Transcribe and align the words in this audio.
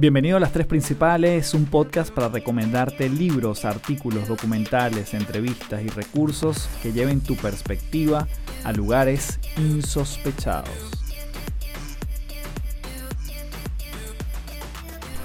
Bienvenido 0.00 0.38
a 0.38 0.40
Las 0.40 0.52
Tres 0.52 0.66
Principales, 0.66 1.52
un 1.52 1.66
podcast 1.66 2.10
para 2.10 2.30
recomendarte 2.30 3.10
libros, 3.10 3.66
artículos, 3.66 4.28
documentales, 4.28 5.12
entrevistas 5.12 5.82
y 5.82 5.88
recursos 5.88 6.70
que 6.82 6.94
lleven 6.94 7.20
tu 7.20 7.36
perspectiva 7.36 8.26
a 8.64 8.72
lugares 8.72 9.38
insospechados. 9.58 10.70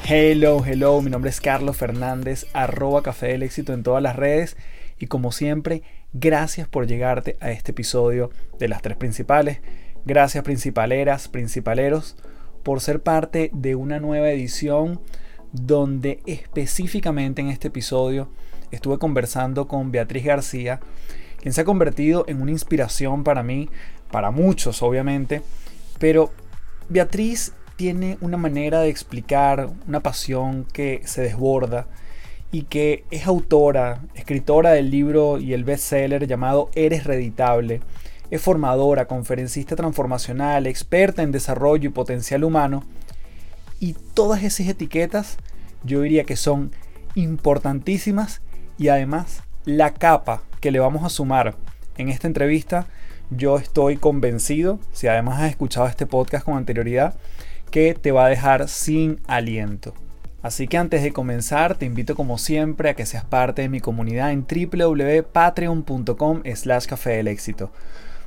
Hello, 0.05 0.61
hello, 0.65 1.01
mi 1.01 1.09
nombre 1.09 1.29
es 1.29 1.39
Carlos 1.39 1.77
Fernández, 1.77 2.45
arroba 2.51 3.01
Café 3.01 3.27
del 3.27 3.43
Éxito 3.43 3.71
en 3.71 3.81
todas 3.81 4.03
las 4.03 4.17
redes 4.17 4.57
y 4.99 5.07
como 5.07 5.31
siempre, 5.31 5.83
gracias 6.11 6.67
por 6.67 6.85
llegarte 6.85 7.37
a 7.39 7.49
este 7.51 7.71
episodio 7.71 8.29
de 8.59 8.67
Las 8.67 8.81
Tres 8.81 8.97
Principales. 8.97 9.61
Gracias 10.03 10.43
principaleras, 10.43 11.29
principaleros 11.29 12.17
por 12.65 12.81
ser 12.81 12.99
parte 12.99 13.51
de 13.53 13.75
una 13.75 13.99
nueva 13.99 14.31
edición 14.31 14.99
donde 15.51 16.19
específicamente 16.25 17.39
en 17.39 17.49
este 17.49 17.67
episodio 17.67 18.27
estuve 18.71 18.97
conversando 18.97 19.67
con 19.67 19.91
Beatriz 19.91 20.25
García, 20.25 20.79
quien 21.39 21.53
se 21.53 21.61
ha 21.61 21.63
convertido 21.63 22.25
en 22.27 22.41
una 22.41 22.49
inspiración 22.49 23.23
para 23.23 23.43
mí, 23.43 23.69
para 24.09 24.31
muchos 24.31 24.81
obviamente, 24.81 25.43
pero 25.99 26.31
Beatriz 26.89 27.53
tiene 27.75 28.17
una 28.19 28.35
manera 28.35 28.79
de 28.79 28.89
explicar 28.89 29.69
una 29.87 29.99
pasión 29.99 30.65
que 30.65 31.01
se 31.05 31.21
desborda 31.21 31.85
y 32.51 32.63
que 32.63 33.03
es 33.11 33.27
autora, 33.27 34.01
escritora 34.15 34.71
del 34.71 34.89
libro 34.89 35.37
y 35.37 35.53
el 35.53 35.65
bestseller 35.65 36.25
llamado 36.25 36.71
Eres 36.73 37.03
Reditable, 37.03 37.81
es 38.31 38.41
formadora, 38.41 39.05
conferencista 39.07 39.75
transformacional, 39.75 40.67
experta 40.67 41.23
en 41.23 41.31
desarrollo 41.31 41.89
y 41.89 41.93
potencial 41.93 42.43
humano. 42.43 42.83
Y 43.79 43.93
todas 44.13 44.43
esas 44.43 44.67
etiquetas 44.67 45.37
yo 45.83 46.01
diría 46.01 46.23
que 46.23 46.35
son 46.35 46.71
importantísimas 47.13 48.41
y 48.77 48.89
además 48.89 49.43
la 49.65 49.93
capa 49.93 50.43
que 50.59 50.71
le 50.71 50.79
vamos 50.79 51.03
a 51.03 51.09
sumar 51.09 51.55
en 51.97 52.09
esta 52.09 52.27
entrevista, 52.27 52.87
yo 53.29 53.57
estoy 53.57 53.97
convencido, 53.97 54.79
si 54.91 55.07
además 55.07 55.41
has 55.41 55.49
escuchado 55.49 55.87
este 55.87 56.05
podcast 56.05 56.45
con 56.45 56.57
anterioridad, 56.57 57.15
que 57.71 57.93
te 57.93 58.11
va 58.11 58.25
a 58.25 58.29
dejar 58.29 58.67
sin 58.67 59.21
aliento. 59.27 59.93
Así 60.41 60.67
que 60.67 60.77
antes 60.77 61.01
de 61.01 61.13
comenzar, 61.13 61.75
te 61.75 61.85
invito 61.85 62.15
como 62.15 62.37
siempre 62.37 62.89
a 62.89 62.93
que 62.93 63.05
seas 63.05 63.25
parte 63.25 63.63
de 63.63 63.69
mi 63.69 63.79
comunidad 63.79 64.31
en 64.31 64.45
www.patreon.com 64.45 66.43
slash 66.53 66.85
café 66.85 67.11
del 67.11 67.27
éxito 67.27 67.71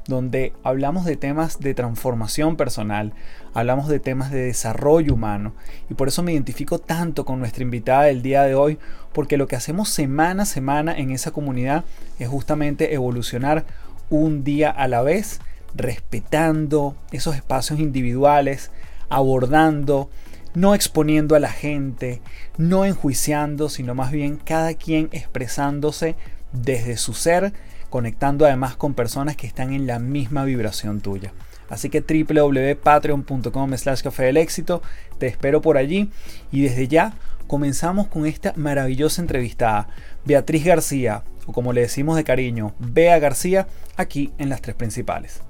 donde 0.08 0.54
hablamos 0.64 1.04
de 1.04 1.16
temas 1.16 1.60
de 1.60 1.74
transformación 1.74 2.56
personal, 2.56 3.12
hablamos 3.52 3.88
de 3.88 4.00
temas 4.00 4.32
de 4.32 4.40
desarrollo 4.40 5.14
humano. 5.14 5.52
Y 5.90 5.94
por 5.94 6.08
eso 6.08 6.22
me 6.22 6.32
identifico 6.32 6.78
tanto 6.78 7.26
con 7.26 7.38
nuestra 7.38 7.62
invitada 7.62 8.04
del 8.04 8.22
día 8.22 8.42
de 8.42 8.54
hoy, 8.54 8.78
porque 9.12 9.36
lo 9.36 9.46
que 9.46 9.54
hacemos 9.54 9.90
semana 9.90 10.44
a 10.44 10.46
semana 10.46 10.96
en 10.96 11.10
esa 11.10 11.30
comunidad 11.30 11.84
es 12.18 12.26
justamente 12.26 12.94
evolucionar 12.94 13.66
un 14.08 14.44
día 14.44 14.70
a 14.70 14.88
la 14.88 15.02
vez, 15.02 15.40
respetando 15.74 16.96
esos 17.12 17.36
espacios 17.36 17.78
individuales, 17.78 18.70
abordando, 19.10 20.08
no 20.54 20.74
exponiendo 20.74 21.36
a 21.36 21.40
la 21.40 21.52
gente, 21.52 22.22
no 22.56 22.86
enjuiciando, 22.86 23.68
sino 23.68 23.94
más 23.94 24.10
bien 24.10 24.36
cada 24.42 24.72
quien 24.72 25.10
expresándose 25.12 26.16
desde 26.52 26.96
su 26.96 27.12
ser 27.12 27.52
conectando 27.90 28.46
además 28.46 28.76
con 28.76 28.94
personas 28.94 29.36
que 29.36 29.46
están 29.46 29.72
en 29.72 29.86
la 29.86 29.98
misma 29.98 30.44
vibración 30.44 31.00
tuya. 31.00 31.32
Así 31.68 31.90
que 31.90 32.00
www.patreon.com 32.00 33.76
slash 33.76 34.02
café 34.02 34.24
del 34.24 34.38
éxito, 34.38 34.82
te 35.18 35.26
espero 35.26 35.60
por 35.60 35.76
allí 35.76 36.10
y 36.50 36.62
desde 36.62 36.88
ya 36.88 37.12
comenzamos 37.46 38.08
con 38.08 38.26
esta 38.26 38.52
maravillosa 38.56 39.20
entrevistada, 39.20 39.88
Beatriz 40.24 40.64
García, 40.64 41.24
o 41.46 41.52
como 41.52 41.72
le 41.72 41.82
decimos 41.82 42.16
de 42.16 42.24
cariño, 42.24 42.74
Bea 42.78 43.18
García, 43.18 43.66
aquí 43.96 44.32
en 44.38 44.48
las 44.48 44.62
tres 44.62 44.76
principales. 44.76 45.42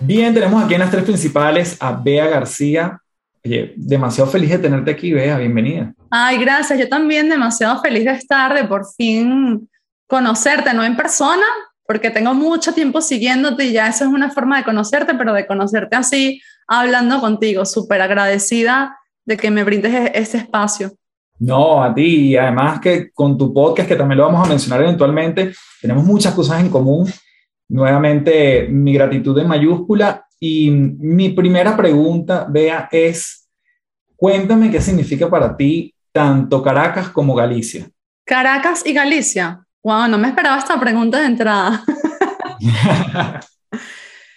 Bien, 0.00 0.34
tenemos 0.34 0.62
aquí 0.62 0.74
en 0.74 0.80
las 0.80 0.90
tres 0.90 1.04
principales 1.04 1.76
a 1.80 1.92
Bea 1.92 2.26
García. 2.26 3.00
Oye, 3.46 3.74
demasiado 3.76 4.30
feliz 4.30 4.48
de 4.48 4.58
tenerte 4.58 4.90
aquí, 4.90 5.12
Bea, 5.12 5.36
bienvenida. 5.36 5.92
Ay, 6.10 6.38
gracias. 6.38 6.78
Yo 6.78 6.88
también 6.88 7.28
demasiado 7.28 7.78
feliz 7.82 8.06
de 8.06 8.12
estar, 8.12 8.54
de 8.54 8.64
por 8.64 8.86
fin 8.96 9.68
conocerte, 10.06 10.72
no 10.72 10.82
en 10.82 10.96
persona, 10.96 11.44
porque 11.86 12.10
tengo 12.10 12.32
mucho 12.32 12.72
tiempo 12.72 13.02
siguiéndote 13.02 13.66
y 13.66 13.72
ya 13.72 13.88
eso 13.88 14.04
es 14.04 14.10
una 14.10 14.30
forma 14.30 14.56
de 14.56 14.64
conocerte, 14.64 15.14
pero 15.14 15.34
de 15.34 15.46
conocerte 15.46 15.94
así, 15.94 16.40
hablando 16.66 17.20
contigo, 17.20 17.66
súper 17.66 18.00
agradecida 18.00 18.98
de 19.26 19.36
que 19.36 19.50
me 19.50 19.62
brindes 19.62 19.92
e-, 19.92 20.12
ese 20.14 20.38
espacio. 20.38 20.92
No, 21.38 21.82
a 21.82 21.94
ti, 21.94 22.28
y 22.28 22.36
además 22.38 22.80
que 22.80 23.10
con 23.12 23.36
tu 23.36 23.52
podcast, 23.52 23.88
que 23.88 23.96
también 23.96 24.18
lo 24.18 24.24
vamos 24.24 24.46
a 24.46 24.48
mencionar 24.48 24.80
eventualmente, 24.80 25.52
tenemos 25.82 26.04
muchas 26.04 26.32
cosas 26.32 26.60
en 26.60 26.70
común. 26.70 27.12
Nuevamente, 27.68 28.68
mi 28.70 28.94
gratitud 28.94 29.38
en 29.38 29.48
mayúscula. 29.48 30.23
Y 30.40 30.70
mi 30.70 31.30
primera 31.30 31.76
pregunta, 31.76 32.46
Bea, 32.48 32.88
es, 32.90 33.48
cuéntame 34.16 34.70
qué 34.70 34.80
significa 34.80 35.30
para 35.30 35.56
ti 35.56 35.94
tanto 36.12 36.62
Caracas 36.62 37.08
como 37.08 37.34
Galicia. 37.34 37.88
Caracas 38.24 38.82
y 38.86 38.92
Galicia. 38.92 39.64
Wow, 39.82 40.08
no 40.08 40.18
me 40.18 40.28
esperaba 40.28 40.58
esta 40.58 40.78
pregunta 40.78 41.18
de 41.18 41.26
entrada. 41.26 41.84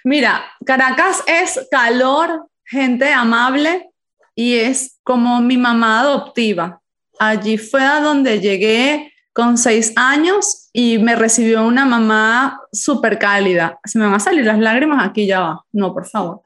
Mira, 0.03 0.45
Caracas 0.65 1.23
es 1.27 1.67
calor, 1.69 2.47
gente 2.65 3.11
amable 3.11 3.89
y 4.35 4.55
es 4.55 4.99
como 5.03 5.41
mi 5.41 5.57
mamá 5.57 6.01
adoptiva. 6.01 6.81
Allí 7.19 7.57
fue 7.57 7.83
a 7.83 7.99
donde 7.99 8.39
llegué 8.39 9.11
con 9.37 9.55
seis 9.59 9.93
años 9.95 10.71
y 10.73 10.97
me 10.97 11.15
recibió 11.15 11.63
una 11.63 11.85
mamá 11.85 12.59
súper 12.71 13.19
cálida. 13.19 13.79
Se 13.83 13.99
me 13.99 14.05
van 14.05 14.15
a 14.15 14.19
salir 14.19 14.43
las 14.43 14.57
lágrimas 14.57 15.07
aquí 15.07 15.27
ya 15.27 15.39
va. 15.41 15.63
No, 15.73 15.93
por 15.93 16.07
favor. 16.07 16.41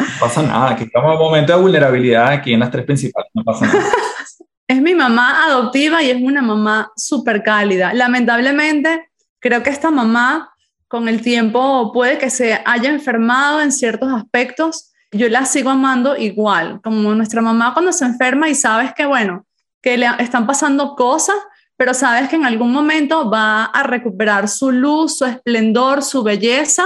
No 0.00 0.06
pasa 0.18 0.42
nada, 0.42 0.74
que 0.74 0.82
estamos 0.82 1.12
en 1.12 1.16
un 1.16 1.22
momento 1.22 1.54
de 1.54 1.62
vulnerabilidad 1.62 2.26
aquí 2.26 2.54
en 2.54 2.58
las 2.58 2.72
tres 2.72 2.84
principales, 2.86 3.30
no 3.32 3.44
pasa 3.44 3.66
nada. 3.66 3.84
Es 4.68 4.82
mi 4.82 4.96
mamá 4.96 5.44
adoptiva 5.44 6.02
y 6.02 6.10
es 6.10 6.20
una 6.20 6.42
mamá 6.42 6.90
súper 6.96 7.44
cálida. 7.44 7.94
Lamentablemente, 7.94 9.10
creo 9.38 9.62
que 9.62 9.70
esta 9.70 9.92
mamá 9.92 10.50
con 10.88 11.06
el 11.06 11.22
tiempo 11.22 11.92
puede 11.92 12.18
que 12.18 12.30
se 12.30 12.60
haya 12.64 12.90
enfermado 12.90 13.60
en 13.60 13.70
ciertos 13.70 14.12
aspectos. 14.12 14.92
Yo 15.12 15.28
la 15.28 15.44
sigo 15.44 15.70
amando 15.70 16.16
igual, 16.16 16.80
como 16.82 17.14
nuestra 17.14 17.42
mamá 17.42 17.74
cuando 17.74 17.92
se 17.92 18.06
enferma 18.06 18.48
y 18.48 18.56
sabes 18.56 18.92
que, 18.92 19.06
bueno, 19.06 19.46
que 19.80 19.96
le 19.96 20.08
están 20.18 20.48
pasando 20.48 20.96
cosas, 20.96 21.36
pero 21.76 21.94
sabes 21.94 22.28
que 22.28 22.36
en 22.36 22.46
algún 22.46 22.72
momento 22.72 23.30
va 23.30 23.64
a 23.64 23.82
recuperar 23.82 24.48
su 24.48 24.70
luz, 24.70 25.18
su 25.18 25.26
esplendor, 25.26 26.02
su 26.02 26.22
belleza 26.22 26.84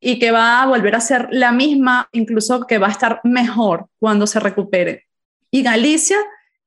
y 0.00 0.18
que 0.18 0.30
va 0.30 0.62
a 0.62 0.66
volver 0.66 0.94
a 0.94 1.00
ser 1.00 1.28
la 1.30 1.50
misma, 1.50 2.08
incluso 2.12 2.66
que 2.66 2.78
va 2.78 2.88
a 2.88 2.92
estar 2.92 3.20
mejor 3.24 3.86
cuando 3.98 4.26
se 4.26 4.38
recupere. 4.38 5.06
Y 5.50 5.62
Galicia 5.62 6.18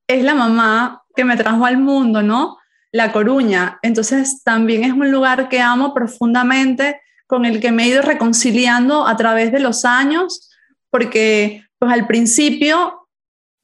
es 0.08 0.24
la 0.24 0.34
mamá 0.34 1.04
que 1.16 1.24
me 1.24 1.38
trajo 1.38 1.66
al 1.66 1.78
mundo, 1.78 2.22
¿no? 2.22 2.58
La 2.92 3.12
Coruña. 3.12 3.80
Entonces 3.82 4.44
también 4.44 4.84
es 4.84 4.92
un 4.92 5.12
lugar 5.12 5.50
que 5.50 5.62
amo 5.62 5.94
profundamente, 5.94 7.00
con 7.28 7.46
el 7.46 7.60
que 7.60 7.72
me 7.72 7.84
he 7.84 7.88
ido 7.90 8.02
reconciliando 8.02 9.06
a 9.06 9.16
través 9.18 9.52
de 9.52 9.60
los 9.60 9.86
años, 9.86 10.50
porque 10.90 11.66
pues 11.78 11.92
al 11.92 12.08
principio 12.08 13.08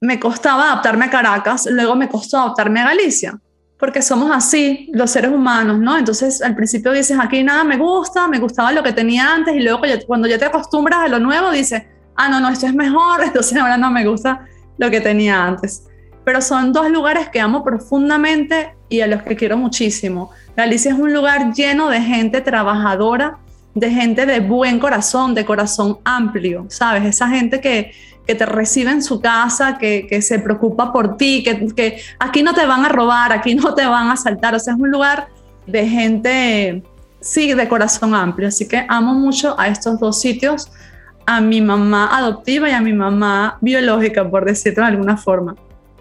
me 0.01 0.19
costaba 0.19 0.65
adaptarme 0.65 1.05
a 1.05 1.09
Caracas, 1.09 1.67
luego 1.71 1.95
me 1.95 2.09
costó 2.09 2.37
adaptarme 2.37 2.81
a 2.81 2.89
Galicia, 2.89 3.39
porque 3.83 4.01
somos 4.01 4.31
así, 4.31 4.89
los 4.93 5.11
seres 5.11 5.29
humanos, 5.29 5.77
¿no? 5.77 5.97
Entonces 5.97 6.41
al 6.41 6.55
principio 6.55 6.93
dices, 6.93 7.17
aquí 7.19 7.43
nada 7.43 7.65
me 7.65 7.75
gusta, 7.75 8.29
me 8.29 8.39
gustaba 8.39 8.71
lo 8.71 8.81
que 8.81 8.93
tenía 8.93 9.33
antes, 9.33 9.53
y 9.53 9.59
luego 9.59 9.81
cuando 10.07 10.25
ya 10.25 10.37
te 10.37 10.45
acostumbras 10.45 10.99
a 10.99 11.09
lo 11.09 11.19
nuevo, 11.19 11.51
dices, 11.51 11.83
ah, 12.15 12.29
no, 12.29 12.39
no, 12.39 12.47
esto 12.47 12.65
es 12.65 12.73
mejor, 12.73 13.21
entonces 13.25 13.57
ahora 13.57 13.75
no 13.75 13.91
me 13.91 14.07
gusta 14.07 14.47
lo 14.77 14.89
que 14.89 15.01
tenía 15.01 15.45
antes 15.45 15.83
pero 16.23 16.39
son 16.39 16.71
dos 16.71 16.89
lugares 16.89 17.27
que 17.27 17.41
amo 17.41 17.61
profundamente 17.61 18.73
y 18.87 19.01
a 19.01 19.07
los 19.07 19.23
que 19.23 19.35
quiero 19.35 19.57
muchísimo. 19.57 20.31
Galicia 20.55 20.93
es 20.93 20.97
un 20.97 21.11
lugar 21.11 21.51
lleno 21.53 21.89
de 21.89 21.99
gente 21.99 22.39
trabajadora, 22.39 23.39
de 23.75 23.89
gente 23.89 24.25
de 24.25 24.39
buen 24.39 24.79
corazón, 24.79 25.35
de 25.35 25.43
corazón 25.43 25.97
amplio, 26.05 26.65
¿sabes? 26.69 27.03
Esa 27.03 27.27
gente 27.27 27.59
que, 27.59 27.91
que 28.25 28.35
te 28.35 28.45
recibe 28.45 28.91
en 28.91 29.03
su 29.03 29.19
casa, 29.19 29.77
que, 29.77 30.07
que 30.07 30.21
se 30.21 30.39
preocupa 30.39 30.93
por 30.93 31.17
ti, 31.17 31.43
que, 31.43 31.67
que, 31.75 31.97
aquí 32.19 32.41
no 32.41 32.53
te 32.53 32.65
van 32.65 32.85
a 32.85 32.89
robar, 32.89 33.33
aquí 33.33 33.55
no 33.55 33.73
te 33.73 33.85
van 33.85 34.07
a 34.07 34.13
asaltar, 34.13 34.55
o 34.55 34.59
sea, 34.59 34.73
es 34.73 34.79
un 34.79 34.91
lugar 34.91 35.27
de 35.67 35.87
gente, 35.87 36.83
sí, 37.19 37.53
de 37.53 37.67
corazón 37.67 38.15
amplio. 38.15 38.47
Así 38.47 38.67
que 38.67 38.85
amo 38.87 39.13
mucho 39.13 39.59
a 39.59 39.67
estos 39.67 39.99
dos 39.99 40.21
sitios, 40.21 40.71
a 41.25 41.41
mi 41.41 41.61
mamá 41.61 42.15
adoptiva 42.15 42.69
y 42.69 42.73
a 42.73 42.81
mi 42.81 42.93
mamá 42.93 43.57
biológica, 43.61 44.29
por 44.29 44.45
decirlo 44.45 44.83
de 44.83 44.89
alguna 44.89 45.17
forma. 45.17 45.55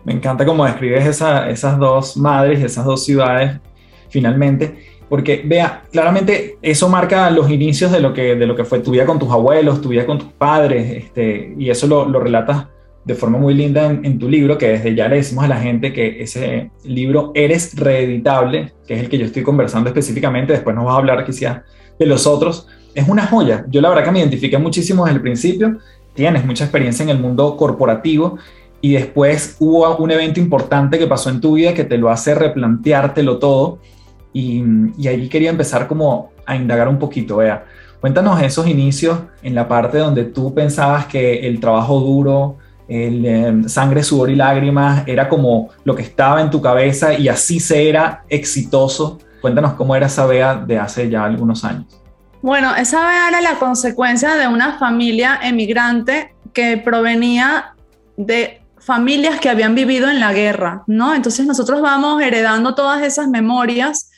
Me 0.04 0.12
encanta 0.12 0.44
cómo 0.44 0.64
describes 0.64 1.06
esas 1.06 1.78
dos 1.78 2.16
madres, 2.16 2.62
esas 2.62 2.84
dos 2.84 3.04
ciudades, 3.04 3.60
finalmente. 4.08 4.91
Porque 5.12 5.43
vea, 5.44 5.82
claramente 5.93 6.56
eso 6.62 6.88
marca 6.88 7.31
los 7.31 7.50
inicios 7.50 7.93
de 7.93 8.00
lo 8.00 8.14
que, 8.14 8.35
de 8.35 8.47
lo 8.47 8.56
que 8.56 8.64
fue 8.64 8.79
tu 8.79 8.93
vida 8.93 9.05
con 9.05 9.19
tus 9.19 9.31
abuelos, 9.31 9.82
tu 9.82 9.91
vida 9.91 10.06
con 10.06 10.19
tus 10.19 10.32
padres, 10.32 11.05
este, 11.05 11.55
y 11.59 11.69
eso 11.69 11.87
lo, 11.87 12.09
lo 12.09 12.19
relatas 12.19 12.69
de 13.05 13.14
forma 13.14 13.37
muy 13.37 13.53
linda 13.53 13.91
en, 13.91 14.19
tu 14.19 14.26
libro, 14.26 14.56
que 14.56 14.69
desde 14.69 14.94
ya 14.94 15.09
le 15.09 15.17
decimos 15.17 15.44
a 15.44 15.49
la 15.49 15.59
gente 15.59 15.93
que 15.93 16.23
ese 16.23 16.70
libro 16.85 17.31
Eres 17.35 17.79
Reeditable, 17.79 18.73
que 18.87 18.94
es 18.94 19.00
el 19.00 19.11
que 19.11 19.19
yo 19.19 19.26
estoy 19.26 19.43
conversando 19.43 19.91
específicamente, 19.91 20.55
después 20.55 20.75
nos 20.75 20.87
vas 20.87 20.94
a 20.94 20.97
hablar 20.97 21.26
quizás 21.26 21.61
de 21.99 22.06
los 22.06 22.26
otros, 22.26 22.67
es 22.94 23.06
una 23.06 23.26
joya. 23.26 23.67
Yo 23.69 23.82
la 23.82 23.91
verdad 23.91 24.05
que 24.05 24.12
me 24.12 24.20
identifiqué 24.20 24.56
muchísimo 24.56 25.05
desde 25.05 25.17
el 25.17 25.23
principio, 25.23 25.76
tienes 26.14 26.43
mucha 26.47 26.64
experiencia 26.64 27.03
en 27.03 27.11
el 27.11 27.19
mundo 27.19 27.55
corporativo 27.59 28.38
y 28.81 28.94
después 28.94 29.56
hubo 29.61 29.94
un 29.99 30.11
evento 30.11 30.41
importante 30.41 30.99
que 30.99 31.06
pasó 31.06 31.29
en 31.29 31.43
tu 31.43 31.56
vida 31.56 31.75
que 31.75 31.85
te 31.85 31.99
lo 31.99 32.09
hace 32.09 32.35
replanteártelo 32.35 33.38
todo 33.38 33.79
y, 34.32 34.62
y 34.99 35.08
ahí 35.08 35.29
quería 35.29 35.50
empezar 35.50 35.87
como 35.87 36.32
a 36.46 36.56
indagar 36.56 36.88
un 36.88 36.99
poquito, 36.99 37.38
vea. 37.38 37.64
Cuéntanos 38.00 38.43
esos 38.43 38.67
inicios 38.67 39.20
en 39.43 39.55
la 39.55 39.69
parte 39.69 39.99
donde 39.99 40.25
tú 40.25 40.52
pensabas 40.52 41.06
que 41.06 41.46
el 41.46 41.61
trabajo 41.61 42.00
duro, 42.00 42.56
el 42.88 43.25
em, 43.25 43.69
sangre, 43.69 44.02
sudor 44.02 44.31
y 44.31 44.37
lágrimas 44.37 45.05
era 45.06 45.29
como 45.29 45.70
lo 45.84 45.94
que 45.94 46.02
estaba 46.02 46.40
en 46.40 46.50
tu 46.50 46.61
cabeza 46.61 47.14
y 47.14 47.29
así 47.29 47.61
se 47.61 47.88
era 47.88 48.25
exitoso. 48.29 49.19
Cuéntanos 49.40 49.75
cómo 49.75 49.94
era 49.94 50.06
esa 50.06 50.26
Bea 50.26 50.56
de 50.56 50.78
hace 50.78 51.08
ya 51.08 51.25
algunos 51.25 51.64
años. 51.64 51.87
Bueno, 52.43 52.75
esa 52.75 53.06
Bea 53.06 53.28
era 53.28 53.40
la 53.40 53.55
consecuencia 53.58 54.35
de 54.35 54.49
una 54.49 54.78
familia 54.78 55.38
emigrante 55.43 56.35
que 56.52 56.76
provenía 56.78 57.75
de 58.17 58.62
familias 58.78 59.38
que 59.38 59.49
habían 59.49 59.76
vivido 59.76 60.11
en 60.11 60.19
la 60.19 60.32
guerra, 60.32 60.82
¿no? 60.88 61.14
Entonces 61.14 61.46
nosotros 61.46 61.81
vamos 61.81 62.20
heredando 62.20 62.75
todas 62.75 63.02
esas 63.02 63.28
memorias 63.28 64.11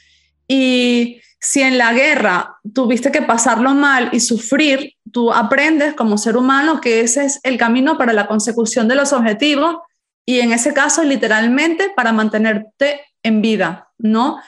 y 0.49 1.21
si 1.41 1.61
en 1.61 1.77
la 1.77 1.93
guerra 1.93 2.57
tuviste 2.73 3.13
que 3.13 3.21
pasarlo 3.21 3.75
mal 3.75 4.09
y 4.13 4.21
sufrir, 4.21 4.95
tú 5.13 5.31
aprendes 5.31 5.95
como 5.95 6.17
ser 6.17 6.39
humano 6.39 6.81
que 6.81 7.01
ese 7.01 7.27
es 7.27 7.39
el 7.43 7.59
camino 7.59 7.99
para 7.99 8.15
la 8.15 8.27
consecución 8.27 8.89
de 8.89 8.95
los 8.95 9.13
objetivos 9.13 9.77
y 10.25 10.41
en 10.41 10.53
ese 10.53 10.73
caso 10.73 11.03
literalmente 11.03 11.91
para 11.95 12.13
mantenerte 12.13 13.03
en 13.23 13.43
vida, 13.43 13.91
¿no? 13.99 14.39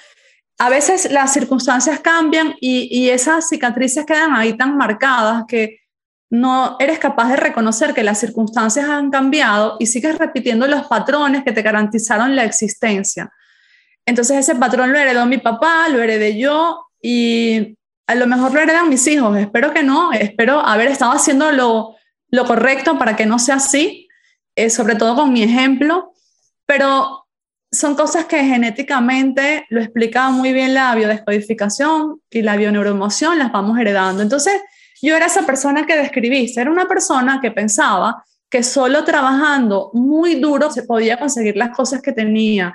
A 0.59 0.71
veces 0.71 1.11
las 1.11 1.35
circunstancias 1.35 2.01
cambian 2.01 2.55
y, 2.63 2.89
y 2.91 3.11
esas 3.11 3.47
cicatrices 3.49 4.07
quedan 4.07 4.35
ahí 4.35 4.57
tan 4.57 4.79
marcadas 4.79 5.45
que 5.47 5.81
no 6.31 6.77
eres 6.81 6.99
capaz 6.99 7.29
de 7.29 7.37
reconocer 7.37 7.93
que 7.93 8.03
las 8.03 8.19
circunstancias 8.19 8.89
han 8.89 9.11
cambiado 9.11 9.77
y 9.79 9.87
sigues 9.87 10.19
repitiendo 10.19 10.67
los 10.67 10.87
patrones 10.87 11.45
que 11.45 11.53
te 11.53 11.63
garantizaron 11.63 12.35
la 12.35 12.45
existencia. 12.45 13.31
Entonces 14.07 14.39
ese 14.39 14.55
patrón 14.55 14.93
lo 14.93 14.99
heredó 14.99 15.27
mi 15.27 15.39
papá, 15.39 15.89
lo 15.89 16.01
heredé 16.01 16.39
yo 16.39 16.87
y 17.03 17.77
a 18.07 18.15
lo 18.15 18.27
mejor 18.29 18.55
lo 18.55 18.61
heredan 18.61 18.89
mis 18.89 19.07
hijos, 19.09 19.37
espero 19.37 19.73
que 19.73 19.83
no, 19.83 20.13
espero 20.13 20.61
haber 20.61 20.89
estado 20.89 21.13
haciendo 21.13 21.51
lo, 21.51 21.97
correcto 22.47 22.99
para 22.99 23.17
que 23.17 23.27
no 23.27 23.39
sea 23.41 23.57
así, 23.57 24.09
eh, 24.55 24.71
sobre 24.71 24.95
todo 24.95 25.17
con 25.17 25.33
mi 25.33 25.43
ejemplo, 25.43 26.13
pero 26.67 27.27
son 27.73 27.97
cosas 27.97 28.27
que 28.27 28.45
genéticamente 28.45 29.67
lo 29.71 29.81
explica 29.81 30.31
muy 30.31 30.53
bien 30.53 30.73
la 30.73 30.95
biodescodificación 30.95 32.21
y 32.31 32.43
la 32.43 32.57
bioneuroemoción, 32.57 33.39
las 33.39 33.51
vamos 33.51 33.79
heredando. 33.79 34.23
Entonces, 34.23 34.55
yo 35.03 35.17
era 35.17 35.27
esa 35.27 35.45
persona 35.45 35.85
que 35.85 35.97
describiste, 35.97 36.61
era 36.61 36.71
una 36.71 36.87
persona 36.87 37.41
que 37.43 37.51
pensaba 37.51 38.25
que 38.49 38.63
solo 38.63 39.05
trabajando 39.05 39.91
muy 39.93 40.37
duro 40.37 40.71
se 40.71 40.85
podía 40.85 41.19
conseguir 41.19 41.57
las 41.57 41.71
cosas 41.71 42.01
que 42.01 42.13
tenía 42.13 42.75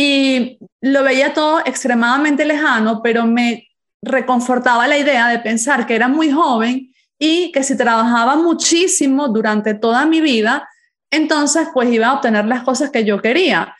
y 0.00 0.58
lo 0.80 1.02
veía 1.02 1.34
todo 1.34 1.58
extremadamente 1.66 2.44
lejano, 2.44 3.02
pero 3.02 3.26
me 3.26 3.66
reconfortaba 4.00 4.86
la 4.86 4.96
idea 4.96 5.26
de 5.26 5.40
pensar 5.40 5.86
que 5.88 5.96
era 5.96 6.06
muy 6.06 6.30
joven 6.30 6.92
y 7.18 7.50
que 7.50 7.64
si 7.64 7.76
trabajaba 7.76 8.36
muchísimo 8.36 9.26
durante 9.26 9.74
toda 9.74 10.06
mi 10.06 10.20
vida, 10.20 10.68
entonces 11.10 11.66
pues 11.74 11.90
iba 11.90 12.06
a 12.06 12.14
obtener 12.14 12.44
las 12.44 12.62
cosas 12.62 12.90
que 12.90 13.04
yo 13.04 13.20
quería. 13.20 13.74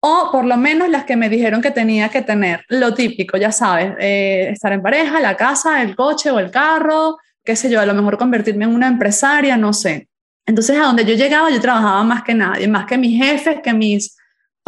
O 0.00 0.28
por 0.30 0.44
lo 0.44 0.56
menos 0.56 0.88
las 0.88 1.04
que 1.04 1.16
me 1.16 1.28
dijeron 1.28 1.60
que 1.60 1.72
tenía 1.72 2.10
que 2.10 2.22
tener. 2.22 2.64
Lo 2.68 2.94
típico, 2.94 3.36
ya 3.36 3.50
sabes, 3.50 3.94
eh, 3.98 4.50
estar 4.52 4.72
en 4.72 4.82
pareja, 4.82 5.18
la 5.18 5.36
casa, 5.36 5.82
el 5.82 5.96
coche 5.96 6.30
o 6.30 6.38
el 6.38 6.52
carro, 6.52 7.18
qué 7.44 7.56
sé 7.56 7.68
yo, 7.68 7.80
a 7.80 7.86
lo 7.86 7.94
mejor 7.94 8.16
convertirme 8.18 8.66
en 8.66 8.74
una 8.74 8.86
empresaria, 8.86 9.56
no 9.56 9.72
sé. 9.72 10.08
Entonces 10.46 10.78
a 10.78 10.84
donde 10.84 11.04
yo 11.04 11.14
llegaba 11.14 11.50
yo 11.50 11.60
trabajaba 11.60 12.04
más 12.04 12.22
que 12.22 12.34
nadie, 12.34 12.68
más 12.68 12.86
que 12.86 12.96
mis 12.96 13.20
jefes, 13.20 13.58
que 13.64 13.74
mis 13.74 14.16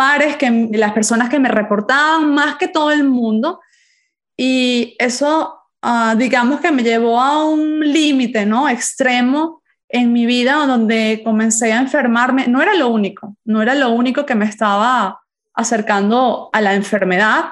pares, 0.02 0.36
que 0.36 0.68
las 0.72 0.92
personas 0.92 1.28
que 1.28 1.38
me 1.38 1.48
reportaban, 1.48 2.34
más 2.34 2.56
que 2.56 2.66
todo 2.66 2.90
el 2.90 3.04
mundo. 3.04 3.60
Y 4.36 4.96
eso, 4.98 5.60
ah, 5.80 6.16
digamos 6.18 6.60
que 6.60 6.72
me 6.72 6.82
llevó 6.82 7.20
a 7.20 7.48
un 7.48 7.80
límite, 7.80 8.44
¿no? 8.44 8.68
Extremo 8.68 9.62
en 9.88 10.12
mi 10.12 10.26
vida 10.26 10.66
donde 10.66 11.20
comencé 11.22 11.72
a 11.72 11.78
enfermarme. 11.78 12.48
No 12.48 12.60
era 12.60 12.74
lo 12.74 12.88
único, 12.88 13.36
no 13.44 13.62
era 13.62 13.76
lo 13.76 13.90
único 13.90 14.26
que 14.26 14.34
me 14.34 14.46
estaba 14.46 15.20
acercando 15.54 16.50
a 16.52 16.60
la 16.60 16.74
enfermedad. 16.74 17.44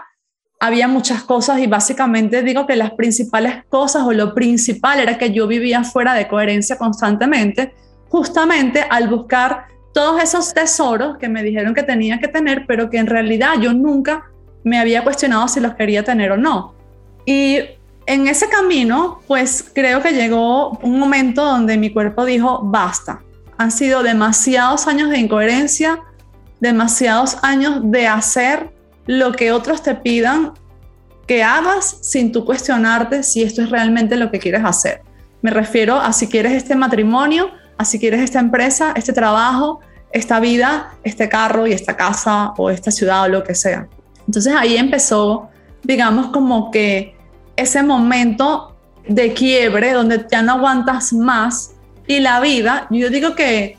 Había 0.58 0.88
muchas 0.88 1.23
cosas 1.23 1.61
y 1.61 1.69
básicamente 1.69 2.43
digo 2.43 2.67
que 2.67 2.75
las 2.75 2.91
principales 2.93 3.64
cosas 3.69 4.02
o 4.02 4.12
lo 4.12 4.35
principal 4.35 4.99
era 4.99 5.19
que 5.19 5.32
yo 5.32 5.47
vivía 5.47 5.85
fuera 5.85 6.14
de 6.14 6.26
coherencia 6.26 6.76
constantemente, 6.76 7.75
justamente 8.08 8.85
al 8.91 9.08
buscar 9.08 9.67
todos 9.92 10.22
esos 10.22 10.54
tesoros 10.54 11.19
que 11.19 11.28
me 11.28 11.42
dijeron 11.42 11.75
que 11.75 11.82
tenía 11.82 12.19
que 12.20 12.28
tener, 12.28 12.64
pero 12.66 12.90
que 12.90 12.98
en 12.98 13.06
realidad 13.06 13.54
yo 13.60 13.72
nunca 13.72 14.31
me 14.62 14.78
había 14.78 15.02
cuestionado 15.02 15.48
si 15.48 15.60
los 15.60 15.75
quería 15.75 16.04
tener 16.04 16.32
o 16.32 16.37
no. 16.37 16.75
Y 17.25 17.60
en 18.06 18.28
ese 18.28 18.48
camino, 18.48 19.20
pues 19.26 19.70
creo 19.75 20.02
que 20.02 20.12
llegó 20.12 20.70
un 20.82 20.98
momento 20.98 21.44
donde 21.44 21.76
mi 21.76 21.90
cuerpo 21.90 22.25
dijo, 22.25 22.60
basta. 22.62 23.22
Han 23.58 23.70
sido 23.70 24.02
demasiados 24.02 24.87
años 24.87 25.10
de 25.10 25.19
incoherencia, 25.19 26.00
demasiados 26.60 27.37
años 27.42 27.81
de 27.84 28.06
hacer 28.06 28.70
lo 29.06 29.32
que 29.32 29.52
otros 29.52 29.82
te 29.82 29.94
pidan 29.94 30.52
que 31.26 31.42
hagas 31.44 31.98
sin 32.00 32.32
tú 32.32 32.44
cuestionarte 32.44 33.22
si 33.22 33.42
esto 33.42 33.62
es 33.62 33.70
realmente 33.70 34.16
lo 34.16 34.31
que 34.31 34.38
quieres 34.38 34.64
hacer. 34.64 35.02
Me 35.42 35.50
refiero 35.50 35.96
a 35.96 36.12
si 36.12 36.26
quieres 36.26 36.52
este 36.52 36.75
matrimonio, 36.75 37.50
así 37.80 37.98
quieres 37.98 38.20
esta 38.20 38.40
empresa, 38.40 38.92
este 38.94 39.14
trabajo, 39.14 39.80
esta 40.12 40.38
vida, 40.38 40.92
este 41.02 41.30
carro 41.30 41.66
y 41.66 41.72
esta 41.72 41.96
casa 41.96 42.52
o 42.58 42.68
esta 42.68 42.90
ciudad 42.90 43.24
o 43.24 43.28
lo 43.28 43.42
que 43.42 43.54
sea. 43.54 43.88
Entonces 44.26 44.54
ahí 44.54 44.76
empezó, 44.76 45.48
digamos, 45.82 46.26
como 46.26 46.70
que 46.70 47.16
ese 47.56 47.82
momento 47.82 48.76
de 49.08 49.32
quiebre 49.32 49.94
donde 49.94 50.26
ya 50.30 50.42
no 50.42 50.52
aguantas 50.52 51.14
más 51.14 51.72
y 52.06 52.20
la 52.20 52.40
vida, 52.40 52.87
yo 52.90 53.08
digo 53.08 53.34
que, 53.34 53.78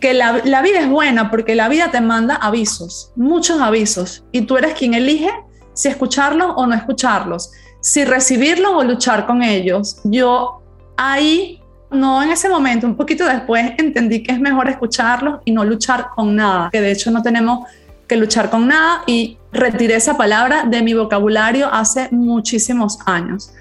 que 0.00 0.12
la, 0.12 0.42
la 0.44 0.60
vida 0.60 0.80
es 0.80 0.90
buena 0.90 1.30
porque 1.30 1.54
la 1.54 1.70
vida 1.70 1.90
te 1.90 2.02
manda 2.02 2.34
avisos, 2.36 3.10
muchos 3.16 3.58
avisos, 3.62 4.22
y 4.32 4.42
tú 4.42 4.58
eres 4.58 4.74
quien 4.74 4.92
elige 4.92 5.30
si 5.72 5.88
escucharlos 5.88 6.52
o 6.56 6.66
no 6.66 6.74
escucharlos, 6.74 7.52
si 7.80 8.04
recibirlos 8.04 8.72
o 8.74 8.84
luchar 8.84 9.26
con 9.26 9.42
ellos. 9.42 9.98
Yo 10.04 10.60
ahí 10.98 11.59
no 11.90 12.22
en 12.22 12.30
ese 12.30 12.48
momento, 12.48 12.86
un 12.86 12.96
poquito 12.96 13.24
después 13.26 13.72
entendí 13.78 14.22
que 14.22 14.32
es 14.32 14.40
mejor 14.40 14.68
escucharlos 14.68 15.40
y 15.44 15.52
no 15.52 15.64
luchar 15.64 16.08
con 16.14 16.36
nada, 16.36 16.70
que 16.70 16.80
de 16.80 16.92
hecho 16.92 17.10
no 17.10 17.22
tenemos 17.22 17.68
que 18.06 18.16
luchar 18.16 18.50
con 18.50 18.66
nada 18.66 19.02
y 19.06 19.38
retiré 19.52 19.94
esa 19.94 20.16
palabra 20.16 20.64
de 20.64 20.82
mi 20.82 20.94
vocabulario 20.94 21.68
hace 21.72 22.08
muchísimos 22.10 22.98
años. 23.06 23.52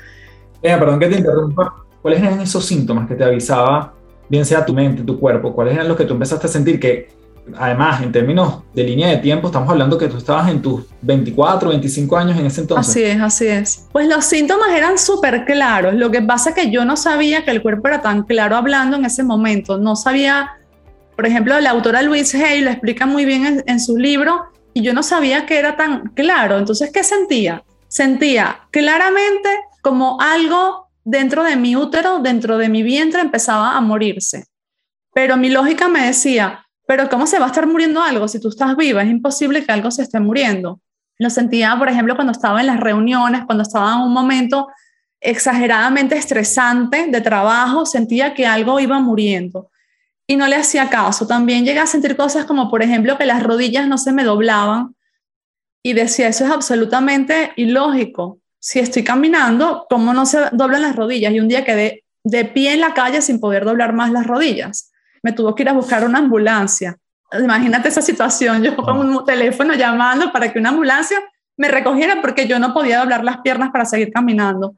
Eh, 0.61 0.75
perdón 0.77 0.99
que 0.99 1.07
te 1.07 1.17
interrumpa. 1.17 1.75
¿Cuáles 2.01 2.21
eran 2.21 2.39
esos 2.39 2.65
síntomas 2.65 3.07
que 3.07 3.15
te 3.15 3.23
avisaba, 3.23 3.93
bien 4.29 4.45
sea 4.45 4.65
tu 4.65 4.73
mente, 4.73 5.03
tu 5.03 5.19
cuerpo? 5.19 5.53
¿Cuáles 5.53 5.75
eran 5.75 5.87
los 5.87 5.97
que 5.97 6.05
tú 6.05 6.13
empezaste 6.13 6.47
a 6.47 6.49
sentir 6.49 6.79
que 6.79 7.09
además, 7.57 8.01
en 8.01 8.11
términos 8.11 8.63
de 8.73 8.83
línea 8.83 9.09
de 9.09 9.17
tiempo, 9.17 9.47
estamos 9.47 9.69
hablando 9.69 9.97
que 9.97 10.07
tú 10.07 10.17
estabas 10.17 10.49
en 10.49 10.61
tus 10.61 10.85
24, 11.01 11.69
25 11.69 12.17
años 12.17 12.39
en 12.39 12.45
ese 12.45 12.61
entonces. 12.61 12.89
Así 12.89 13.03
es, 13.03 13.21
así 13.21 13.47
es. 13.47 13.87
Pues 13.91 14.07
los 14.07 14.25
síntomas 14.25 14.69
eran 14.71 14.97
súper 14.97 15.45
claros. 15.45 15.93
Lo 15.93 16.11
que 16.11 16.21
pasa 16.21 16.49
es 16.49 16.55
que 16.55 16.71
yo 16.71 16.85
no 16.85 16.97
sabía 16.97 17.45
que 17.45 17.51
el 17.51 17.61
cuerpo 17.61 17.87
era 17.87 18.01
tan 18.01 18.23
claro 18.23 18.55
hablando 18.55 18.97
en 18.97 19.05
ese 19.05 19.23
momento. 19.23 19.77
No 19.77 19.95
sabía, 19.95 20.51
por 21.15 21.25
ejemplo, 21.25 21.59
la 21.59 21.71
autora 21.71 22.01
Louise 22.01 22.43
Hay 22.43 22.61
lo 22.61 22.69
explica 22.69 23.05
muy 23.05 23.25
bien 23.25 23.45
en, 23.45 23.63
en 23.65 23.79
su 23.79 23.97
libro 23.97 24.45
y 24.73 24.81
yo 24.81 24.93
no 24.93 25.03
sabía 25.03 25.45
que 25.45 25.57
era 25.57 25.75
tan 25.75 26.09
claro. 26.15 26.57
Entonces, 26.57 26.91
¿qué 26.93 27.03
sentía? 27.03 27.63
Sentía 27.87 28.67
claramente 28.71 29.49
como 29.81 30.19
algo 30.21 30.89
dentro 31.03 31.43
de 31.43 31.55
mi 31.55 31.75
útero, 31.75 32.19
dentro 32.19 32.57
de 32.57 32.69
mi 32.69 32.83
vientre, 32.83 33.21
empezaba 33.21 33.75
a 33.75 33.81
morirse. 33.81 34.45
Pero 35.13 35.37
mi 35.37 35.49
lógica 35.49 35.87
me 35.87 36.05
decía, 36.05 36.65
pero 36.89 37.07
¿cómo 37.07 37.27
se 37.27 37.37
va 37.37 37.45
a 37.45 37.49
estar 37.49 37.67
muriendo 37.67 38.01
algo 38.01 38.27
si 38.27 38.39
tú 38.39 38.47
estás 38.47 38.75
viva? 38.75 39.03
Es 39.03 39.09
imposible 39.11 39.63
que 39.63 39.71
algo 39.71 39.91
se 39.91 40.01
esté 40.01 40.19
muriendo. 40.19 40.81
Lo 41.19 41.29
sentía, 41.29 41.75
por 41.77 41.87
ejemplo, 41.87 42.15
cuando 42.15 42.31
estaba 42.31 42.61
en 42.61 42.65
las 42.65 42.79
reuniones, 42.79 43.45
cuando 43.45 43.61
estaba 43.61 43.93
en 43.93 43.99
un 43.99 44.11
momento 44.11 44.69
exageradamente 45.21 46.17
estresante 46.17 47.05
de 47.05 47.21
trabajo, 47.21 47.85
sentía 47.85 48.33
que 48.33 48.47
algo 48.47 48.79
iba 48.79 48.99
muriendo 48.99 49.69
y 50.25 50.35
no 50.35 50.47
le 50.47 50.55
hacía 50.55 50.89
caso. 50.89 51.27
También 51.27 51.63
llegué 51.63 51.77
a 51.77 51.85
sentir 51.85 52.17
cosas 52.17 52.45
como, 52.45 52.71
por 52.71 52.81
ejemplo, 52.81 53.19
que 53.19 53.27
las 53.27 53.43
rodillas 53.43 53.87
no 53.87 53.99
se 53.99 54.11
me 54.11 54.23
doblaban 54.23 54.95
y 55.83 55.93
decía, 55.93 56.27
eso 56.27 56.45
es 56.45 56.49
absolutamente 56.49 57.53
ilógico. 57.55 58.39
si 58.59 58.79
estoy 58.79 59.03
caminando, 59.03 59.85
¿cómo 59.91 60.11
no 60.11 60.25
se 60.25 60.39
doblan 60.53 60.81
las 60.81 60.95
rodillas? 60.95 61.33
Y 61.33 61.39
un 61.39 61.49
día 61.49 61.63
quedé 61.63 62.03
de 62.23 62.45
pie 62.45 62.73
en 62.73 62.79
la 62.79 62.95
calle 62.95 63.21
sin 63.21 63.39
poder 63.39 63.63
doblar 63.63 63.93
más 63.93 64.09
las 64.09 64.25
rodillas. 64.25 64.89
Me 65.23 65.33
tuvo 65.33 65.55
que 65.55 65.63
ir 65.63 65.69
a 65.69 65.73
buscar 65.73 66.05
una 66.05 66.19
ambulancia. 66.19 66.97
Imagínate 67.31 67.89
esa 67.89 68.01
situación, 68.01 68.63
yo 68.63 68.75
con 68.75 68.97
un 68.97 69.25
teléfono 69.25 69.73
llamando 69.75 70.31
para 70.31 70.51
que 70.51 70.59
una 70.59 70.69
ambulancia 70.69 71.19
me 71.57 71.67
recogiera 71.67 72.21
porque 72.21 72.47
yo 72.47 72.57
no 72.57 72.73
podía 72.73 72.99
doblar 72.99 73.23
las 73.23 73.41
piernas 73.41 73.69
para 73.71 73.85
seguir 73.85 74.11
caminando. 74.11 74.75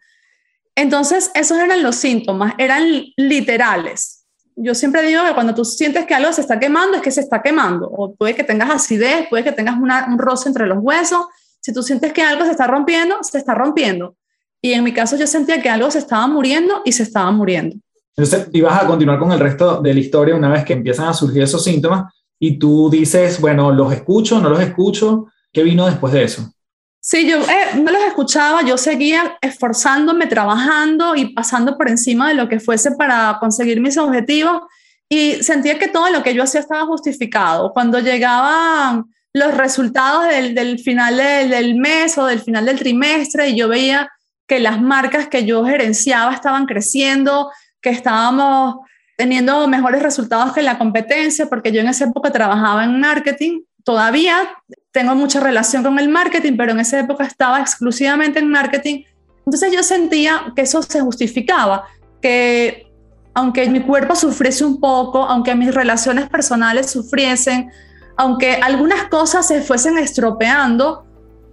Entonces, 0.75 1.31
esos 1.35 1.59
eran 1.59 1.83
los 1.83 1.95
síntomas, 1.95 2.53
eran 2.57 3.03
literales. 3.15 4.25
Yo 4.55 4.73
siempre 4.75 5.03
digo 5.03 5.23
que 5.25 5.33
cuando 5.33 5.55
tú 5.55 5.63
sientes 5.63 6.05
que 6.05 6.13
algo 6.13 6.33
se 6.33 6.41
está 6.41 6.59
quemando, 6.59 6.97
es 6.97 7.03
que 7.03 7.11
se 7.11 7.21
está 7.21 7.41
quemando. 7.41 7.87
O 7.89 8.15
puede 8.15 8.35
que 8.35 8.43
tengas 8.43 8.69
acidez, 8.69 9.27
puede 9.29 9.43
que 9.43 9.51
tengas 9.51 9.75
un 9.77 10.17
roce 10.17 10.49
entre 10.49 10.67
los 10.67 10.79
huesos. 10.81 11.25
Si 11.59 11.73
tú 11.73 11.83
sientes 11.83 12.11
que 12.13 12.21
algo 12.21 12.45
se 12.45 12.51
está 12.51 12.67
rompiendo, 12.67 13.17
se 13.21 13.37
está 13.37 13.53
rompiendo. 13.53 14.15
Y 14.61 14.73
en 14.73 14.83
mi 14.83 14.93
caso 14.93 15.15
yo 15.17 15.27
sentía 15.27 15.61
que 15.61 15.69
algo 15.69 15.89
se 15.89 15.99
estaba 15.99 16.27
muriendo 16.27 16.81
y 16.83 16.91
se 16.91 17.03
estaba 17.03 17.31
muriendo. 17.31 17.77
Entonces, 18.15 18.49
ibas 18.53 18.81
a 18.81 18.87
continuar 18.87 19.19
con 19.19 19.31
el 19.31 19.39
resto 19.39 19.81
de 19.81 19.93
la 19.93 19.99
historia 19.99 20.35
una 20.35 20.49
vez 20.49 20.65
que 20.65 20.73
empiezan 20.73 21.07
a 21.07 21.13
surgir 21.13 21.43
esos 21.43 21.63
síntomas 21.63 22.13
y 22.39 22.57
tú 22.57 22.89
dices, 22.89 23.39
bueno, 23.39 23.71
los 23.71 23.93
escucho, 23.93 24.39
no 24.39 24.49
los 24.49 24.59
escucho. 24.59 25.27
¿Qué 25.53 25.63
vino 25.63 25.85
después 25.85 26.13
de 26.13 26.23
eso? 26.23 26.51
Sí, 26.99 27.27
yo 27.27 27.37
eh, 27.37 27.83
los 27.83 28.03
escuchaba, 28.03 28.61
yo 28.63 28.77
seguía 28.77 29.37
esforzándome, 29.41 30.27
trabajando 30.27 31.15
y 31.15 31.33
pasando 31.33 31.77
por 31.77 31.89
encima 31.89 32.29
de 32.29 32.35
lo 32.35 32.47
que 32.47 32.59
fuese 32.59 32.91
para 32.91 33.37
conseguir 33.39 33.81
mis 33.81 33.97
objetivos 33.97 34.61
y 35.09 35.43
sentía 35.43 35.79
que 35.79 35.87
todo 35.87 36.09
lo 36.09 36.21
que 36.23 36.33
yo 36.33 36.43
hacía 36.43 36.61
estaba 36.61 36.85
justificado. 36.85 37.73
Cuando 37.73 37.99
llegaban 37.99 39.05
los 39.33 39.57
resultados 39.57 40.27
del, 40.27 40.53
del 40.53 40.79
final 40.79 41.17
del, 41.17 41.49
del, 41.49 41.75
mes 41.75 42.17
o 42.17 42.25
del 42.25 42.41
final 42.41 42.65
del 42.65 42.79
trimestre 42.79 43.49
y 43.49 43.55
yo 43.57 43.67
veía 43.67 44.09
que 44.47 44.59
las 44.59 44.81
marcas 44.81 45.27
que 45.27 45.45
yo 45.45 45.65
gerenciaba 45.65 46.33
estaban 46.33 46.65
creciendo, 46.65 47.49
que 47.81 47.89
estábamos 47.89 48.77
teniendo 49.17 49.67
mejores 49.67 50.01
resultados 50.01 50.53
que 50.53 50.61
la 50.61 50.77
competencia, 50.77 51.47
porque 51.47 51.71
yo 51.71 51.81
en 51.81 51.87
esa 51.87 52.05
época 52.05 52.31
trabajaba 52.31 52.83
en 52.83 52.99
marketing, 52.99 53.61
todavía 53.83 54.49
tengo 54.91 55.15
mucha 55.15 55.39
relación 55.39 55.83
con 55.83 55.99
el 55.99 56.09
marketing, 56.09 56.57
pero 56.57 56.71
en 56.71 56.79
esa 56.79 56.99
época 56.99 57.25
estaba 57.25 57.59
exclusivamente 57.59 58.39
en 58.39 58.49
marketing. 58.49 59.03
Entonces 59.45 59.71
yo 59.71 59.83
sentía 59.83 60.53
que 60.55 60.63
eso 60.63 60.81
se 60.81 61.01
justificaba, 61.01 61.85
que 62.21 62.87
aunque 63.33 63.69
mi 63.69 63.81
cuerpo 63.81 64.15
sufriese 64.15 64.65
un 64.65 64.79
poco, 64.79 65.23
aunque 65.23 65.55
mis 65.55 65.73
relaciones 65.73 66.29
personales 66.29 66.89
sufriesen, 66.89 67.71
aunque 68.17 68.55
algunas 68.55 69.03
cosas 69.05 69.47
se 69.47 69.61
fuesen 69.61 69.97
estropeando, 69.97 71.05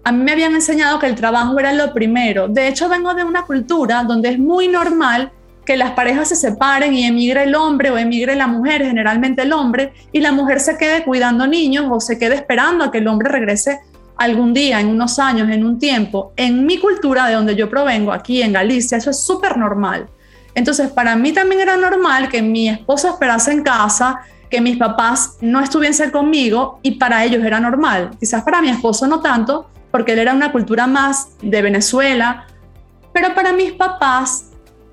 a 0.04 0.12
mí 0.12 0.22
me 0.24 0.32
habían 0.32 0.54
enseñado 0.54 0.98
que 0.98 1.06
el 1.06 1.14
trabajo 1.14 1.58
era 1.58 1.72
lo 1.72 1.92
primero. 1.92 2.48
De 2.48 2.68
hecho, 2.68 2.88
vengo 2.88 3.14
de 3.14 3.24
una 3.24 3.42
cultura 3.42 4.04
donde 4.04 4.30
es 4.30 4.38
muy 4.38 4.68
normal 4.68 5.32
que 5.68 5.76
las 5.76 5.90
parejas 5.90 6.30
se 6.30 6.36
separen 6.36 6.94
y 6.94 7.04
emigre 7.04 7.42
el 7.42 7.54
hombre 7.54 7.90
o 7.90 7.98
emigre 7.98 8.34
la 8.34 8.46
mujer, 8.46 8.86
generalmente 8.86 9.42
el 9.42 9.52
hombre, 9.52 9.92
y 10.12 10.20
la 10.20 10.32
mujer 10.32 10.60
se 10.60 10.78
quede 10.78 11.04
cuidando 11.04 11.46
niños 11.46 11.84
o 11.90 12.00
se 12.00 12.18
quede 12.18 12.36
esperando 12.36 12.84
a 12.84 12.90
que 12.90 12.96
el 12.96 13.06
hombre 13.06 13.28
regrese 13.28 13.78
algún 14.16 14.54
día, 14.54 14.80
en 14.80 14.88
unos 14.88 15.18
años, 15.18 15.50
en 15.50 15.66
un 15.66 15.78
tiempo. 15.78 16.32
En 16.36 16.64
mi 16.64 16.78
cultura, 16.78 17.26
de 17.26 17.34
donde 17.34 17.54
yo 17.54 17.68
provengo, 17.68 18.14
aquí 18.14 18.40
en 18.40 18.54
Galicia, 18.54 18.96
eso 18.96 19.10
es 19.10 19.22
súper 19.22 19.58
normal. 19.58 20.08
Entonces, 20.54 20.88
para 20.88 21.16
mí 21.16 21.32
también 21.32 21.60
era 21.60 21.76
normal 21.76 22.30
que 22.30 22.40
mi 22.40 22.70
esposo 22.70 23.10
esperase 23.10 23.52
en 23.52 23.62
casa, 23.62 24.20
que 24.48 24.62
mis 24.62 24.78
papás 24.78 25.36
no 25.42 25.60
estuviesen 25.60 26.10
conmigo 26.10 26.80
y 26.82 26.92
para 26.92 27.26
ellos 27.26 27.44
era 27.44 27.60
normal. 27.60 28.12
Quizás 28.18 28.42
para 28.42 28.62
mi 28.62 28.70
esposo 28.70 29.06
no 29.06 29.20
tanto, 29.20 29.68
porque 29.90 30.14
él 30.14 30.20
era 30.20 30.32
una 30.32 30.50
cultura 30.50 30.86
más 30.86 31.28
de 31.42 31.60
Venezuela, 31.60 32.46
pero 33.12 33.34
para 33.34 33.52
mis 33.52 33.72
papás 33.72 34.47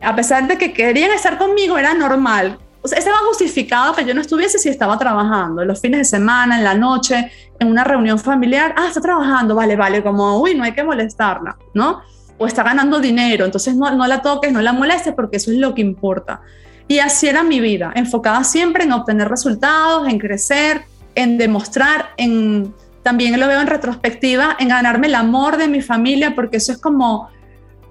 a 0.06 0.16
pesar 0.16 0.48
de 0.48 0.58
que 0.58 0.72
querían 0.72 1.12
estar 1.12 1.38
conmigo, 1.38 1.78
era 1.78 1.94
normal. 1.94 2.60
O 2.82 2.88
sea, 2.88 3.00
estaba 3.00 3.18
justificado 3.28 3.96
que 3.96 4.06
yo 4.06 4.14
no 4.14 4.22
estuviese 4.22 4.60
si 4.60 4.70
estaba 4.70 4.98
trabajando, 5.00 5.66
los 5.66 5.82
fines 5.82 6.00
de 6.00 6.06
semana, 6.06 6.58
en 6.58 6.64
la 6.64 6.76
noche, 6.76 7.32
en 7.60 7.68
una 7.68 7.84
reunión 7.84 8.20
familiar. 8.20 8.76
Ah, 8.78 8.86
está 8.88 9.02
trabajando, 9.02 9.56
vale, 9.56 9.76
vale, 9.76 10.04
como, 10.04 10.40
uy, 10.40 10.54
no 10.54 10.64
hay 10.64 10.74
que 10.74 10.84
molestarla, 10.84 11.58
¿no? 11.74 12.02
O 12.38 12.46
está 12.46 12.62
ganando 12.62 13.00
dinero, 13.00 13.46
entonces 13.46 13.76
no, 13.76 13.90
no 13.96 14.06
la 14.06 14.22
toques, 14.22 14.52
no 14.52 14.62
la 14.62 14.72
molestes, 14.72 15.14
porque 15.16 15.38
eso 15.38 15.52
es 15.52 15.58
lo 15.58 15.74
que 15.74 15.82
importa. 15.82 16.42
Y 16.88 17.00
así 17.00 17.28
era 17.28 17.42
mi 17.42 17.60
vida, 17.60 17.92
enfocada 17.96 18.44
siempre 18.44 18.84
en 18.84 18.92
obtener 18.92 19.28
resultados, 19.28 20.08
en 20.08 20.20
crecer, 20.20 20.84
en 21.16 21.40
demostrar, 21.40 22.12
en 22.18 22.74
también 23.06 23.40
lo 23.40 23.48
veo 23.48 23.62
en 23.62 23.68
retrospectiva, 23.68 24.58
en 24.60 24.70
ganarme 24.70 25.06
el 25.06 25.14
amor 25.14 25.58
de 25.58 25.68
mi 25.68 25.80
familia, 25.80 26.34
porque 26.34 26.58
eso 26.58 26.72
es 26.72 26.80
como 26.80 27.30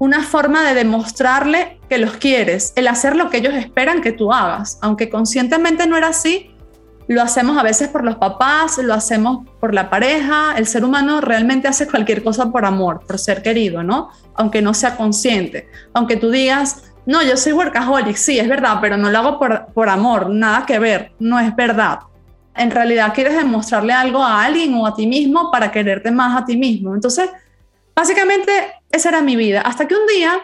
una 0.05 0.23
forma 0.23 0.63
de 0.63 0.75
demostrarle 0.75 1.81
que 1.89 1.97
los 1.97 2.13
quieres, 2.19 2.75
el 2.77 2.89
hacer 2.89 3.17
lo 3.17 3.31
que 3.31 3.39
ellos 3.39 3.55
esperan 3.55 4.03
que 4.03 4.13
tú 4.13 4.33
hagas. 4.33 4.79
Aunque 4.83 5.09
conscientemente 5.09 5.87
no 5.87 5.97
era 5.97 6.09
así, 6.09 6.51
lo 7.09 7.23
hacemos 7.23 7.57
a 7.57 7.63
veces 7.63 7.89
por 7.89 8.05
los 8.05 8.17
papás, 8.17 8.77
lo 8.79 8.93
hacemos 8.93 9.49
por 9.61 9.73
la 9.73 9.89
pareja. 9.89 10.55
El 10.59 10.67
ser 10.67 10.85
humano 10.85 11.23
realmente 11.23 11.69
hace 11.69 11.87
cualquier 11.87 12.23
cosa 12.23 12.53
por 12.53 12.67
amor, 12.67 13.01
por 13.07 13.19
ser 13.19 13.41
querido, 13.41 13.83
¿no? 13.83 14.11
Aunque 14.35 14.61
no 14.61 14.75
sea 14.75 14.95
consciente. 14.97 15.69
Aunque 15.95 16.19
tú 16.19 16.31
digas, 16.31 16.83
no, 17.07 17.23
yo 17.23 17.39
soy 17.39 17.53
workaholic, 17.53 18.17
sí, 18.17 18.39
es 18.39 18.49
verdad, 18.49 18.79
pero 18.83 18.99
no 18.99 19.11
lo 19.11 19.19
hago 19.19 19.39
por, 19.39 19.69
por 19.73 19.89
amor, 19.89 20.29
nada 20.29 20.67
que 20.67 20.79
ver, 20.79 21.13
no 21.19 21.41
es 21.41 21.57
verdad. 21.57 22.01
En 22.55 22.71
realidad 22.71 23.15
quieres 23.15 23.37
demostrarle 23.37 23.95
algo 23.95 24.23
a 24.23 24.45
alguien 24.45 24.75
o 24.75 24.87
a 24.87 24.95
ti 24.95 25.07
mismo 25.07 25.51
para 25.51 25.73
quererte 25.73 26.11
más 26.11 26.41
a 26.41 26.45
ti 26.45 26.59
mismo. 26.59 26.95
Entonces, 26.95 27.31
básicamente 27.95 28.53
esa 28.91 29.09
era 29.11 29.23
mi 29.23 29.37
vida. 29.37 29.61
Hasta 29.61 29.87
que 29.87 29.95
un 29.95 30.07
día, 30.07 30.41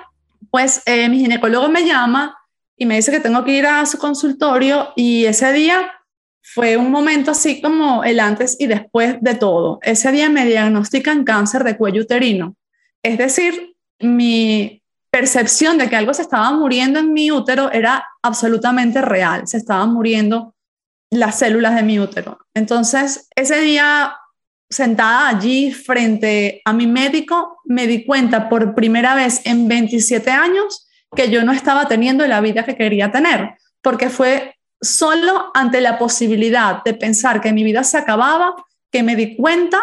pues 0.50 0.82
eh, 0.86 1.08
mi 1.08 1.18
ginecólogo 1.18 1.68
me 1.68 1.86
llama 1.86 2.36
y 2.76 2.86
me 2.86 2.96
dice 2.96 3.10
que 3.10 3.20
tengo 3.20 3.44
que 3.44 3.52
ir 3.52 3.66
a 3.66 3.84
su 3.86 3.98
consultorio 3.98 4.92
y 4.96 5.24
ese 5.26 5.52
día 5.52 5.92
fue 6.42 6.76
un 6.76 6.90
momento 6.90 7.30
así 7.30 7.60
como 7.60 8.02
el 8.02 8.18
antes 8.18 8.56
y 8.58 8.66
después 8.66 9.16
de 9.20 9.34
todo. 9.34 9.78
Ese 9.82 10.10
día 10.10 10.28
me 10.28 10.46
diagnostican 10.46 11.24
cáncer 11.24 11.64
de 11.64 11.76
cuello 11.76 12.02
uterino. 12.02 12.56
Es 13.02 13.18
decir, 13.18 13.76
mi 14.00 14.82
percepción 15.10 15.78
de 15.78 15.88
que 15.88 15.96
algo 15.96 16.14
se 16.14 16.22
estaba 16.22 16.50
muriendo 16.52 16.98
en 16.98 17.12
mi 17.12 17.30
útero 17.30 17.70
era 17.72 18.06
absolutamente 18.22 19.02
real. 19.02 19.46
Se 19.46 19.58
estaban 19.58 19.92
muriendo 19.92 20.54
las 21.10 21.38
células 21.38 21.74
de 21.74 21.82
mi 21.82 21.98
útero. 21.98 22.38
Entonces, 22.54 23.28
ese 23.34 23.60
día 23.60 24.16
sentada 24.70 25.28
allí 25.28 25.72
frente 25.72 26.62
a 26.64 26.72
mi 26.72 26.86
médico, 26.86 27.60
me 27.64 27.88
di 27.88 28.06
cuenta 28.06 28.48
por 28.48 28.74
primera 28.74 29.14
vez 29.16 29.42
en 29.44 29.66
27 29.66 30.30
años 30.30 30.88
que 31.14 31.28
yo 31.28 31.42
no 31.42 31.52
estaba 31.52 31.88
teniendo 31.88 32.24
la 32.26 32.40
vida 32.40 32.64
que 32.64 32.76
quería 32.76 33.10
tener, 33.10 33.54
porque 33.82 34.08
fue 34.08 34.54
solo 34.80 35.50
ante 35.54 35.80
la 35.80 35.98
posibilidad 35.98 36.84
de 36.84 36.94
pensar 36.94 37.40
que 37.40 37.52
mi 37.52 37.64
vida 37.64 37.82
se 37.82 37.98
acababa, 37.98 38.54
que 38.92 39.02
me 39.02 39.16
di 39.16 39.36
cuenta 39.36 39.82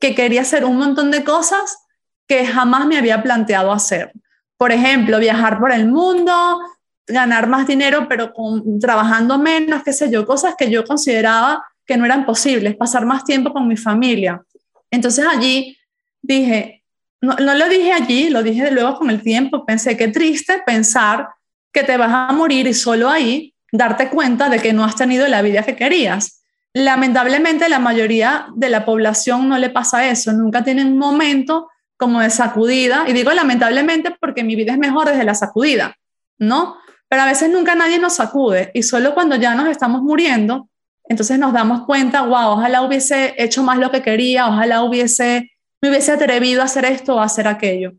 que 0.00 0.14
quería 0.14 0.40
hacer 0.40 0.64
un 0.64 0.78
montón 0.78 1.10
de 1.10 1.22
cosas 1.22 1.78
que 2.26 2.46
jamás 2.46 2.86
me 2.86 2.96
había 2.96 3.22
planteado 3.22 3.70
hacer. 3.70 4.12
Por 4.56 4.72
ejemplo, 4.72 5.18
viajar 5.18 5.60
por 5.60 5.72
el 5.72 5.86
mundo, 5.86 6.58
ganar 7.06 7.48
más 7.48 7.66
dinero, 7.66 8.06
pero 8.08 8.32
trabajando 8.80 9.38
menos, 9.38 9.82
qué 9.82 9.92
sé 9.92 10.10
yo, 10.10 10.26
cosas 10.26 10.54
que 10.56 10.70
yo 10.70 10.84
consideraba 10.84 11.64
que 11.86 11.96
no 11.96 12.04
eran 12.04 12.24
posibles, 12.24 12.76
pasar 12.76 13.04
más 13.06 13.24
tiempo 13.24 13.52
con 13.52 13.66
mi 13.68 13.76
familia. 13.76 14.42
Entonces 14.90 15.26
allí 15.26 15.76
dije, 16.20 16.82
no, 17.20 17.34
no 17.36 17.54
lo 17.54 17.68
dije 17.68 17.92
allí, 17.92 18.30
lo 18.30 18.42
dije 18.42 18.70
luego 18.70 18.98
con 18.98 19.10
el 19.10 19.22
tiempo, 19.22 19.64
pensé 19.64 19.96
qué 19.96 20.08
triste 20.08 20.62
pensar 20.64 21.28
que 21.72 21.82
te 21.82 21.96
vas 21.96 22.12
a 22.12 22.32
morir 22.32 22.66
y 22.66 22.74
solo 22.74 23.08
ahí 23.08 23.54
darte 23.72 24.10
cuenta 24.10 24.48
de 24.48 24.60
que 24.60 24.72
no 24.72 24.84
has 24.84 24.96
tenido 24.96 25.26
la 25.28 25.42
vida 25.42 25.62
que 25.62 25.76
querías. 25.76 26.42
Lamentablemente 26.74 27.68
la 27.68 27.78
mayoría 27.78 28.46
de 28.54 28.68
la 28.68 28.84
población 28.84 29.48
no 29.48 29.58
le 29.58 29.70
pasa 29.70 30.08
eso, 30.08 30.32
nunca 30.32 30.62
tienen 30.62 30.88
un 30.88 30.98
momento 30.98 31.68
como 31.96 32.20
de 32.20 32.30
sacudida, 32.30 33.04
y 33.06 33.12
digo 33.12 33.30
lamentablemente 33.32 34.14
porque 34.20 34.42
mi 34.42 34.56
vida 34.56 34.72
es 34.72 34.78
mejor 34.78 35.08
desde 35.08 35.22
la 35.22 35.34
sacudida, 35.34 35.96
¿no? 36.38 36.76
Pero 37.08 37.22
a 37.22 37.26
veces 37.26 37.50
nunca 37.50 37.74
nadie 37.74 37.98
nos 37.98 38.14
sacude 38.14 38.70
y 38.74 38.82
solo 38.82 39.14
cuando 39.14 39.36
ya 39.36 39.54
nos 39.54 39.68
estamos 39.68 40.02
muriendo 40.02 40.68
entonces 41.04 41.38
nos 41.38 41.52
damos 41.52 41.84
cuenta, 41.84 42.22
wow, 42.22 42.52
ojalá 42.52 42.82
hubiese 42.82 43.34
hecho 43.36 43.62
más 43.62 43.78
lo 43.78 43.90
que 43.90 44.02
quería, 44.02 44.48
ojalá 44.48 44.82
hubiese, 44.82 45.50
me 45.80 45.90
hubiese 45.90 46.12
atrevido 46.12 46.62
a 46.62 46.66
hacer 46.66 46.84
esto 46.84 47.16
o 47.16 47.18
a 47.18 47.24
hacer 47.24 47.48
aquello. 47.48 47.92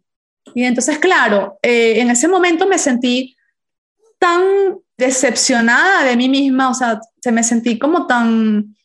Y 0.55 0.63
entonces, 0.63 0.99
claro, 0.99 1.57
eh, 1.61 1.99
en 1.99 2.09
ese 2.09 2.27
momento 2.27 2.67
me 2.67 2.77
sentí 2.77 3.35
tan 4.19 4.41
decepcionada 4.97 6.03
de 6.03 6.15
mí 6.15 6.29
misma, 6.29 6.69
o 6.69 6.73
sea, 6.73 6.99
se 7.21 7.31
me 7.31 7.43
sentí 7.43 7.77
como 7.77 8.07
tan 8.07 8.75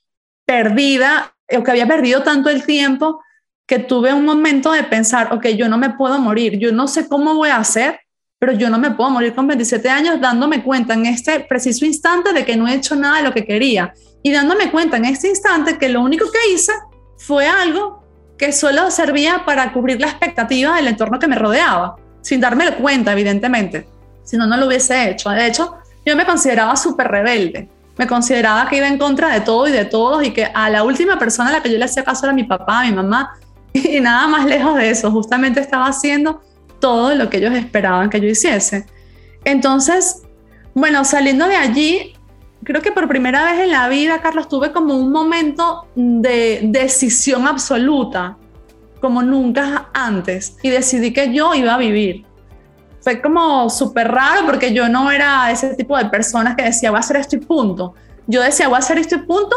perdida, 0.44 1.34
o 1.50 1.62
que 1.62 1.70
había 1.70 1.86
perdido 1.86 2.22
tanto 2.22 2.50
el 2.50 2.64
tiempo, 2.64 3.22
que 3.66 3.78
tuve 3.78 4.12
un 4.14 4.24
momento 4.24 4.72
de 4.72 4.82
pensar, 4.82 5.32
ok, 5.32 5.48
yo 5.48 5.68
no 5.68 5.78
me 5.78 5.90
puedo 5.90 6.18
morir, 6.18 6.58
yo 6.58 6.72
no 6.72 6.88
sé 6.88 7.06
cómo 7.06 7.34
voy 7.34 7.50
a 7.50 7.58
hacer, 7.58 8.00
pero 8.38 8.52
yo 8.52 8.70
no 8.70 8.78
me 8.78 8.92
puedo 8.92 9.10
morir 9.10 9.34
con 9.34 9.46
27 9.46 9.88
años 9.90 10.20
dándome 10.20 10.62
cuenta 10.62 10.94
en 10.94 11.06
este 11.06 11.40
preciso 11.40 11.84
instante 11.84 12.32
de 12.32 12.44
que 12.44 12.56
no 12.56 12.66
he 12.66 12.74
hecho 12.74 12.96
nada 12.96 13.18
de 13.18 13.24
lo 13.24 13.34
que 13.34 13.44
quería 13.44 13.92
y 14.22 14.32
dándome 14.32 14.70
cuenta 14.70 14.96
en 14.96 15.04
este 15.06 15.28
instante 15.28 15.78
que 15.78 15.88
lo 15.88 16.02
único 16.02 16.26
que 16.30 16.52
hice 16.52 16.72
fue 17.16 17.46
algo 17.46 18.02
que 18.36 18.52
solo 18.52 18.90
servía 18.90 19.44
para 19.44 19.72
cubrir 19.72 20.00
la 20.00 20.08
expectativa 20.08 20.76
del 20.76 20.88
entorno 20.88 21.18
que 21.18 21.26
me 21.26 21.36
rodeaba, 21.36 21.96
sin 22.20 22.40
darme 22.40 22.72
cuenta, 22.74 23.12
evidentemente. 23.12 23.88
Si 24.22 24.36
no, 24.36 24.46
no 24.46 24.56
lo 24.56 24.66
hubiese 24.66 25.10
hecho. 25.10 25.30
De 25.30 25.46
hecho, 25.46 25.76
yo 26.06 26.16
me 26.16 26.24
consideraba 26.24 26.76
súper 26.76 27.08
rebelde. 27.08 27.68
Me 27.96 28.06
consideraba 28.06 28.68
que 28.68 28.76
iba 28.76 28.86
en 28.86 28.96
contra 28.96 29.32
de 29.32 29.40
todo 29.40 29.66
y 29.66 29.72
de 29.72 29.84
todos 29.84 30.24
y 30.24 30.30
que 30.30 30.44
a 30.44 30.70
la 30.70 30.84
última 30.84 31.18
persona 31.18 31.48
a 31.48 31.52
la 31.54 31.62
que 31.62 31.70
yo 31.70 31.78
le 31.78 31.84
hacía 31.84 32.04
caso 32.04 32.26
era 32.26 32.32
mi 32.32 32.44
papá, 32.44 32.84
mi 32.84 32.92
mamá. 32.92 33.36
Y 33.72 34.00
nada 34.00 34.26
más 34.26 34.46
lejos 34.46 34.76
de 34.76 34.90
eso. 34.90 35.10
Justamente 35.10 35.60
estaba 35.60 35.86
haciendo 35.86 36.40
todo 36.80 37.14
lo 37.14 37.28
que 37.28 37.38
ellos 37.38 37.54
esperaban 37.54 38.08
que 38.08 38.20
yo 38.20 38.28
hiciese. 38.28 38.86
Entonces, 39.44 40.22
bueno, 40.74 41.04
saliendo 41.04 41.46
de 41.46 41.56
allí, 41.56 42.14
creo 42.68 42.82
que 42.82 42.92
por 42.92 43.08
primera 43.08 43.46
vez 43.46 43.60
en 43.60 43.70
la 43.70 43.88
vida, 43.88 44.20
Carlos, 44.20 44.46
tuve 44.46 44.72
como 44.72 44.94
un 44.94 45.10
momento 45.10 45.86
de 45.94 46.60
decisión 46.64 47.48
absoluta, 47.48 48.36
como 49.00 49.22
nunca 49.22 49.88
antes, 49.94 50.54
y 50.62 50.68
decidí 50.68 51.14
que 51.14 51.32
yo 51.32 51.54
iba 51.54 51.72
a 51.72 51.78
vivir. 51.78 52.26
Fue 53.00 53.22
como 53.22 53.70
súper 53.70 54.08
raro 54.08 54.44
porque 54.44 54.74
yo 54.74 54.86
no 54.86 55.10
era 55.10 55.50
ese 55.50 55.76
tipo 55.76 55.96
de 55.96 56.10
personas 56.10 56.56
que 56.56 56.64
decía, 56.64 56.90
voy 56.90 56.98
a 56.98 57.00
hacer 57.00 57.16
esto 57.16 57.36
y 57.36 57.38
punto. 57.38 57.94
Yo 58.26 58.42
decía, 58.42 58.68
voy 58.68 58.76
a 58.76 58.80
hacer 58.80 58.98
esto 58.98 59.14
y 59.14 59.20
punto 59.20 59.56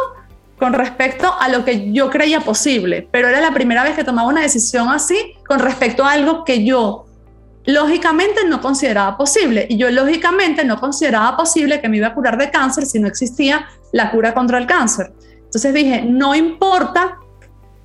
con 0.58 0.72
respecto 0.72 1.36
a 1.38 1.50
lo 1.50 1.66
que 1.66 1.92
yo 1.92 2.10
creía 2.10 2.40
posible, 2.40 3.10
pero 3.12 3.28
era 3.28 3.42
la 3.42 3.52
primera 3.52 3.84
vez 3.84 3.94
que 3.94 4.06
tomaba 4.06 4.30
una 4.30 4.40
decisión 4.40 4.88
así 4.88 5.34
con 5.46 5.60
respecto 5.60 6.06
a 6.06 6.14
algo 6.14 6.46
que 6.46 6.64
yo 6.64 7.08
lógicamente 7.66 8.42
no 8.48 8.62
consideraba 8.62 9.18
posible. 9.18 9.68
Y 9.70 9.78
yo 9.78 9.90
lógicamente 9.90 10.64
no 10.64 10.80
consideraba 10.80 11.38
posible 11.38 11.82
que 11.82 11.90
me 11.90 11.98
iba 11.98 12.08
a 12.08 12.14
curar 12.14 12.38
de 12.38 12.50
cáncer 12.50 12.86
si 12.86 13.00
no 13.00 13.08
existía 13.08 13.68
la 13.92 14.12
cura 14.12 14.34
contra 14.34 14.58
el 14.58 14.66
cáncer. 14.66 15.14
Entonces 15.38 15.74
dije, 15.74 16.04
no 16.04 16.34
importa 16.34 17.18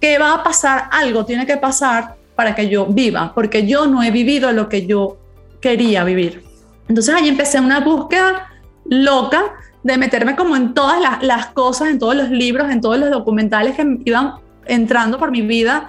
qué 0.00 0.18
va 0.18 0.34
a 0.34 0.42
pasar, 0.42 0.88
algo 0.92 1.24
tiene 1.24 1.46
que 1.46 1.56
pasar 1.56 2.16
para 2.34 2.54
que 2.54 2.68
yo 2.68 2.86
viva, 2.86 3.32
porque 3.34 3.66
yo 3.66 3.86
no 3.86 4.02
he 4.02 4.10
vivido 4.10 4.52
lo 4.52 4.68
que 4.68 4.86
yo 4.86 5.16
quería 5.60 6.04
vivir. 6.04 6.44
Entonces 6.88 7.14
ahí 7.14 7.28
empecé 7.28 7.58
una 7.58 7.80
búsqueda 7.80 8.48
loca 8.84 9.54
de 9.82 9.96
meterme 9.96 10.36
como 10.36 10.54
en 10.54 10.74
todas 10.74 11.00
las, 11.00 11.22
las 11.22 11.46
cosas, 11.48 11.88
en 11.88 11.98
todos 11.98 12.14
los 12.14 12.30
libros, 12.30 12.70
en 12.70 12.80
todos 12.80 12.98
los 12.98 13.10
documentales 13.10 13.74
que 13.74 13.98
iban 14.04 14.34
entrando 14.66 15.18
por 15.18 15.30
mi 15.30 15.42
vida 15.42 15.88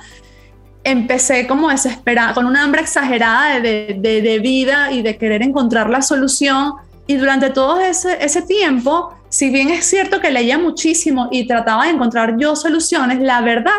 empecé 0.83 1.47
como 1.47 1.69
desesperada, 1.69 2.33
con 2.33 2.45
una 2.45 2.63
hambre 2.63 2.81
exagerada 2.81 3.59
de, 3.59 3.97
de, 3.99 4.39
vida 4.39 4.91
y 4.91 5.01
de 5.01 5.17
querer 5.17 5.41
encontrar 5.41 5.89
la 5.89 6.01
solución. 6.01 6.73
Y 7.07 7.15
durante 7.15 7.49
todo 7.49 7.79
ese, 7.79 8.17
ese 8.23 8.41
tiempo, 8.41 9.13
si 9.29 9.49
bien 9.49 9.69
es 9.69 9.85
cierto 9.85 10.19
que 10.19 10.31
leía 10.31 10.57
muchísimo 10.57 11.29
y 11.31 11.47
trataba 11.47 11.85
de 11.85 11.91
encontrar 11.91 12.37
yo 12.37 12.55
soluciones, 12.55 13.19
la 13.19 13.41
verdad, 13.41 13.73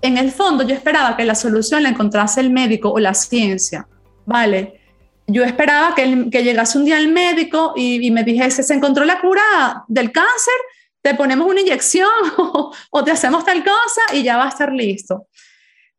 en 0.00 0.18
el 0.18 0.30
fondo 0.30 0.64
yo 0.64 0.74
esperaba 0.74 1.16
que 1.16 1.24
la 1.24 1.34
solución 1.34 1.82
la 1.82 1.88
encontrase 1.88 2.40
el 2.40 2.50
médico 2.50 2.90
o 2.90 2.98
la 2.98 3.14
ciencia, 3.14 3.88
¿vale? 4.26 4.80
Yo 5.26 5.42
esperaba 5.42 5.94
que, 5.94 6.28
que 6.30 6.44
llegase 6.44 6.78
un 6.78 6.84
día 6.84 6.98
el 6.98 7.08
médico 7.08 7.72
y, 7.76 8.06
y, 8.06 8.10
me 8.10 8.22
dijese, 8.24 8.62
se 8.62 8.74
encontró 8.74 9.04
la 9.04 9.20
cura 9.20 9.84
del 9.88 10.12
cáncer, 10.12 10.54
te 11.00 11.14
ponemos 11.14 11.48
una 11.48 11.60
inyección 11.60 12.08
o 12.90 13.04
te 13.04 13.10
hacemos 13.10 13.44
tal 13.44 13.64
cosa 13.64 14.02
y 14.12 14.22
ya 14.22 14.36
va 14.36 14.44
a 14.44 14.48
estar 14.48 14.72
listo 14.72 15.26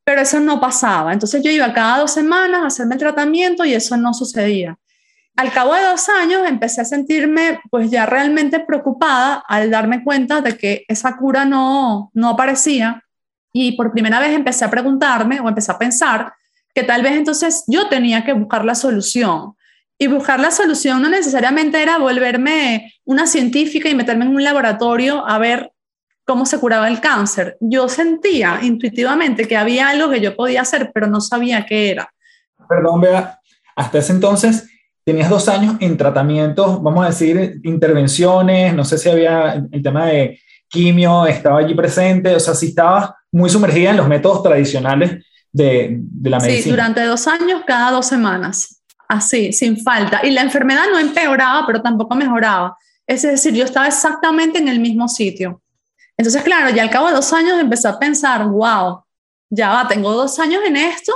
pero 0.06 0.22
eso 0.22 0.40
no 0.40 0.62
pasaba. 0.62 1.12
Entonces 1.12 1.44
yo 1.44 1.52
iba 1.52 1.74
cada 1.74 2.00
dos 2.00 2.14
semanas 2.14 2.62
a 2.62 2.68
hacerme 2.68 2.96
el 2.96 3.00
tratamiento 3.00 3.66
y 3.66 3.74
eso 3.74 3.98
no 3.98 4.14
sucedía. 4.14 4.78
Al 5.36 5.52
cabo 5.52 5.74
de 5.74 5.84
dos 5.84 6.08
años 6.08 6.48
empecé 6.48 6.80
a 6.80 6.86
sentirme 6.86 7.60
pues 7.70 7.92
ya 7.92 8.06
realmente 8.06 8.62
preocupada 8.62 9.44
al 9.48 9.70
darme 9.70 10.04
cuenta 10.04 10.40
de 10.40 10.58
que 10.58 10.86
esa 10.88 11.18
cura 11.18 11.44
no, 11.44 12.12
no 12.14 12.30
aparecía 12.30 13.04
y 13.52 13.74
por 13.74 13.92
primera 13.92 14.20
vez 14.20 14.34
empecé 14.34 14.64
a 14.64 14.70
preguntarme 14.70 15.42
o 15.42 15.50
empecé 15.50 15.72
a 15.72 15.78
pensar 15.78 16.34
que 16.74 16.84
tal 16.84 17.02
vez 17.02 17.14
entonces 17.14 17.64
yo 17.68 17.90
tenía 17.90 18.24
que 18.24 18.34
buscar 18.34 18.64
la 18.64 18.76
solución. 18.76 19.56
Y 19.98 20.08
buscar 20.08 20.42
la 20.42 20.52
solución 20.52 21.02
no 21.02 21.08
necesariamente 21.08 21.82
era 21.82 21.98
volverme 21.98 22.94
una 23.06 23.28
científica 23.28 23.88
y 23.88 23.96
meterme 23.96 24.26
en 24.26 24.36
un 24.36 24.44
laboratorio 24.44 25.26
a 25.26 25.38
ver 25.38 25.72
cómo 26.26 26.46
se 26.46 26.60
curaba 26.60 26.88
el 26.88 27.00
cáncer. 27.00 27.58
Yo 27.60 27.88
sentía 27.88 28.60
intuitivamente 28.64 29.48
que 29.48 29.56
había 29.56 29.90
algo 29.90 30.10
que 30.10 30.20
yo 30.20 30.36
podía 30.36 30.62
hacer, 30.62 30.92
pero 30.94 31.08
no 31.08 31.22
sabía 31.22 31.66
qué 31.66 31.92
era. 31.92 32.12
Perdón, 32.68 33.02
vea, 33.02 33.40
hasta 33.76 34.00
ese 34.00 34.14
entonces 34.14 34.68
tenías 35.04 35.30
dos 35.30 35.48
años 35.48 35.76
en 35.80 35.98
tratamientos, 35.98 36.82
vamos 36.82 37.06
a 37.06 37.10
decir, 37.10 37.62
intervenciones, 37.64 38.74
no 38.74 38.84
sé 38.84 38.98
si 38.98 39.08
había 39.08 39.64
el 39.72 39.84
tema 39.84 40.08
de 40.08 40.40
quimio, 40.68 41.28
estaba 41.28 41.60
allí 41.60 41.76
presente, 41.76 42.36
o 42.36 42.40
sea, 42.40 42.56
si 42.56 42.68
estabas 42.68 43.12
muy 43.32 43.50
sumergida 43.50 43.92
en 43.92 43.98
los 43.98 44.08
métodos 44.08 44.42
tradicionales 44.42 45.24
de, 45.52 46.00
de 46.00 46.30
la 46.30 46.40
medicina. 46.40 46.64
Sí, 46.64 46.70
durante 46.72 47.04
dos 47.04 47.28
años, 47.28 47.62
cada 47.68 47.92
dos 47.92 48.08
semanas, 48.08 48.82
así, 49.08 49.54
sin 49.54 49.78
falta. 49.78 50.22
Y 50.26 50.32
la 50.32 50.42
enfermedad 50.42 50.86
no 50.92 50.98
empeoraba, 50.98 51.68
pero 51.68 51.84
tampoco 51.84 52.16
mejoraba. 52.16 52.76
Es 53.06 53.22
decir, 53.22 53.54
yo 53.54 53.64
estaba 53.64 53.86
exactamente 53.86 54.58
en 54.58 54.68
el 54.68 54.80
mismo 54.80 55.08
sitio. 55.08 55.62
Entonces, 56.18 56.44
claro, 56.44 56.70
ya 56.70 56.84
al 56.84 56.90
cabo 56.90 57.08
de 57.08 57.14
dos 57.14 57.32
años 57.34 57.60
empecé 57.60 57.88
a 57.88 58.00
pensar, 58.00 58.48
wow, 58.48 59.04
ya 59.50 59.70
va, 59.70 59.88
tengo 59.88 60.14
dos 60.14 60.40
años 60.40 60.64
en 60.66 60.78
esto 60.78 61.14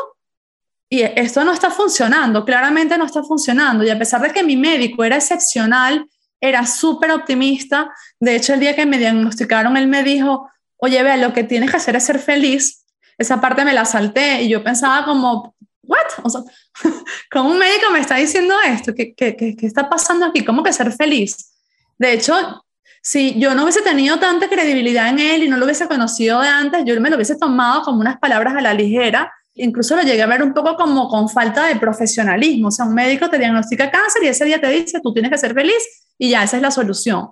y 0.90 1.02
esto 1.02 1.44
no 1.44 1.54
está 1.54 1.70
funcionando, 1.70 2.44
claramente 2.44 2.98
no 2.98 3.06
está 3.06 3.24
funcionando. 3.24 3.84
Y 3.84 3.90
a 3.90 4.00
pesar 4.00 4.22
de 4.22 4.32
que 4.32 4.44
mi 4.44 4.58
médico 4.58 5.04
era 5.04 5.16
excepcional, 5.16 6.06
era 6.42 6.66
súper 6.66 7.12
optimista, 7.12 7.92
de 8.20 8.36
hecho 8.36 8.54
el 8.54 8.60
día 8.60 8.76
que 8.76 8.86
me 8.86 8.98
diagnosticaron, 8.98 9.78
él 9.78 9.88
me 9.88 10.04
dijo, 10.04 10.50
oye, 10.78 11.02
vea, 11.04 11.18
lo 11.18 11.34
que 11.34 11.44
tienes 11.44 11.70
que 11.70 11.78
hacer 11.78 11.96
es 11.96 12.04
ser 12.06 12.20
feliz. 12.20 12.86
Esa 13.18 13.42
parte 13.42 13.66
me 13.66 13.74
la 13.74 13.86
salté 13.86 14.42
y 14.44 14.50
yo 14.50 14.64
pensaba 14.64 15.06
como, 15.06 15.54
¿what? 15.84 16.08
O 16.24 16.30
sea, 16.30 16.42
¿cómo 17.32 17.52
un 17.52 17.60
médico 17.60 17.92
me 17.92 18.00
está 18.00 18.16
diciendo 18.16 18.56
esto? 18.66 18.94
¿Qué, 18.96 19.14
qué, 19.14 19.36
qué, 19.36 19.56
qué 19.56 19.66
está 19.66 19.90
pasando 19.90 20.26
aquí? 20.26 20.44
¿Cómo 20.46 20.64
que 20.64 20.74
ser 20.74 20.92
feliz? 20.94 21.52
De 21.98 22.14
hecho, 22.14 22.66
si 23.02 23.40
yo 23.40 23.56
no 23.56 23.64
hubiese 23.64 23.82
tenido 23.82 24.20
tanta 24.20 24.50
credibilidad 24.50 25.10
en 25.10 25.20
él 25.20 25.44
y 25.44 25.50
no 25.50 25.58
lo 25.58 25.66
hubiese 25.66 25.88
conocido 25.88 26.42
de 26.42 26.48
antes, 26.48 26.84
yo 26.86 27.00
me 27.00 27.10
lo 27.10 27.16
hubiese 27.16 27.38
tomado 27.38 27.84
como 27.84 28.00
unas 28.00 28.18
palabras 28.20 28.56
a 28.56 28.62
la 28.62 28.74
ligera. 28.74 29.32
Incluso 29.56 29.96
lo 29.96 30.04
llegué 30.04 30.22
a 30.22 30.28
ver 30.28 30.44
un 30.44 30.54
poco 30.54 30.76
como 30.76 31.10
con 31.10 31.30
falta 31.30 31.66
de 31.66 31.76
profesionalismo. 31.78 32.70
O 32.70 32.72
sea, 32.72 32.86
un 32.86 32.94
médico 32.94 33.30
te 33.30 33.38
diagnostica 33.38 33.90
cáncer 33.90 34.24
y 34.24 34.28
ese 34.28 34.46
día 34.46 34.60
te 34.60 34.70
dice, 34.70 35.00
tú 35.02 35.14
tienes 35.14 35.32
que 35.32 35.38
ser 35.38 35.54
feliz 35.54 35.84
y 36.18 36.30
ya, 36.30 36.44
esa 36.44 36.58
es 36.58 36.62
la 36.62 36.72
solución. 36.72 37.30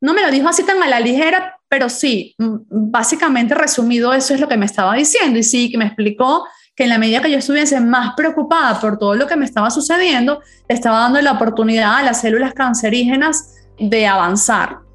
No 0.00 0.14
me 0.14 0.22
lo 0.22 0.30
dijo 0.30 0.48
así 0.48 0.64
tan 0.64 0.82
a 0.82 0.88
la 0.88 1.00
ligera, 1.00 1.58
pero 1.68 1.88
sí, 1.88 2.34
mm, 2.38 2.56
básicamente 2.70 3.54
resumido, 3.54 4.12
eso 4.12 4.34
es 4.34 4.40
lo 4.40 4.48
que 4.48 4.56
me 4.56 4.66
estaba 4.66 4.94
diciendo. 4.94 5.38
Y 5.38 5.42
sí, 5.42 5.70
que 5.70 5.78
me 5.78 5.86
explicó 5.86 6.44
que 6.76 6.84
en 6.84 6.90
la 6.90 6.98
medida 6.98 7.20
que 7.20 7.30
yo 7.30 7.38
estuviese 7.38 7.80
más 7.80 8.14
preocupada 8.16 8.80
por 8.80 8.98
todo 8.98 9.14
lo 9.16 9.26
que 9.26 9.34
me 9.34 9.44
estaba 9.44 9.68
sucediendo, 9.70 10.40
estaba 10.68 11.00
dando 11.00 11.20
la 11.20 11.32
oportunidad 11.32 11.96
a 11.96 12.02
las 12.04 12.20
células 12.20 12.54
cancerígenas 12.54 13.56
de 13.80 14.06
avanzar. 14.06 14.87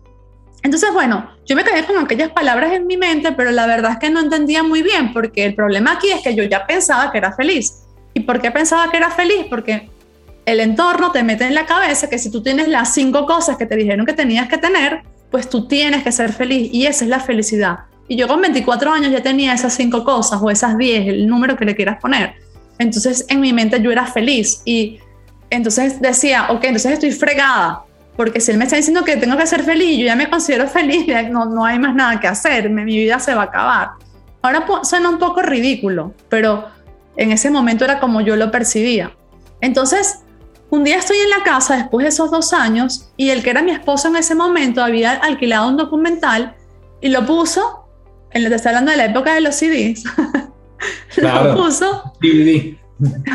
Entonces, 0.63 0.91
bueno, 0.93 1.29
yo 1.45 1.55
me 1.55 1.63
quedé 1.63 1.85
con 1.85 1.97
aquellas 1.97 2.31
palabras 2.31 2.71
en 2.71 2.87
mi 2.87 2.95
mente, 2.95 3.33
pero 3.33 3.51
la 3.51 3.67
verdad 3.67 3.91
es 3.91 3.97
que 3.99 4.09
no 4.09 4.21
entendía 4.21 4.63
muy 4.63 4.81
bien, 4.81 5.11
porque 5.11 5.45
el 5.45 5.55
problema 5.55 5.93
aquí 5.93 6.09
es 6.09 6.21
que 6.21 6.33
yo 6.33 6.43
ya 6.43 6.65
pensaba 6.65 7.11
que 7.11 7.17
era 7.17 7.33
feliz. 7.33 7.83
¿Y 8.13 8.21
por 8.21 8.41
qué 8.41 8.49
pensaba 8.49 8.89
que 8.89 8.97
era 8.97 9.11
feliz? 9.11 9.45
Porque 9.49 9.89
el 10.45 10.59
entorno 10.61 11.11
te 11.11 11.21
mete 11.23 11.45
en 11.45 11.53
la 11.53 11.65
cabeza 11.65 12.09
que 12.09 12.17
si 12.17 12.31
tú 12.31 12.41
tienes 12.41 12.69
las 12.69 12.93
cinco 12.93 13.25
cosas 13.25 13.57
que 13.57 13.65
te 13.65 13.75
dijeron 13.75 14.05
que 14.05 14.13
tenías 14.13 14.47
que 14.47 14.57
tener, 14.57 15.03
pues 15.31 15.49
tú 15.49 15.67
tienes 15.67 16.03
que 16.03 16.11
ser 16.11 16.31
feliz 16.31 16.69
y 16.71 16.85
esa 16.85 17.03
es 17.03 17.09
la 17.09 17.19
felicidad. 17.19 17.79
Y 18.07 18.15
yo 18.15 18.27
con 18.27 18.41
24 18.41 18.91
años 18.91 19.11
ya 19.11 19.23
tenía 19.23 19.53
esas 19.53 19.73
cinco 19.73 20.03
cosas 20.03 20.39
o 20.41 20.49
esas 20.49 20.77
10, 20.77 21.07
el 21.07 21.27
número 21.27 21.57
que 21.57 21.65
le 21.65 21.75
quieras 21.75 21.99
poner. 21.99 22.35
Entonces 22.77 23.25
en 23.29 23.41
mi 23.41 23.51
mente 23.51 23.81
yo 23.81 23.91
era 23.91 24.05
feliz 24.05 24.61
y 24.65 24.99
entonces 25.49 26.01
decía, 26.01 26.47
ok, 26.49 26.63
entonces 26.65 26.93
estoy 26.93 27.11
fregada 27.11 27.83
porque 28.15 28.39
si 28.39 28.51
él 28.51 28.57
me 28.57 28.65
está 28.65 28.75
diciendo 28.75 29.03
que 29.03 29.17
tengo 29.17 29.37
que 29.37 29.47
ser 29.47 29.63
feliz, 29.63 29.97
yo 29.97 30.05
ya 30.05 30.15
me 30.15 30.29
considero 30.29 30.67
feliz, 30.67 31.07
no, 31.31 31.45
no 31.45 31.65
hay 31.65 31.79
más 31.79 31.95
nada 31.95 32.19
que 32.19 32.27
hacer, 32.27 32.69
mi 32.69 32.85
vida 32.85 33.19
se 33.19 33.33
va 33.33 33.43
a 33.43 33.45
acabar. 33.45 33.89
Ahora 34.41 34.65
suena 34.83 35.09
un 35.09 35.17
poco 35.17 35.41
ridículo, 35.41 36.13
pero 36.29 36.67
en 37.15 37.31
ese 37.31 37.49
momento 37.49 37.85
era 37.85 37.99
como 37.99 38.21
yo 38.21 38.35
lo 38.35 38.51
percibía. 38.51 39.11
Entonces, 39.61 40.19
un 40.69 40.83
día 40.83 40.97
estoy 40.97 41.17
en 41.17 41.29
la 41.29 41.43
casa 41.43 41.77
después 41.77 42.03
de 42.03 42.09
esos 42.09 42.29
dos 42.29 42.51
años 42.51 43.11
y 43.15 43.29
el 43.29 43.43
que 43.43 43.51
era 43.51 43.61
mi 43.61 43.71
esposo 43.71 44.07
en 44.07 44.15
ese 44.15 44.35
momento 44.35 44.83
había 44.83 45.13
alquilado 45.13 45.69
un 45.69 45.77
documental 45.77 46.55
y 46.99 47.09
lo 47.09 47.25
puso, 47.25 47.87
en, 48.31 48.47
te 48.49 48.55
estoy 48.55 48.69
hablando 48.69 48.91
de 48.91 48.97
la 48.97 49.05
época 49.05 49.33
de 49.33 49.41
los 49.41 49.55
CDs, 49.55 50.03
lo 51.17 51.55
puso 51.55 52.13
DVD. 52.19 52.82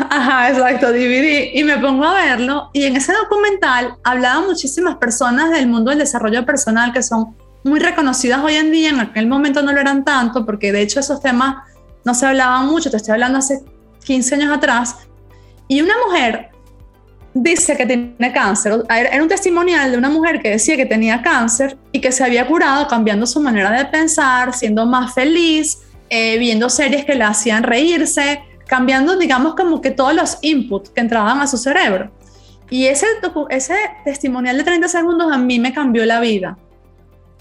Ajá, 0.09 0.49
exacto, 0.49 0.91
DVD. 0.91 1.51
Y 1.53 1.63
me 1.63 1.77
pongo 1.77 2.05
a 2.05 2.13
verlo 2.13 2.69
y 2.73 2.83
en 2.83 2.95
ese 2.95 3.13
documental 3.13 3.95
hablaban 4.03 4.45
muchísimas 4.45 4.95
personas 4.97 5.51
del 5.51 5.67
mundo 5.67 5.89
del 5.89 5.99
desarrollo 5.99 6.45
personal 6.45 6.93
que 6.93 7.03
son 7.03 7.35
muy 7.63 7.79
reconocidas 7.79 8.41
hoy 8.43 8.55
en 8.55 8.71
día, 8.71 8.89
en 8.89 8.99
aquel 8.99 9.27
momento 9.27 9.61
no 9.61 9.71
lo 9.71 9.79
eran 9.79 10.05
tanto, 10.05 10.45
porque 10.45 10.71
de 10.71 10.81
hecho 10.81 10.99
esos 10.99 11.21
temas 11.21 11.57
no 12.05 12.13
se 12.13 12.25
hablaban 12.25 12.67
mucho, 12.67 12.89
te 12.89 12.97
estoy 12.97 13.13
hablando 13.13 13.37
hace 13.37 13.61
15 14.05 14.35
años 14.35 14.57
atrás. 14.57 14.95
Y 15.67 15.81
una 15.81 15.93
mujer 16.07 16.49
dice 17.33 17.77
que 17.77 17.85
tiene 17.85 18.33
cáncer, 18.33 18.83
era 18.89 19.21
un 19.21 19.29
testimonial 19.29 19.91
de 19.91 19.97
una 19.97 20.09
mujer 20.09 20.41
que 20.41 20.49
decía 20.51 20.75
que 20.77 20.85
tenía 20.85 21.21
cáncer 21.21 21.77
y 21.91 22.01
que 22.01 22.11
se 22.11 22.23
había 22.23 22.47
curado 22.47 22.87
cambiando 22.87 23.25
su 23.27 23.39
manera 23.39 23.71
de 23.71 23.85
pensar, 23.85 24.53
siendo 24.53 24.85
más 24.85 25.13
feliz, 25.13 25.79
eh, 26.09 26.39
viendo 26.39 26.69
series 26.69 27.05
que 27.05 27.13
le 27.13 27.23
hacían 27.23 27.63
reírse, 27.63 28.41
cambiando, 28.69 29.17
digamos, 29.17 29.55
como 29.55 29.81
que 29.81 29.89
todos 29.89 30.13
los 30.13 30.37
inputs 30.41 30.91
que 30.91 31.01
entraban 31.01 31.41
a 31.41 31.47
su 31.47 31.57
cerebro. 31.57 32.11
Y 32.69 32.85
ese, 32.85 33.07
ese 33.49 33.75
testimonial 34.05 34.57
de 34.57 34.63
30 34.63 34.87
segundos 34.87 35.31
a 35.31 35.39
mí 35.39 35.59
me 35.59 35.73
cambió 35.73 36.05
la 36.05 36.19
vida, 36.19 36.57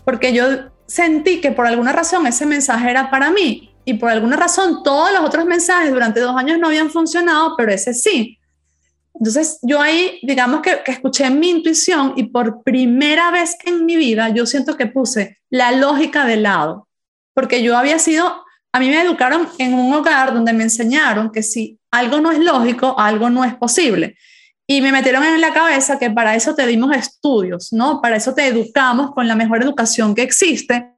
porque 0.06 0.32
yo 0.32 0.44
sentí 0.86 1.42
que 1.42 1.52
por 1.52 1.66
alguna 1.66 1.92
razón 1.92 2.26
ese 2.26 2.46
mensaje 2.46 2.90
era 2.90 3.10
para 3.10 3.30
mí 3.30 3.74
y 3.84 3.94
por 3.94 4.08
alguna 4.08 4.36
razón 4.36 4.82
todos 4.82 5.12
los 5.12 5.20
otros 5.20 5.44
mensajes 5.44 5.92
durante 5.92 6.20
dos 6.20 6.34
años 6.34 6.58
no 6.58 6.68
habían 6.68 6.88
funcionado, 6.88 7.54
pero 7.58 7.72
ese 7.72 7.92
sí. 7.92 8.38
Entonces 9.12 9.58
yo 9.60 9.82
ahí, 9.82 10.18
digamos 10.22 10.62
que, 10.62 10.80
que 10.82 10.92
escuché 10.92 11.28
mi 11.28 11.50
intuición 11.50 12.14
y 12.16 12.24
por 12.24 12.62
primera 12.62 13.30
vez 13.30 13.54
en 13.66 13.84
mi 13.84 13.96
vida 13.96 14.30
yo 14.30 14.46
siento 14.46 14.78
que 14.78 14.86
puse 14.86 15.36
la 15.50 15.72
lógica 15.72 16.24
de 16.24 16.36
lado, 16.36 16.88
porque 17.34 17.62
yo 17.62 17.76
había 17.76 17.98
sido, 17.98 18.44
a 18.72 18.80
mí 18.80 18.88
me 18.88 19.00
educaron 19.00 19.48
en 19.58 19.74
un 19.74 19.92
hogar 19.92 20.34
donde 20.34 20.52
me 20.52 20.64
enseñaron 20.64 21.30
que 21.30 21.42
si 21.42 21.78
algo 21.90 22.20
no 22.20 22.30
es 22.30 22.38
lógico, 22.38 22.98
algo 22.98 23.30
no 23.30 23.44
es 23.44 23.54
posible. 23.54 24.16
Y 24.66 24.82
me 24.82 24.92
metieron 24.92 25.24
en 25.24 25.40
la 25.40 25.54
cabeza 25.54 25.98
que 25.98 26.10
para 26.10 26.34
eso 26.34 26.54
te 26.54 26.66
dimos 26.66 26.94
estudios, 26.94 27.72
¿no? 27.72 28.02
Para 28.02 28.16
eso 28.16 28.34
te 28.34 28.46
educamos 28.46 29.12
con 29.12 29.26
la 29.26 29.34
mejor 29.34 29.62
educación 29.62 30.14
que 30.14 30.22
existe, 30.22 30.92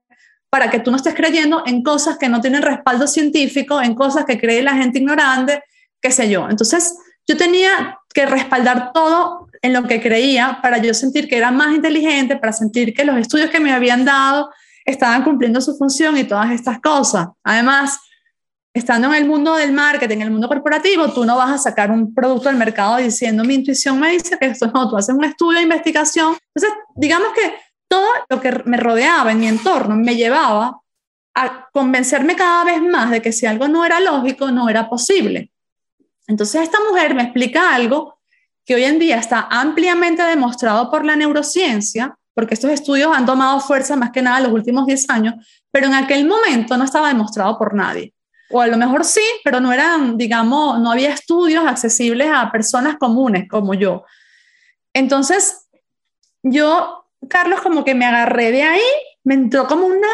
para 0.51 0.69
que 0.71 0.81
tú 0.81 0.91
no 0.91 0.97
estés 0.97 1.15
creyendo 1.15 1.63
en 1.65 1.85
cosas 1.85 2.19
que 2.19 2.29
no 2.29 2.41
tienen 2.41 2.63
respaldo 2.63 3.07
científico, 3.07 3.81
en 3.81 3.95
cosas 3.95 4.25
que 4.25 4.41
cree 4.41 4.63
la 4.63 4.75
gente 4.75 4.99
ignorante, 4.99 5.63
qué 6.01 6.11
sé 6.11 6.29
yo. 6.29 6.49
Entonces, 6.51 6.97
yo 7.29 7.37
tenía 7.37 7.99
que 8.13 8.27
respaldar 8.27 8.91
todo 8.93 9.49
en 9.63 9.73
lo 9.73 9.87
que 9.87 10.01
creía 10.01 10.59
para 10.61 10.79
yo 10.79 10.93
sentir 10.93 11.29
que 11.29 11.37
era 11.37 11.53
más 11.53 11.73
inteligente, 11.73 12.37
para 12.37 12.53
sentir 12.53 12.93
que 12.93 13.05
los 13.05 13.17
estudios 13.17 13.51
que 13.51 13.61
me 13.61 13.73
habían 13.73 14.05
dado 14.05 14.51
estaban 14.85 15.23
cumpliendo 15.25 15.61
su 15.61 15.77
función 15.77 16.16
y 16.16 16.25
todas 16.25 16.51
estas 16.51 16.81
cosas. 16.81 17.29
Además, 17.45 17.99
estando 18.73 19.09
en 19.09 19.14
el 19.14 19.27
mundo 19.27 19.55
del 19.55 19.73
marketing, 19.73 20.16
en 20.16 20.23
el 20.23 20.31
mundo 20.31 20.49
corporativo, 20.49 21.12
tú 21.12 21.25
no 21.25 21.37
vas 21.37 21.51
a 21.51 21.59
sacar 21.59 21.90
un 21.90 22.14
producto 22.14 22.49
al 22.49 22.57
mercado 22.57 22.97
diciendo 22.99 23.45
mi 23.45 23.55
intuición 23.55 23.99
me 23.99 24.12
dice 24.12 24.38
que 24.38 24.47
esto 24.47 24.71
no, 24.73 24.88
tú 24.88 24.97
haces 24.97 25.14
un 25.14 25.25
estudio 25.25 25.59
de 25.59 25.64
investigación. 25.64 26.37
Entonces, 26.55 26.79
digamos 26.95 27.29
que 27.35 27.55
todo 27.88 28.07
lo 28.29 28.40
que 28.40 28.62
me 28.66 28.77
rodeaba 28.77 29.33
en 29.33 29.40
mi 29.40 29.49
entorno 29.49 29.97
me 29.97 30.14
llevaba 30.14 30.81
a 31.35 31.69
convencerme 31.73 32.37
cada 32.37 32.64
vez 32.64 32.83
más 32.83 33.11
de 33.11 33.21
que 33.23 33.33
si 33.33 33.47
algo 33.47 33.69
no 33.69 33.85
era 33.85 34.01
lógico, 34.01 34.51
no 34.51 34.69
era 34.69 34.88
posible. 34.88 35.51
Entonces, 36.27 36.62
esta 36.62 36.79
mujer 36.88 37.14
me 37.14 37.23
explica 37.25 37.75
algo 37.75 38.21
que 38.64 38.77
hoy 38.77 38.85
en 38.85 39.01
día 39.01 39.16
está 39.16 39.49
ampliamente 39.51 40.23
demostrado 40.23 40.90
por 40.90 41.05
la 41.05 41.16
neurociencia, 41.16 42.16
porque 42.35 42.55
estos 42.55 42.71
estudios 42.71 43.14
han 43.14 43.27
tomado 43.27 43.61
fuerza 43.61 43.97
más 43.97 44.11
que 44.11 44.23
nada 44.23 44.38
en 44.38 44.45
los 44.45 44.53
últimos 44.53 44.87
10 44.87 45.11
años, 45.11 45.35
pero 45.71 45.87
en 45.87 45.95
aquel 45.95 46.27
momento 46.27 46.77
no 46.77 46.85
estaba 46.85 47.09
demostrado 47.09 47.59
por 47.59 47.75
nadie 47.75 48.14
o 48.51 48.61
a 48.61 48.66
lo 48.66 48.77
mejor 48.77 49.05
sí, 49.05 49.23
pero 49.45 49.61
no 49.61 49.73
eran, 49.73 50.19
digamos, 50.19 50.81
no 50.81 50.90
había 50.90 51.12
estudios 51.12 51.64
accesibles 51.66 52.29
a 52.33 52.51
personas 52.51 52.97
comunes 52.99 53.49
como 53.49 53.75
yo. 53.75 54.05
Entonces, 54.93 55.69
yo, 56.43 57.07
Carlos, 57.29 57.61
como 57.62 57.85
que 57.85 57.95
me 57.95 58.07
agarré 58.07 58.51
de 58.51 58.64
ahí, 58.64 58.81
me 59.23 59.35
entró 59.35 59.69
como 59.69 59.87
una 59.87 60.09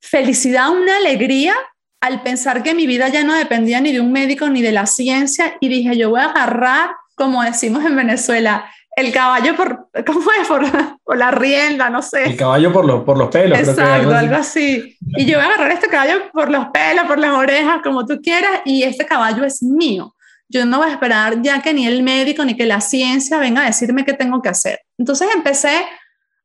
felicidad, 0.00 0.70
una 0.70 0.98
alegría 0.98 1.54
al 2.00 2.22
pensar 2.22 2.62
que 2.62 2.74
mi 2.74 2.86
vida 2.86 3.08
ya 3.08 3.24
no 3.24 3.34
dependía 3.34 3.80
ni 3.80 3.92
de 3.92 4.00
un 4.00 4.12
médico 4.12 4.48
ni 4.48 4.60
de 4.60 4.72
la 4.72 4.86
ciencia 4.86 5.56
y 5.58 5.68
dije, 5.68 5.96
yo 5.96 6.10
voy 6.10 6.20
a 6.20 6.26
agarrar, 6.26 6.90
como 7.14 7.42
decimos 7.42 7.84
en 7.86 7.96
Venezuela, 7.96 8.70
el 8.98 9.12
caballo 9.12 9.54
por, 9.54 9.88
¿cómo 10.04 10.30
es? 10.40 10.48
Por, 10.48 11.16
la 11.16 11.30
rienda, 11.30 11.88
no 11.88 12.02
sé. 12.02 12.24
El 12.24 12.36
caballo 12.36 12.72
por, 12.72 12.84
los 12.84 13.04
por 13.04 13.16
los 13.16 13.28
pelos. 13.28 13.56
Exacto, 13.58 14.12
algo 14.12 14.34
así. 14.34 14.96
Y 15.16 15.24
yo 15.24 15.38
voy 15.38 15.46
a 15.46 15.50
agarrar 15.50 15.70
este 15.70 15.88
caballo 15.88 16.30
por 16.32 16.50
los 16.50 16.66
pelos, 16.68 17.06
por 17.06 17.18
las 17.18 17.30
orejas, 17.30 17.80
como 17.84 18.04
tú 18.04 18.20
quieras, 18.20 18.60
y 18.64 18.82
este 18.82 19.06
caballo 19.06 19.44
es 19.44 19.62
mío. 19.62 20.14
Yo 20.48 20.66
no 20.66 20.78
voy 20.78 20.88
a 20.88 20.92
esperar 20.92 21.40
ya 21.42 21.62
que 21.62 21.72
ni 21.72 21.86
el 21.86 22.02
médico 22.02 22.44
ni 22.44 22.56
que 22.56 22.66
la 22.66 22.80
ciencia 22.80 23.38
venga 23.38 23.62
a 23.62 23.66
decirme 23.66 24.04
qué 24.04 24.14
tengo 24.14 24.42
que 24.42 24.48
hacer. 24.48 24.80
Entonces 24.98 25.28
empecé 25.32 25.86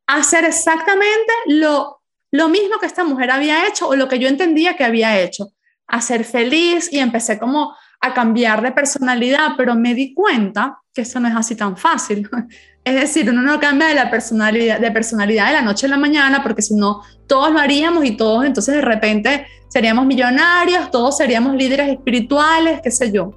a 0.05 0.17
hacer 0.17 0.45
exactamente 0.45 1.33
lo, 1.47 2.01
lo 2.31 2.49
mismo 2.49 2.77
que 2.79 2.85
esta 2.85 3.03
mujer 3.03 3.31
había 3.31 3.67
hecho 3.67 3.87
o 3.87 3.95
lo 3.95 4.07
que 4.07 4.19
yo 4.19 4.27
entendía 4.27 4.75
que 4.75 4.83
había 4.83 5.19
hecho. 5.19 5.47
A 5.87 6.01
ser 6.01 6.23
feliz 6.23 6.91
y 6.93 6.99
empecé 6.99 7.39
como 7.39 7.75
a 7.99 8.13
cambiar 8.13 8.61
de 8.61 8.71
personalidad, 8.71 9.53
pero 9.57 9.73
me 9.75 9.95
di 9.95 10.13
cuenta 10.13 10.82
que 10.93 11.01
eso 11.01 11.19
no 11.19 11.27
es 11.27 11.36
así 11.36 11.56
tan 11.56 11.75
fácil. 11.75 12.29
Es 12.86 12.95
decir, 12.95 13.29
uno 13.29 13.41
no 13.41 13.62
cambia 13.62 13.88
de 13.88 13.95
la 13.95 14.12
personalidad 14.12 14.77
de 14.77 14.91
personalidad 14.91 15.47
de 15.47 15.53
la 15.53 15.62
noche 15.62 15.86
a 15.86 15.89
la 15.89 15.97
mañana, 15.97 16.43
porque 16.43 16.62
si 16.62 16.75
no, 16.75 17.01
todos 17.27 17.49
lo 17.53 17.60
haríamos 17.60 18.03
y 18.03 18.17
todos 18.17 18.43
entonces 18.43 18.75
de 18.75 18.82
repente 18.82 19.47
seríamos 19.69 20.06
millonarios, 20.06 20.91
todos 20.91 21.15
seríamos 21.15 21.56
líderes 21.56 21.88
espirituales, 21.88 22.82
qué 22.84 22.91
sé 22.91 23.10
yo. 23.10 23.32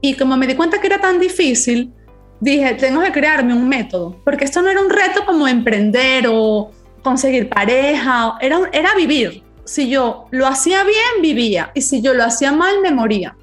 Y 0.00 0.14
como 0.14 0.36
me 0.36 0.46
di 0.46 0.54
cuenta 0.54 0.80
que 0.80 0.86
era 0.86 1.00
tan 1.00 1.18
difícil, 1.18 1.92
dije, 2.38 2.74
tengo 2.74 3.02
que 3.02 3.10
crearme 3.10 3.54
un 3.54 3.68
método, 3.68 4.20
porque 4.24 4.44
esto 4.44 4.62
no 4.62 4.68
era 4.68 4.80
un 4.80 4.88
reto 4.88 5.26
como 5.26 5.48
emprender 5.48 6.26
o 6.30 6.70
conseguir 7.02 7.48
pareja, 7.48 8.38
era, 8.40 8.60
era 8.72 8.94
vivir. 8.94 9.42
Si 9.64 9.88
yo 9.88 10.28
lo 10.30 10.46
hacía 10.46 10.84
bien, 10.84 11.22
vivía, 11.22 11.72
y 11.74 11.82
si 11.82 12.00
yo 12.02 12.14
lo 12.14 12.22
hacía 12.22 12.52
mal, 12.52 12.80
me 12.82 12.92
moría. 12.92 13.36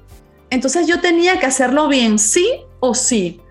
Entonces 0.48 0.86
yo 0.86 1.00
tenía 1.02 1.38
que 1.38 1.44
hacerlo 1.44 1.86
bien, 1.88 2.18
sí 2.18 2.48
o 2.80 2.94
sí. 2.94 3.42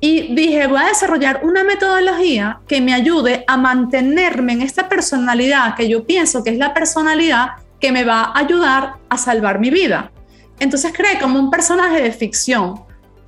Y 0.00 0.34
dije, 0.34 0.66
voy 0.68 0.80
a 0.80 0.86
desarrollar 0.86 1.40
una 1.42 1.64
metodología 1.64 2.60
que 2.68 2.80
me 2.80 2.94
ayude 2.94 3.44
a 3.46 3.56
mantenerme 3.56 4.52
en 4.52 4.62
esta 4.62 4.88
personalidad 4.88 5.74
que 5.74 5.88
yo 5.88 6.04
pienso 6.04 6.44
que 6.44 6.50
es 6.50 6.58
la 6.58 6.72
personalidad 6.72 7.48
que 7.80 7.90
me 7.90 8.04
va 8.04 8.22
a 8.22 8.38
ayudar 8.38 8.94
a 9.08 9.18
salvar 9.18 9.58
mi 9.58 9.70
vida. 9.70 10.12
Entonces 10.60 10.92
creé 10.94 11.18
como 11.18 11.38
un 11.38 11.50
personaje 11.50 12.00
de 12.00 12.12
ficción, 12.12 12.80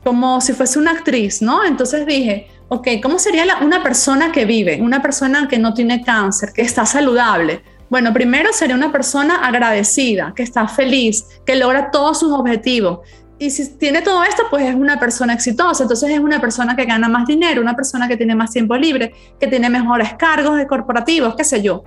como 0.04 0.40
si 0.40 0.52
fuese 0.52 0.78
una 0.78 0.92
actriz, 0.92 1.42
¿no? 1.42 1.64
Entonces 1.64 2.06
dije, 2.06 2.48
ok, 2.68 2.88
¿cómo 3.02 3.18
sería 3.18 3.44
una 3.60 3.82
persona 3.82 4.30
que 4.30 4.44
vive, 4.44 4.80
una 4.80 5.02
persona 5.02 5.48
que 5.48 5.58
no 5.58 5.74
tiene 5.74 6.02
cáncer, 6.02 6.52
que 6.52 6.62
está 6.62 6.86
saludable? 6.86 7.62
Bueno, 7.88 8.12
primero 8.12 8.52
sería 8.52 8.76
una 8.76 8.92
persona 8.92 9.44
agradecida, 9.44 10.32
que 10.34 10.44
está 10.44 10.68
feliz, 10.68 11.24
que 11.44 11.56
logra 11.56 11.90
todos 11.90 12.20
sus 12.20 12.32
objetivos. 12.32 13.00
Y 13.40 13.48
si 13.48 13.70
tiene 13.78 14.02
todo 14.02 14.22
esto, 14.22 14.42
pues 14.50 14.66
es 14.66 14.74
una 14.74 15.00
persona 15.00 15.32
exitosa. 15.32 15.84
Entonces 15.84 16.10
es 16.10 16.20
una 16.20 16.42
persona 16.42 16.76
que 16.76 16.84
gana 16.84 17.08
más 17.08 17.26
dinero, 17.26 17.62
una 17.62 17.74
persona 17.74 18.06
que 18.06 18.18
tiene 18.18 18.34
más 18.34 18.50
tiempo 18.50 18.76
libre, 18.76 19.14
que 19.40 19.46
tiene 19.46 19.70
mejores 19.70 20.12
cargos 20.12 20.58
de 20.58 20.66
corporativos, 20.66 21.34
qué 21.36 21.44
sé 21.44 21.62
yo. 21.62 21.82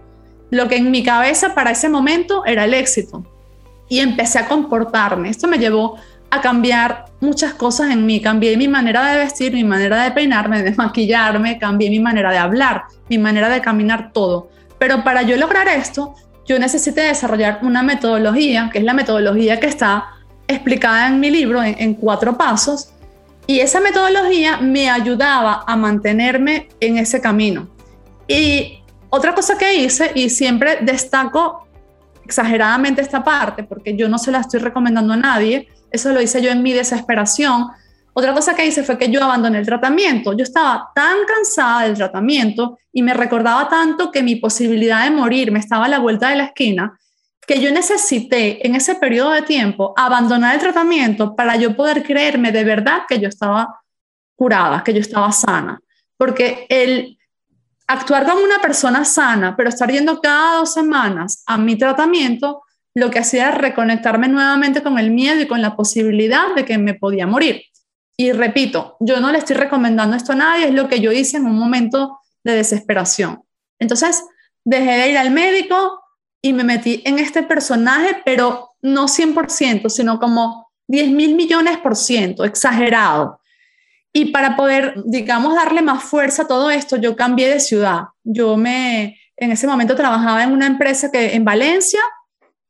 Lo 0.50 0.68
que 0.68 0.78
en 0.78 0.90
mi 0.90 1.04
cabeza 1.04 1.54
para 1.54 1.70
ese 1.70 1.90
momento 1.90 2.44
era 2.44 2.66
el 2.66 2.74
éxito. 2.74 3.24
Y 3.88 4.00
empecé 4.00 4.40
a 4.40 4.48
comportarme. 4.48 5.30
Esto 5.30 5.48
me 5.48 5.60
llevó 5.60 5.96
a 6.32 6.42
cambiar 6.42 7.06
muchas 7.22 7.54
cosas 7.54 7.92
en 7.92 8.04
mí. 8.04 8.20
Cambié 8.20 8.58
mi 8.58 8.68
manera 8.68 9.06
de 9.12 9.20
vestir, 9.20 9.54
mi 9.54 9.64
manera 9.64 10.06
de 10.06 10.10
peinarme, 10.10 10.64
de 10.64 10.74
maquillarme, 10.74 11.60
cambié 11.60 11.92
mi 11.92 12.00
manera 12.00 12.32
de 12.32 12.40
hablar, 12.40 12.86
mi 13.10 13.20
manera 13.20 13.50
de 13.50 13.62
caminar, 13.62 14.12
todo. 14.12 14.50
Pero 14.80 15.04
para 15.04 15.22
yo 15.22 15.38
lograr 15.38 15.68
esto, 15.68 16.16
yo 16.48 16.58
necesité 16.58 17.02
desarrollar 17.02 17.60
una 17.62 17.84
metodología, 17.84 18.72
que 18.74 18.80
es 18.80 18.84
la 18.84 18.96
metodología 18.96 19.60
que 19.60 19.68
está 19.68 20.06
explicada 20.54 21.08
en 21.08 21.20
mi 21.20 21.30
libro 21.30 21.62
en, 21.62 21.94
cuatro 21.96 22.38
pasos, 22.38 22.90
y 23.46 23.60
esa 23.60 23.82
metodología 23.82 24.58
me 24.58 24.90
ayudaba 24.90 25.64
a 25.68 25.76
mantenerme 25.76 26.70
en 26.80 26.98
ese 26.98 27.20
camino. 27.20 27.68
Y 28.28 28.80
otra 29.10 29.36
cosa 29.36 29.58
que 29.58 29.76
hice, 29.76 30.12
y 30.16 30.30
siempre 30.30 30.80
destaco 30.82 31.68
exageradamente 32.24 33.02
esta 33.02 33.24
parte, 33.24 33.64
porque 33.64 33.96
yo 33.98 34.08
no 34.08 34.18
se 34.18 34.32
la 34.32 34.40
estoy 34.40 34.62
recomendando 34.62 35.14
a 35.14 35.18
nadie, 35.18 35.68
eso 35.92 36.12
lo 36.14 36.22
hice 36.22 36.42
yo 36.42 36.52
en 36.52 36.64
mi 36.64 36.74
desesperación, 36.74 37.68
otra 38.14 38.34
cosa 38.34 38.56
que 38.56 38.66
hice 38.66 38.84
fue 38.84 38.98
que 38.98 39.10
yo 39.10 39.24
abandoné 39.24 39.58
el 39.58 39.66
tratamiento. 39.66 40.34
Yo 40.34 40.44
estaba 40.44 40.92
tan 40.94 41.18
cansada 41.28 41.84
del 41.84 41.96
tratamiento 41.96 42.78
y 42.92 43.02
me 43.02 43.14
recordaba 43.14 43.68
tanto 43.68 44.12
que 44.12 44.22
mi 44.22 44.36
posibilidad 44.36 45.04
de 45.04 45.10
morir 45.10 45.52
me 45.52 45.60
estaba 45.60 45.86
a 45.86 45.90
la 45.90 46.00
vuelta 46.00 46.30
de 46.30 46.36
la 46.36 46.46
esquina 46.46 47.00
que 47.48 47.60
yo 47.60 47.72
necesité 47.72 48.66
en 48.66 48.76
ese 48.76 48.96
periodo 48.96 49.32
de 49.32 49.42
tiempo 49.42 49.94
abandonar 49.98 50.56
el 50.56 50.62
tratamiento 50.62 51.36
para 51.36 51.56
yo 51.56 51.76
poder 51.76 52.04
creerme 52.04 52.52
de 52.52 52.64
verdad 52.64 53.04
que 53.08 53.20
yo 53.20 53.28
estaba 53.28 53.82
curada, 54.36 54.84
que 54.84 54.94
yo 54.94 55.00
estaba 55.00 55.32
sana. 55.32 55.80
Porque 56.18 56.66
el 56.70 57.18
actuar 57.88 58.26
como 58.26 58.44
una 58.44 58.60
persona 58.60 59.04
sana, 59.04 59.56
pero 59.56 59.70
estar 59.70 59.92
yendo 59.92 60.22
cada 60.22 60.58
dos 60.58 60.74
semanas 60.74 61.44
a 61.46 61.58
mi 61.58 61.78
tratamiento, 61.78 62.62
lo 62.96 63.10
que 63.10 63.20
hacía 63.20 63.50
era 63.50 63.58
reconectarme 63.58 64.28
nuevamente 64.28 64.84
con 64.84 65.00
el 65.00 65.12
miedo 65.12 65.42
y 65.42 65.48
con 65.48 65.62
la 65.62 65.76
posibilidad 65.76 66.54
de 66.56 66.66
que 66.66 66.78
me 66.78 66.94
podía 66.94 67.28
morir. 67.28 67.64
Y 68.16 68.32
repito, 68.32 68.96
yo 69.00 69.20
no 69.20 69.32
le 69.32 69.40
estoy 69.40 69.56
recomendando 69.56 70.16
esto 70.16 70.34
a 70.34 70.36
nadie, 70.36 70.68
es 70.68 70.74
lo 70.74 70.88
que 70.88 71.00
yo 71.00 71.12
hice 71.12 71.38
en 71.38 71.46
un 71.46 71.58
momento 71.58 72.20
de 72.44 72.56
desesperación. 72.56 73.42
Entonces, 73.80 74.24
dejé 74.64 74.92
de 74.92 75.10
ir 75.10 75.18
al 75.18 75.32
médico 75.32 76.03
y 76.46 76.54
me 76.54 76.66
metí 76.66 77.02
en 77.06 77.18
este 77.18 77.42
personaje, 77.42 78.22
pero 78.26 78.72
no 78.82 79.08
100%, 79.08 79.90
sino 79.90 80.20
como 80.20 80.70
10 80.88 81.12
mil 81.12 81.36
millones 81.36 81.78
por 81.78 81.96
ciento, 81.96 82.44
exagerado. 82.44 83.40
Y 84.12 84.26
para 84.26 84.56
poder, 84.58 84.94
digamos, 85.06 85.56
darle 85.56 85.82
más 85.82 86.04
fuerza 86.04 86.44
a 86.44 86.48
todo 86.48 86.70
esto, 86.70 86.98
yo 86.98 87.16
cambié 87.16 87.50
de 87.50 87.62
ciudad. 87.62 88.04
Yo 88.24 88.58
me, 88.58 89.18
en 89.38 89.52
ese 89.52 89.66
momento 89.68 89.96
trabajaba 89.96 90.44
en 90.44 90.52
una 90.52 90.68
empresa 90.68 91.10
que 91.10 91.34
en 91.34 91.46
Valencia 91.46 92.02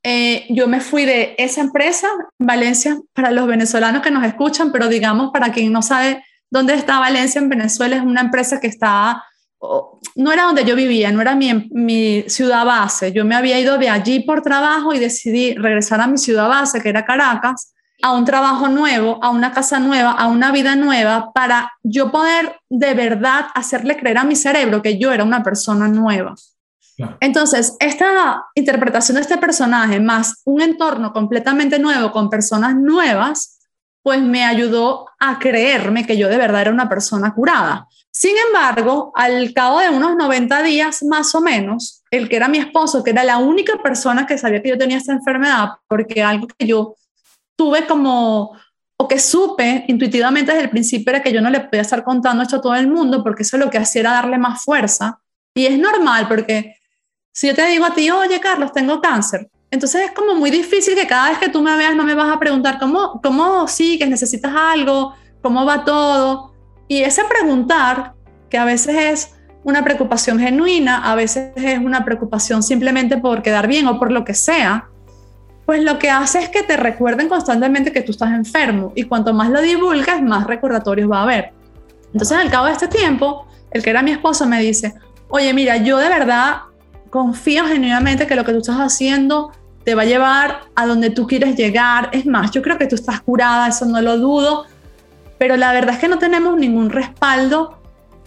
eh, 0.03 0.45
yo 0.49 0.67
me 0.67 0.79
fui 0.79 1.05
de 1.05 1.33
esa 1.39 1.61
empresa, 1.61 2.07
Valencia, 2.37 2.99
para 3.13 3.31
los 3.31 3.47
venezolanos 3.47 4.03
que 4.03 4.11
nos 4.11 4.23
escuchan, 4.23 4.71
pero 4.71 4.87
digamos, 4.87 5.31
para 5.31 5.51
quien 5.51 5.71
no 5.71 5.81
sabe 5.81 6.23
dónde 6.51 6.75
está 6.75 6.99
Valencia 6.99 7.39
en 7.39 7.49
Venezuela, 7.49 7.95
es 7.95 8.03
una 8.03 8.21
empresa 8.21 8.59
que 8.59 8.67
está, 8.67 9.23
no 10.15 10.31
era 10.31 10.43
donde 10.43 10.65
yo 10.65 10.75
vivía, 10.75 11.11
no 11.11 11.21
era 11.21 11.35
mi, 11.35 11.69
mi 11.71 12.23
ciudad 12.27 12.65
base. 12.65 13.11
Yo 13.11 13.25
me 13.25 13.35
había 13.35 13.59
ido 13.59 13.77
de 13.77 13.89
allí 13.89 14.21
por 14.21 14.41
trabajo 14.41 14.93
y 14.93 14.99
decidí 14.99 15.55
regresar 15.55 16.01
a 16.01 16.07
mi 16.07 16.17
ciudad 16.17 16.49
base, 16.49 16.81
que 16.81 16.89
era 16.89 17.05
Caracas, 17.05 17.73
a 18.01 18.11
un 18.11 18.25
trabajo 18.25 18.67
nuevo, 18.67 19.19
a 19.23 19.29
una 19.29 19.53
casa 19.53 19.79
nueva, 19.79 20.11
a 20.11 20.27
una 20.27 20.51
vida 20.51 20.75
nueva, 20.75 21.31
para 21.33 21.71
yo 21.83 22.11
poder 22.11 22.59
de 22.69 22.93
verdad 22.93 23.47
hacerle 23.55 23.97
creer 23.97 24.17
a 24.17 24.23
mi 24.23 24.35
cerebro 24.35 24.81
que 24.81 24.97
yo 24.97 25.11
era 25.11 25.23
una 25.23 25.41
persona 25.43 25.87
nueva. 25.87 26.35
Entonces, 27.19 27.75
esta 27.79 28.45
interpretación 28.53 29.15
de 29.15 29.21
este 29.21 29.37
personaje 29.37 29.99
más 29.99 30.41
un 30.45 30.61
entorno 30.61 31.11
completamente 31.11 31.79
nuevo 31.79 32.11
con 32.11 32.29
personas 32.29 32.75
nuevas, 32.75 33.59
pues 34.03 34.21
me 34.21 34.43
ayudó 34.43 35.07
a 35.19 35.39
creerme 35.39 36.05
que 36.05 36.17
yo 36.17 36.27
de 36.27 36.37
verdad 36.37 36.61
era 36.61 36.71
una 36.71 36.89
persona 36.89 37.33
curada. 37.33 37.87
Sin 38.15 38.35
embargo, 38.37 39.11
al 39.15 39.53
cabo 39.53 39.79
de 39.79 39.89
unos 39.89 40.15
90 40.15 40.61
días 40.61 41.01
más 41.03 41.33
o 41.33 41.41
menos, 41.41 42.03
el 42.11 42.29
que 42.29 42.35
era 42.35 42.47
mi 42.47 42.59
esposo, 42.59 43.03
que 43.03 43.09
era 43.09 43.23
la 43.23 43.39
única 43.39 43.81
persona 43.81 44.27
que 44.27 44.37
sabía 44.37 44.61
que 44.61 44.69
yo 44.69 44.77
tenía 44.77 44.97
esta 44.97 45.13
enfermedad, 45.13 45.69
porque 45.87 46.21
algo 46.21 46.47
que 46.47 46.67
yo 46.67 46.95
tuve 47.55 47.87
como, 47.87 48.51
o 48.97 49.07
que 49.07 49.19
supe 49.19 49.85
intuitivamente 49.87 50.51
desde 50.51 50.65
el 50.65 50.69
principio 50.69 51.09
era 51.11 51.23
que 51.23 51.33
yo 51.33 51.41
no 51.41 51.49
le 51.49 51.61
podía 51.61 51.81
estar 51.81 52.03
contando 52.03 52.43
esto 52.43 52.57
a 52.57 52.61
todo 52.61 52.75
el 52.75 52.87
mundo, 52.87 53.23
porque 53.23 53.41
eso 53.41 53.57
lo 53.57 53.71
que 53.71 53.79
hacía 53.79 54.01
era 54.01 54.11
darle 54.11 54.37
más 54.37 54.63
fuerza. 54.63 55.19
Y 55.55 55.65
es 55.65 55.79
normal, 55.79 56.27
porque 56.27 56.75
si 57.31 57.47
yo 57.47 57.55
te 57.55 57.65
digo 57.65 57.85
a 57.85 57.95
ti, 57.95 58.11
oye 58.11 58.39
Carlos, 58.39 58.71
tengo 58.73 59.01
cáncer, 59.01 59.49
entonces 59.71 60.03
es 60.05 60.11
como 60.11 60.35
muy 60.35 60.51
difícil 60.51 60.93
que 60.93 61.07
cada 61.07 61.29
vez 61.29 61.39
que 61.39 61.49
tú 61.49 61.63
me 61.63 61.75
veas 61.75 61.95
no 61.95 62.03
me 62.03 62.13
vas 62.13 62.31
a 62.31 62.37
preguntar 62.37 62.77
cómo, 62.77 63.19
cómo 63.23 63.67
sigues, 63.67 64.07
necesitas 64.07 64.53
algo, 64.55 65.15
cómo 65.41 65.65
va 65.65 65.83
todo. 65.83 66.52
Y 66.93 67.01
ese 67.01 67.23
preguntar, 67.23 68.13
que 68.51 68.59
a 68.59 68.65
veces 68.65 68.95
es 68.95 69.35
una 69.63 69.83
preocupación 69.83 70.37
genuina, 70.37 71.11
a 71.11 71.15
veces 71.15 71.49
es 71.55 71.79
una 71.79 72.05
preocupación 72.05 72.61
simplemente 72.61 73.17
por 73.17 73.41
quedar 73.41 73.65
bien 73.65 73.87
o 73.87 73.97
por 73.97 74.11
lo 74.11 74.23
que 74.23 74.35
sea, 74.35 74.89
pues 75.65 75.81
lo 75.81 75.97
que 75.97 76.11
hace 76.11 76.37
es 76.37 76.49
que 76.49 76.61
te 76.61 76.77
recuerden 76.77 77.29
constantemente 77.29 77.91
que 77.91 78.01
tú 78.01 78.11
estás 78.11 78.31
enfermo 78.31 78.93
y 78.93 79.05
cuanto 79.05 79.33
más 79.33 79.49
lo 79.49 79.59
divulgas, 79.59 80.21
más 80.21 80.45
recordatorios 80.45 81.09
va 81.09 81.21
a 81.21 81.23
haber. 81.23 81.51
Entonces 82.13 82.37
al 82.37 82.51
cabo 82.51 82.67
de 82.67 82.73
este 82.73 82.87
tiempo, 82.87 83.47
el 83.71 83.81
que 83.81 83.89
era 83.89 84.03
mi 84.03 84.11
esposo 84.11 84.45
me 84.45 84.61
dice, 84.61 84.93
oye, 85.29 85.51
mira, 85.51 85.77
yo 85.77 85.97
de 85.97 86.09
verdad 86.09 86.57
confío 87.09 87.65
genuinamente 87.65 88.27
que 88.27 88.35
lo 88.35 88.45
que 88.45 88.51
tú 88.51 88.59
estás 88.59 88.77
haciendo 88.77 89.51
te 89.83 89.95
va 89.95 90.03
a 90.03 90.05
llevar 90.05 90.59
a 90.75 90.85
donde 90.85 91.09
tú 91.09 91.25
quieres 91.25 91.55
llegar. 91.55 92.11
Es 92.11 92.27
más, 92.27 92.51
yo 92.51 92.61
creo 92.61 92.77
que 92.77 92.85
tú 92.85 92.93
estás 92.93 93.19
curada, 93.21 93.69
eso 93.69 93.83
no 93.85 93.99
lo 93.99 94.19
dudo, 94.19 94.67
pero 95.37 95.57
la 95.57 95.73
verdad 95.73 95.95
es 95.95 95.99
que 95.99 96.07
no 96.07 96.19
tenemos 96.19 96.57
ningún 96.57 96.89
respaldo, 96.89 97.79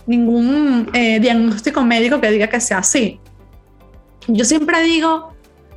ningún 0.06 0.90
eh, 0.92 1.20
diagnóstico 1.20 1.82
médico 1.82 2.20
que 2.20 2.30
diga 2.30 2.48
que 2.48 2.60
sea 2.60 2.78
así. 2.78 3.20
Yo 4.28 4.44
siempre 4.44 4.82
digo 4.82 5.32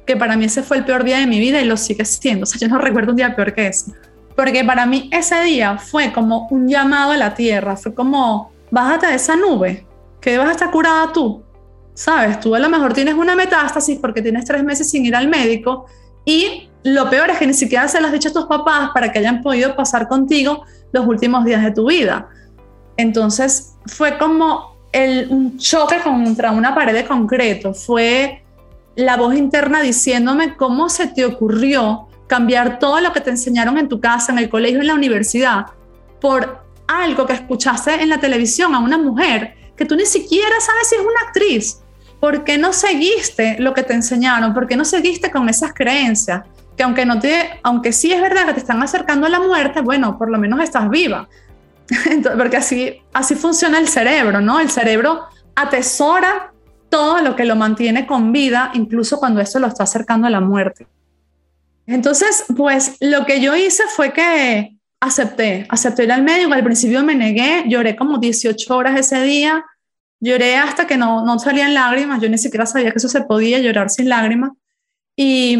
que 0.06 0.16
para 0.16 0.36
mí 0.36 0.46
ese 0.46 0.64
fue 0.64 0.78
el 0.78 0.86
peor 0.86 1.04
día 1.04 1.20
de 1.20 1.28
mi 1.28 1.40
vida 1.40 1.62
y 1.62 1.66
lo 1.66 1.78
sigue 1.78 2.06
siendo. 2.06 2.44
O 2.44 2.46
sea, 2.46 2.60
yo 2.60 2.68
no 2.68 2.80
recuerdo 2.80 3.12
un 3.12 3.18
día 3.18 3.36
peor 3.36 3.54
que 3.54 3.68
ese. 3.68 3.94
Porque 4.36 4.64
para 4.64 4.86
mí 4.86 5.10
ese 5.12 5.42
día 5.42 5.78
fue 5.78 6.12
como 6.12 6.48
un 6.50 6.68
llamado 6.68 7.12
a 7.12 7.18
la 7.18 7.34
tierra, 7.36 7.76
fue 7.76 7.94
como, 7.94 8.52
bájate 8.72 9.08
de 9.08 9.16
esa 9.16 9.36
nube, 9.36 9.86
que 10.22 10.38
vas 10.38 10.48
a 10.48 10.52
estar 10.52 10.72
curada 10.72 11.12
tú. 11.14 11.44
¿sabes? 12.00 12.40
Tú 12.40 12.56
a 12.56 12.60
lo 12.60 12.70
mejor 12.70 12.94
tienes 12.94 13.16
una 13.16 13.36
metástasis 13.36 14.00
porque 14.00 14.22
tienes 14.22 14.46
tres 14.46 14.64
meses 14.64 14.90
sin 14.90 15.06
ir 15.06 15.18
al 15.18 15.28
médico 15.28 15.86
y 16.24 16.70
lo 16.84 17.10
peor 17.10 17.30
es 17.30 17.38
que 17.38 17.46
ni 17.46 17.54
siquiera 17.54 17.90
se 17.90 18.00
lo 18.00 18.08
has 18.08 18.14
dicho 18.14 18.30
a 18.30 18.32
tus 18.32 18.46
papás 18.46 18.92
para 18.94 19.12
que 19.12 19.20
hayan 19.20 19.42
podido 19.42 19.76
pasar 19.76 20.08
contigo 20.08 20.64
los 20.92 21.06
últimos 21.06 21.46
días 21.46 21.64
de 21.64 21.72
tu 21.72 21.88
vida. 21.88 22.30
Entonces 22.98 23.76
fue 23.86 24.18
como 24.18 24.76
el, 24.92 25.28
un 25.30 25.58
choque 25.58 26.00
contra 26.02 26.52
una 26.52 26.74
pared 26.76 26.94
de 26.94 27.06
concreto, 27.06 27.74
fue 27.74 28.44
la 28.96 29.18
voz 29.18 29.36
interna 29.36 29.82
diciéndome 29.82 30.56
cómo 30.56 30.90
se 30.90 31.08
te 31.08 31.26
ocurrió 31.26 32.08
cambiar 32.28 32.80
todo 32.80 33.00
lo 33.00 33.14
que 33.14 33.22
te 33.22 33.30
enseñaron 33.30 33.78
en 33.78 33.88
tu 33.88 34.00
casa, 34.00 34.32
en 34.32 34.40
el 34.40 34.50
colegio, 34.50 34.82
en 34.82 34.88
la 34.88 34.94
universidad, 34.94 35.68
por 36.20 36.64
algo 36.88 37.26
que 37.26 37.34
escuchaste 37.34 38.02
en 38.02 38.10
la 38.10 38.20
televisión 38.20 38.76
a 38.76 38.80
una 38.80 38.98
mujer 38.98 39.56
que 39.76 39.86
tú 39.86 39.96
ni 39.96 40.06
siquiera 40.06 40.60
sabes 40.60 40.90
si 40.90 40.96
es 40.96 41.02
una 41.02 41.28
actriz, 41.28 41.80
¿por 42.20 42.44
qué 42.44 42.58
no 42.58 42.74
seguiste 42.74 43.58
lo 43.60 43.74
que 43.74 43.84
te 43.84 43.94
enseñaron? 43.94 44.54
¿Por 44.54 44.68
qué 44.68 44.76
no 44.76 44.84
seguiste 44.84 45.32
con 45.32 45.48
esas 45.48 45.74
creencias? 45.74 46.44
Que 46.80 46.84
aunque, 46.84 47.06
no 47.06 47.20
te, 47.20 47.60
aunque 47.62 47.92
sí 47.92 48.14
es 48.14 48.22
verdad 48.22 48.46
que 48.46 48.54
te 48.54 48.62
están 48.62 48.82
acercando 48.82 49.28
a 49.28 49.30
la 49.30 49.42
muerte, 49.42 49.82
bueno, 49.82 50.18
por 50.18 50.32
lo 50.32 50.38
menos 50.38 50.62
estás 50.62 50.90
viva. 50.90 51.28
porque 52.38 52.56
así, 52.56 53.02
así 53.12 53.36
funciona 53.36 53.80
el 53.80 53.90
cerebro, 53.90 54.40
¿no? 54.40 54.62
El 54.62 54.70
cerebro 54.70 55.26
atesora 55.56 56.54
todo 56.88 57.22
lo 57.22 57.36
que 57.36 57.44
lo 57.44 57.58
mantiene 57.58 58.08
con 58.08 58.32
vida, 58.32 58.72
incluso 58.76 59.20
cuando 59.20 59.42
eso 59.42 59.60
lo 59.60 59.68
está 59.68 59.84
acercando 59.84 60.28
a 60.28 60.30
la 60.30 60.40
muerte. 60.40 60.88
Entonces, 61.86 62.46
pues 62.56 62.96
lo 63.02 63.26
que 63.26 63.42
yo 63.42 63.58
hice 63.58 63.84
fue 63.94 64.14
que 64.14 64.78
acepté, 65.02 65.66
acepté 65.68 66.06
ir 66.06 66.14
al 66.14 66.24
médico, 66.24 66.54
al 66.54 66.64
principio 66.64 67.04
me 67.04 67.16
negué, 67.16 67.66
lloré 67.68 67.98
como 67.98 68.20
18 68.20 68.74
horas 68.74 68.98
ese 68.98 69.22
día, 69.24 69.66
Lloré 70.22 70.58
hasta 70.58 70.86
que 70.86 70.98
no, 70.98 71.26
no 71.26 71.40
salían 71.40 71.74
lágrimas, 71.74 72.22
yo 72.22 72.30
ni 72.30 72.38
siquiera 72.38 72.66
sabía 72.66 72.92
que 72.92 72.98
eso 72.98 73.08
se 73.08 73.22
podía 73.22 73.60
llorar 73.60 73.90
sin 73.90 74.10
lágrimas. 74.10 74.52
Y 75.16 75.58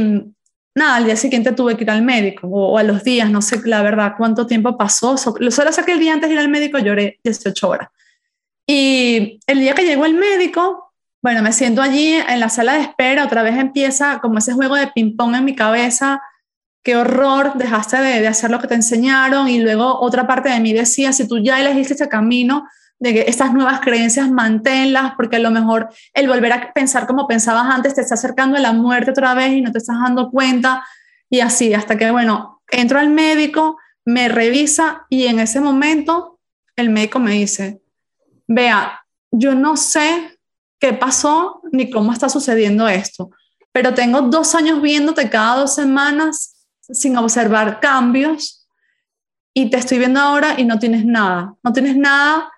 nada, 0.80 0.96
al 0.96 1.06
día 1.06 1.16
siguiente 1.16 1.52
tuve 1.52 1.78
que 1.78 1.84
ir 1.84 1.92
al 1.92 2.02
médico, 2.02 2.48
o, 2.48 2.78
a 2.78 2.84
los 2.84 3.04
días, 3.04 3.30
no 3.30 3.42
sé 3.42 3.62
la 3.66 3.84
verdad 3.84 4.16
cuánto 4.18 4.48
tiempo 4.48 4.78
pasó. 4.78 5.18
Solo 5.18 5.52
sé 5.52 5.84
que 5.86 5.92
el 5.92 6.00
día 6.00 6.14
antes 6.14 6.30
de 6.30 6.34
ir 6.34 6.40
al 6.40 6.50
médico 6.50 6.80
lloré 6.80 7.20
18 7.24 7.70
horas. 7.70 7.90
Y 8.66 9.40
el 9.46 9.60
día 9.60 9.76
que 9.76 9.86
llegó 9.86 10.06
el 10.06 10.16
médico, 10.16 10.94
bueno, 11.22 11.42
me 11.44 11.52
siento 11.52 11.82
allí 11.82 12.14
en 12.14 12.40
la 12.40 12.50
sala 12.50 12.74
de 12.74 12.82
espera, 12.82 13.26
otra 13.26 13.44
vez 13.44 13.58
empieza 13.58 14.20
como 14.20 14.40
ese 14.40 14.54
juego 14.54 14.76
de 14.76 14.88
ping-pong 14.88 15.36
en 15.36 15.46
mi 15.46 15.56
cabeza. 15.56 16.22
Qué 16.84 16.96
horror, 16.96 17.54
dejaste 17.56 17.98
de, 17.98 18.22
de 18.22 18.28
hacer 18.28 18.50
lo 18.50 18.60
que 18.60 18.68
te 18.68 18.76
enseñaron. 18.76 19.48
Y 19.50 19.60
luego 19.60 20.00
otra 20.00 20.26
parte 20.26 20.50
de 20.50 20.60
mí 20.60 20.74
decía, 20.74 21.12
si 21.14 21.28
tú 21.28 21.38
ya 21.40 21.60
elegiste 21.60 21.94
este 21.94 22.08
camino, 22.08 22.66
de 23.00 23.14
que 23.14 23.26
estas 23.28 23.54
nuevas 23.54 23.80
creencias 23.80 24.30
manténlas, 24.30 25.14
porque 25.16 25.38
a 25.38 25.40
lo 25.40 25.52
mejor 25.52 25.90
el 26.14 26.28
volver 26.28 26.52
a 26.52 26.74
pensar 26.74 27.08
como 27.08 27.28
pensabas 27.28 27.74
antes 27.74 27.96
te 27.96 28.02
está 28.02 28.16
acercando 28.16 28.58
a 28.58 28.60
la 28.60 28.74
muerte 28.74 29.12
otra 29.12 29.34
vez 29.34 29.54
y 29.54 29.62
no 29.62 29.72
te 29.72 29.78
estás 29.78 29.98
dando 30.02 30.30
cuenta, 30.30 30.86
y 31.30 31.40
así, 31.40 31.74
hasta 31.74 31.98
que, 31.98 32.12
bueno, 32.12 32.62
entro 32.70 33.00
al 33.00 33.10
médico, 33.10 33.78
me 34.06 34.28
revisa 34.28 35.06
y 35.10 35.28
en 35.28 35.40
ese 35.40 35.62
momento 35.62 36.40
el 36.76 36.90
médico 36.90 37.20
me 37.20 37.32
dice, 37.32 37.82
vea, 38.48 39.06
yo 39.32 39.54
no 39.54 39.78
sé 39.78 40.40
qué 40.80 40.94
pasó 40.94 41.62
ni 41.72 41.90
cómo 41.90 42.12
está 42.12 42.30
sucediendo 42.30 42.88
esto, 42.88 43.30
pero 43.72 43.94
tengo 43.94 44.22
dos 44.22 44.56
años 44.56 44.82
viéndote 44.82 45.30
cada 45.30 45.60
dos 45.60 45.76
semanas 45.76 46.66
sin 46.82 47.16
observar 47.18 47.80
cambios 47.80 48.68
y 49.54 49.70
te 49.70 49.78
estoy 49.78 50.00
viendo 50.00 50.20
ahora 50.20 50.56
y 50.58 50.66
no 50.66 50.80
tienes 50.80 51.06
nada, 51.06 51.54
no 51.62 51.72
tienes 51.72 51.96
nada 51.96 52.52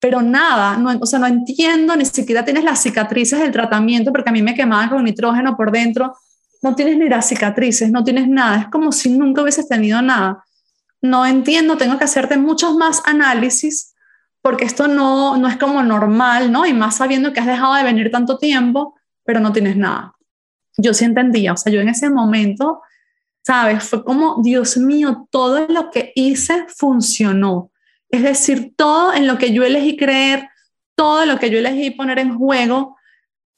pero 0.00 0.22
nada, 0.22 0.76
no, 0.76 0.96
o 1.00 1.06
sea, 1.06 1.18
no 1.18 1.26
entiendo, 1.26 1.96
ni 1.96 2.04
siquiera 2.04 2.44
tienes 2.44 2.64
las 2.64 2.82
cicatrices 2.82 3.40
del 3.40 3.50
tratamiento, 3.50 4.12
porque 4.12 4.30
a 4.30 4.32
mí 4.32 4.42
me 4.42 4.54
quemaban 4.54 4.88
con 4.88 5.04
nitrógeno 5.04 5.56
por 5.56 5.72
dentro, 5.72 6.16
no 6.62 6.74
tienes 6.74 6.98
ni 6.98 7.08
las 7.08 7.28
cicatrices, 7.28 7.90
no 7.90 8.04
tienes 8.04 8.28
nada, 8.28 8.62
es 8.62 8.68
como 8.68 8.92
si 8.92 9.10
nunca 9.10 9.42
hubieses 9.42 9.68
tenido 9.68 10.00
nada. 10.02 10.44
No 11.00 11.26
entiendo, 11.26 11.76
tengo 11.76 11.98
que 11.98 12.04
hacerte 12.04 12.36
muchos 12.36 12.76
más 12.76 13.02
análisis, 13.06 13.94
porque 14.40 14.64
esto 14.64 14.88
no, 14.88 15.36
no 15.36 15.48
es 15.48 15.56
como 15.56 15.82
normal, 15.82 16.50
¿no? 16.50 16.64
Y 16.64 16.72
más 16.72 16.96
sabiendo 16.96 17.32
que 17.32 17.40
has 17.40 17.46
dejado 17.46 17.74
de 17.74 17.84
venir 17.84 18.10
tanto 18.10 18.38
tiempo, 18.38 18.94
pero 19.24 19.40
no 19.40 19.52
tienes 19.52 19.76
nada. 19.76 20.14
Yo 20.76 20.94
sí 20.94 21.04
entendía, 21.04 21.52
o 21.52 21.56
sea, 21.56 21.72
yo 21.72 21.80
en 21.80 21.88
ese 21.88 22.08
momento, 22.08 22.82
¿sabes? 23.44 23.84
Fue 23.84 24.04
como, 24.04 24.40
Dios 24.42 24.76
mío, 24.76 25.28
todo 25.30 25.66
lo 25.68 25.90
que 25.90 26.12
hice 26.14 26.66
funcionó 26.68 27.70
es 28.10 28.22
decir, 28.22 28.72
todo 28.76 29.12
en 29.14 29.26
lo 29.26 29.38
que 29.38 29.52
yo 29.52 29.64
elegí 29.64 29.96
creer, 29.96 30.48
todo 30.94 31.26
lo 31.26 31.38
que 31.38 31.50
yo 31.50 31.58
elegí 31.58 31.90
poner 31.90 32.18
en 32.18 32.36
juego, 32.36 32.96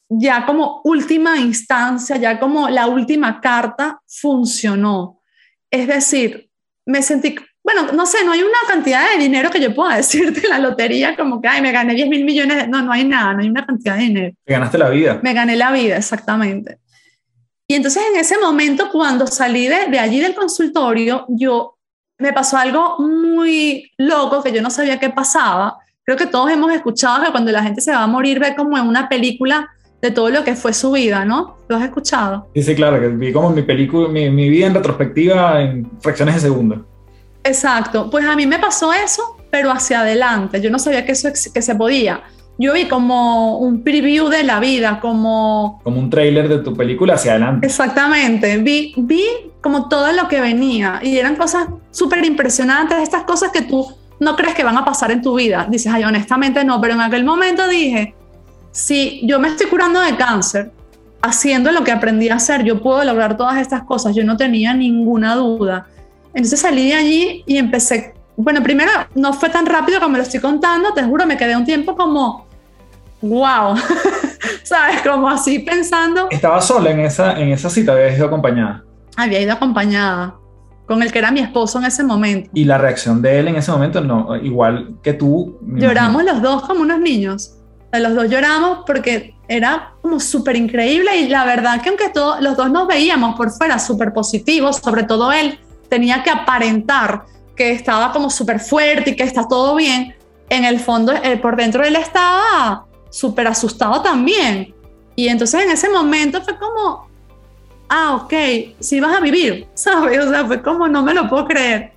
ya 0.08 0.44
como 0.44 0.80
última 0.84 1.38
instancia, 1.38 2.16
ya 2.16 2.38
como 2.40 2.68
la 2.68 2.88
última 2.88 3.40
carta, 3.40 4.00
funcionó. 4.06 5.22
Es 5.70 5.86
decir, 5.86 6.50
me 6.84 7.00
sentí, 7.00 7.36
bueno, 7.62 7.92
no 7.92 8.06
sé, 8.06 8.24
no 8.24 8.32
hay 8.32 8.42
una 8.42 8.58
cantidad 8.66 9.12
de 9.12 9.22
dinero 9.22 9.50
que 9.50 9.60
yo 9.60 9.72
pueda 9.72 9.96
decirte 9.98 10.40
en 10.40 10.50
la 10.50 10.58
lotería 10.58 11.16
como 11.16 11.40
que, 11.40 11.48
ay, 11.48 11.62
me 11.62 11.70
gané 11.70 11.94
10 11.94 12.08
mil 12.08 12.24
millones. 12.24 12.68
No, 12.68 12.82
no 12.82 12.92
hay 12.92 13.04
nada, 13.04 13.34
no 13.34 13.40
hay 13.40 13.48
una 13.48 13.64
cantidad 13.64 13.96
de 13.96 14.02
dinero. 14.02 14.34
Me 14.44 14.54
ganaste 14.54 14.78
la 14.78 14.90
vida. 14.90 15.20
Me 15.22 15.32
gané 15.32 15.56
la 15.56 15.70
vida, 15.70 15.96
exactamente. 15.96 16.78
Y 17.68 17.76
entonces 17.76 18.02
en 18.12 18.18
ese 18.18 18.36
momento, 18.36 18.90
cuando 18.90 19.28
salí 19.28 19.68
de, 19.68 19.86
de 19.86 19.98
allí 20.00 20.18
del 20.18 20.34
consultorio, 20.34 21.24
yo 21.28 21.78
me 22.20 22.32
pasó 22.32 22.56
algo 22.58 22.98
muy 22.98 23.90
loco 23.98 24.42
que 24.42 24.52
yo 24.52 24.62
no 24.62 24.70
sabía 24.70 25.00
qué 25.00 25.10
pasaba. 25.10 25.78
Creo 26.04 26.16
que 26.16 26.26
todos 26.26 26.50
hemos 26.50 26.72
escuchado 26.72 27.24
que 27.24 27.30
cuando 27.30 27.50
la 27.50 27.62
gente 27.62 27.80
se 27.80 27.92
va 27.92 28.02
a 28.02 28.06
morir 28.06 28.38
ve 28.38 28.54
como 28.54 28.76
en 28.76 28.86
una 28.86 29.08
película 29.08 29.68
de 30.00 30.10
todo 30.10 30.30
lo 30.30 30.44
que 30.44 30.54
fue 30.54 30.72
su 30.72 30.92
vida, 30.92 31.24
¿no? 31.24 31.56
¿Lo 31.68 31.76
has 31.76 31.84
escuchado? 31.84 32.48
Sí, 32.54 32.62
sí, 32.62 32.74
claro, 32.74 33.00
que 33.00 33.08
vi 33.08 33.32
como 33.32 33.50
mi 33.50 33.62
película, 33.62 34.08
mi, 34.08 34.30
mi 34.30 34.48
vida 34.48 34.66
en 34.66 34.74
retrospectiva 34.74 35.60
en 35.62 35.90
fracciones 36.00 36.36
de 36.36 36.40
segundo. 36.40 36.86
Exacto, 37.44 38.10
pues 38.10 38.24
a 38.24 38.36
mí 38.36 38.46
me 38.46 38.58
pasó 38.58 38.92
eso, 38.92 39.36
pero 39.50 39.70
hacia 39.70 40.00
adelante, 40.00 40.60
yo 40.60 40.70
no 40.70 40.78
sabía 40.78 41.04
que 41.04 41.12
eso 41.12 41.28
que 41.52 41.62
se 41.62 41.74
podía. 41.74 42.22
Yo 42.62 42.74
vi 42.74 42.88
como 42.88 43.56
un 43.56 43.82
preview 43.82 44.28
de 44.28 44.44
la 44.44 44.60
vida, 44.60 45.00
como... 45.00 45.80
Como 45.82 45.98
un 45.98 46.10
trailer 46.10 46.46
de 46.46 46.58
tu 46.58 46.76
película 46.76 47.14
hacia 47.14 47.30
adelante. 47.30 47.66
Exactamente, 47.66 48.58
vi, 48.58 48.92
vi 48.98 49.24
como 49.62 49.88
todo 49.88 50.12
lo 50.12 50.28
que 50.28 50.42
venía 50.42 51.00
y 51.02 51.16
eran 51.16 51.36
cosas 51.36 51.68
súper 51.90 52.22
impresionantes, 52.22 52.98
estas 52.98 53.22
cosas 53.22 53.50
que 53.50 53.62
tú 53.62 53.86
no 54.18 54.36
crees 54.36 54.54
que 54.54 54.62
van 54.62 54.76
a 54.76 54.84
pasar 54.84 55.10
en 55.10 55.22
tu 55.22 55.36
vida. 55.36 55.66
Dices, 55.70 55.90
ay, 55.90 56.04
honestamente 56.04 56.62
no, 56.62 56.82
pero 56.82 56.92
en 56.92 57.00
aquel 57.00 57.24
momento 57.24 57.66
dije, 57.66 58.14
si 58.72 59.22
yo 59.26 59.40
me 59.40 59.48
estoy 59.48 59.68
curando 59.68 59.98
de 59.98 60.14
cáncer, 60.16 60.70
haciendo 61.22 61.72
lo 61.72 61.82
que 61.82 61.92
aprendí 61.92 62.28
a 62.28 62.34
hacer, 62.34 62.62
yo 62.62 62.82
puedo 62.82 63.02
lograr 63.04 63.38
todas 63.38 63.56
estas 63.56 63.84
cosas, 63.84 64.14
yo 64.14 64.22
no 64.22 64.36
tenía 64.36 64.74
ninguna 64.74 65.34
duda. 65.34 65.86
Entonces 66.34 66.60
salí 66.60 66.88
de 66.88 66.94
allí 66.94 67.42
y 67.46 67.56
empecé, 67.56 68.12
bueno, 68.36 68.62
primero 68.62 68.90
no 69.14 69.32
fue 69.32 69.48
tan 69.48 69.64
rápido 69.64 69.98
como 69.98 70.18
lo 70.18 70.22
estoy 70.24 70.40
contando, 70.40 70.92
te 70.92 71.02
juro, 71.04 71.24
me 71.24 71.38
quedé 71.38 71.56
un 71.56 71.64
tiempo 71.64 71.96
como, 71.96 72.49
wow, 73.22 73.76
¿sabes? 74.62 75.02
Como 75.02 75.28
así 75.28 75.60
pensando. 75.60 76.28
¿Estaba 76.30 76.60
sola 76.60 76.90
en 76.90 77.00
esa, 77.00 77.38
en 77.38 77.48
esa 77.50 77.70
cita? 77.70 77.92
¿Habías 77.92 78.16
ido 78.16 78.26
acompañada? 78.26 78.84
Había 79.16 79.40
ido 79.40 79.52
acompañada 79.52 80.36
con 80.86 81.02
el 81.02 81.12
que 81.12 81.18
era 81.18 81.30
mi 81.30 81.40
esposo 81.40 81.78
en 81.78 81.84
ese 81.84 82.02
momento. 82.02 82.50
¿Y 82.52 82.64
la 82.64 82.78
reacción 82.78 83.22
de 83.22 83.38
él 83.38 83.48
en 83.48 83.56
ese 83.56 83.70
momento? 83.70 84.00
No, 84.00 84.36
igual 84.36 84.96
que 85.02 85.12
tú. 85.12 85.58
Lloramos 85.62 86.24
los 86.24 86.42
dos 86.42 86.62
como 86.62 86.80
unos 86.80 86.98
niños 86.98 87.56
los 87.98 88.14
dos 88.14 88.30
lloramos 88.30 88.80
porque 88.86 89.34
era 89.48 89.94
como 90.00 90.20
súper 90.20 90.54
increíble 90.54 91.16
y 91.16 91.28
la 91.28 91.44
verdad 91.44 91.80
que 91.82 91.88
aunque 91.88 92.10
todos 92.10 92.40
los 92.40 92.56
dos 92.56 92.70
nos 92.70 92.86
veíamos 92.86 93.36
por 93.36 93.50
fuera 93.50 93.78
súper 93.80 94.12
positivos, 94.12 94.76
sobre 94.76 95.02
todo 95.02 95.32
él 95.32 95.58
tenía 95.88 96.22
que 96.22 96.30
aparentar 96.30 97.24
que 97.56 97.72
estaba 97.72 98.12
como 98.12 98.30
súper 98.30 98.60
fuerte 98.60 99.10
y 99.10 99.16
que 99.16 99.24
está 99.24 99.48
todo 99.48 99.74
bien, 99.74 100.14
en 100.48 100.64
el 100.64 100.78
fondo, 100.78 101.12
eh, 101.12 101.36
por 101.36 101.56
dentro 101.56 101.82
él 101.82 101.96
estaba 101.96 102.86
súper 103.10 103.46
asustado 103.46 104.02
también. 104.02 104.74
Y 105.16 105.28
entonces 105.28 105.62
en 105.62 105.70
ese 105.70 105.88
momento 105.88 106.40
fue 106.42 106.56
como, 106.58 107.08
ah, 107.88 108.14
ok, 108.16 108.32
sí 108.78 109.00
vas 109.00 109.16
a 109.16 109.20
vivir, 109.20 109.66
¿sabes? 109.74 110.18
O 110.18 110.30
sea, 110.30 110.46
fue 110.46 110.62
como, 110.62 110.88
no 110.88 111.02
me 111.02 111.12
lo 111.12 111.28
puedo 111.28 111.46
creer. 111.46 111.92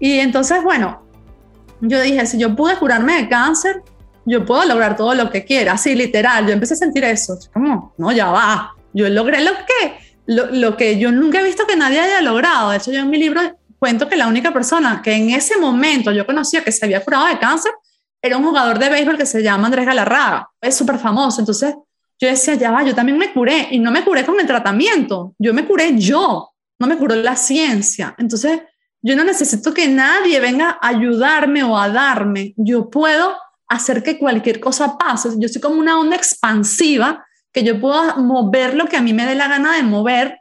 Y 0.00 0.18
entonces, 0.18 0.62
bueno, 0.64 1.02
yo 1.80 2.00
dije, 2.00 2.26
si 2.26 2.38
yo 2.38 2.56
pude 2.56 2.76
curarme 2.76 3.22
de 3.22 3.28
cáncer, 3.28 3.82
yo 4.24 4.44
puedo 4.44 4.64
lograr 4.64 4.96
todo 4.96 5.14
lo 5.14 5.30
que 5.30 5.44
quiera, 5.44 5.72
así 5.72 5.94
literal, 5.94 6.46
yo 6.46 6.52
empecé 6.52 6.74
a 6.74 6.78
sentir 6.78 7.04
eso, 7.04 7.38
como, 7.52 7.94
no, 7.96 8.12
ya 8.12 8.30
va, 8.30 8.74
yo 8.92 9.08
logré 9.08 9.42
lo 9.42 9.52
que, 9.52 9.98
lo, 10.26 10.76
que 10.76 10.98
yo 10.98 11.10
nunca 11.10 11.40
he 11.40 11.44
visto 11.44 11.66
que 11.66 11.76
nadie 11.76 12.00
haya 12.00 12.20
logrado, 12.20 12.70
de 12.70 12.76
hecho 12.76 12.92
yo 12.92 13.00
en 13.00 13.10
mi 13.10 13.18
libro 13.18 13.40
cuento 13.78 14.08
que 14.08 14.16
la 14.16 14.28
única 14.28 14.52
persona 14.52 15.00
que 15.02 15.14
en 15.14 15.30
ese 15.30 15.56
momento 15.56 16.12
yo 16.12 16.26
conocía 16.26 16.62
que 16.62 16.70
se 16.70 16.84
había 16.84 17.02
curado 17.02 17.26
de 17.26 17.38
cáncer 17.38 17.72
era 18.22 18.36
un 18.36 18.44
jugador 18.44 18.78
de 18.78 18.88
béisbol 18.88 19.16
que 19.16 19.26
se 19.26 19.42
llama 19.42 19.66
Andrés 19.66 19.86
Galarraga, 19.86 20.50
es 20.60 20.76
súper 20.76 20.98
famoso, 20.98 21.40
entonces 21.40 21.74
yo 22.18 22.28
decía, 22.28 22.54
ya 22.54 22.70
va, 22.70 22.82
yo 22.82 22.94
también 22.94 23.16
me 23.16 23.32
curé 23.32 23.68
y 23.70 23.78
no 23.78 23.90
me 23.90 24.04
curé 24.04 24.26
con 24.26 24.38
el 24.38 24.46
tratamiento, 24.46 25.34
yo 25.38 25.54
me 25.54 25.64
curé 25.64 25.98
yo, 25.98 26.50
no 26.78 26.86
me 26.86 26.98
curó 26.98 27.14
la 27.14 27.36
ciencia, 27.36 28.14
entonces 28.18 28.60
yo 29.02 29.16
no 29.16 29.24
necesito 29.24 29.72
que 29.72 29.88
nadie 29.88 30.40
venga 30.40 30.78
a 30.80 30.88
ayudarme 30.88 31.62
o 31.62 31.78
a 31.78 31.88
darme, 31.88 32.52
yo 32.56 32.90
puedo 32.90 33.34
hacer 33.70 34.02
que 34.02 34.18
cualquier 34.18 34.60
cosa 34.60 34.98
pase. 34.98 35.30
Yo 35.38 35.48
soy 35.48 35.62
como 35.62 35.76
una 35.76 35.98
onda 35.98 36.16
expansiva 36.16 37.24
que 37.52 37.62
yo 37.62 37.80
puedo 37.80 38.16
mover 38.16 38.74
lo 38.74 38.86
que 38.86 38.96
a 38.96 39.02
mí 39.02 39.14
me 39.14 39.24
dé 39.24 39.34
la 39.34 39.48
gana 39.48 39.76
de 39.76 39.82
mover, 39.82 40.40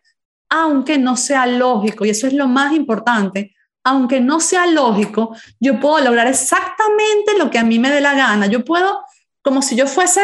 aunque 0.49 0.97
no 0.97 1.15
sea 1.15 1.45
lógico. 1.45 2.05
Y 2.05 2.09
eso 2.09 2.27
es 2.27 2.33
lo 2.33 2.47
más 2.47 2.73
importante. 2.73 3.55
Aunque 3.83 4.19
no 4.19 4.39
sea 4.39 4.67
lógico, 4.67 5.35
yo 5.59 5.79
puedo 5.79 6.03
lograr 6.03 6.27
exactamente 6.27 7.37
lo 7.37 7.49
que 7.49 7.59
a 7.59 7.63
mí 7.63 7.79
me 7.79 7.89
dé 7.89 8.01
la 8.01 8.13
gana. 8.13 8.47
Yo 8.47 8.65
puedo, 8.65 9.03
como 9.41 9.61
si 9.61 9.75
yo 9.75 9.87
fuese 9.87 10.21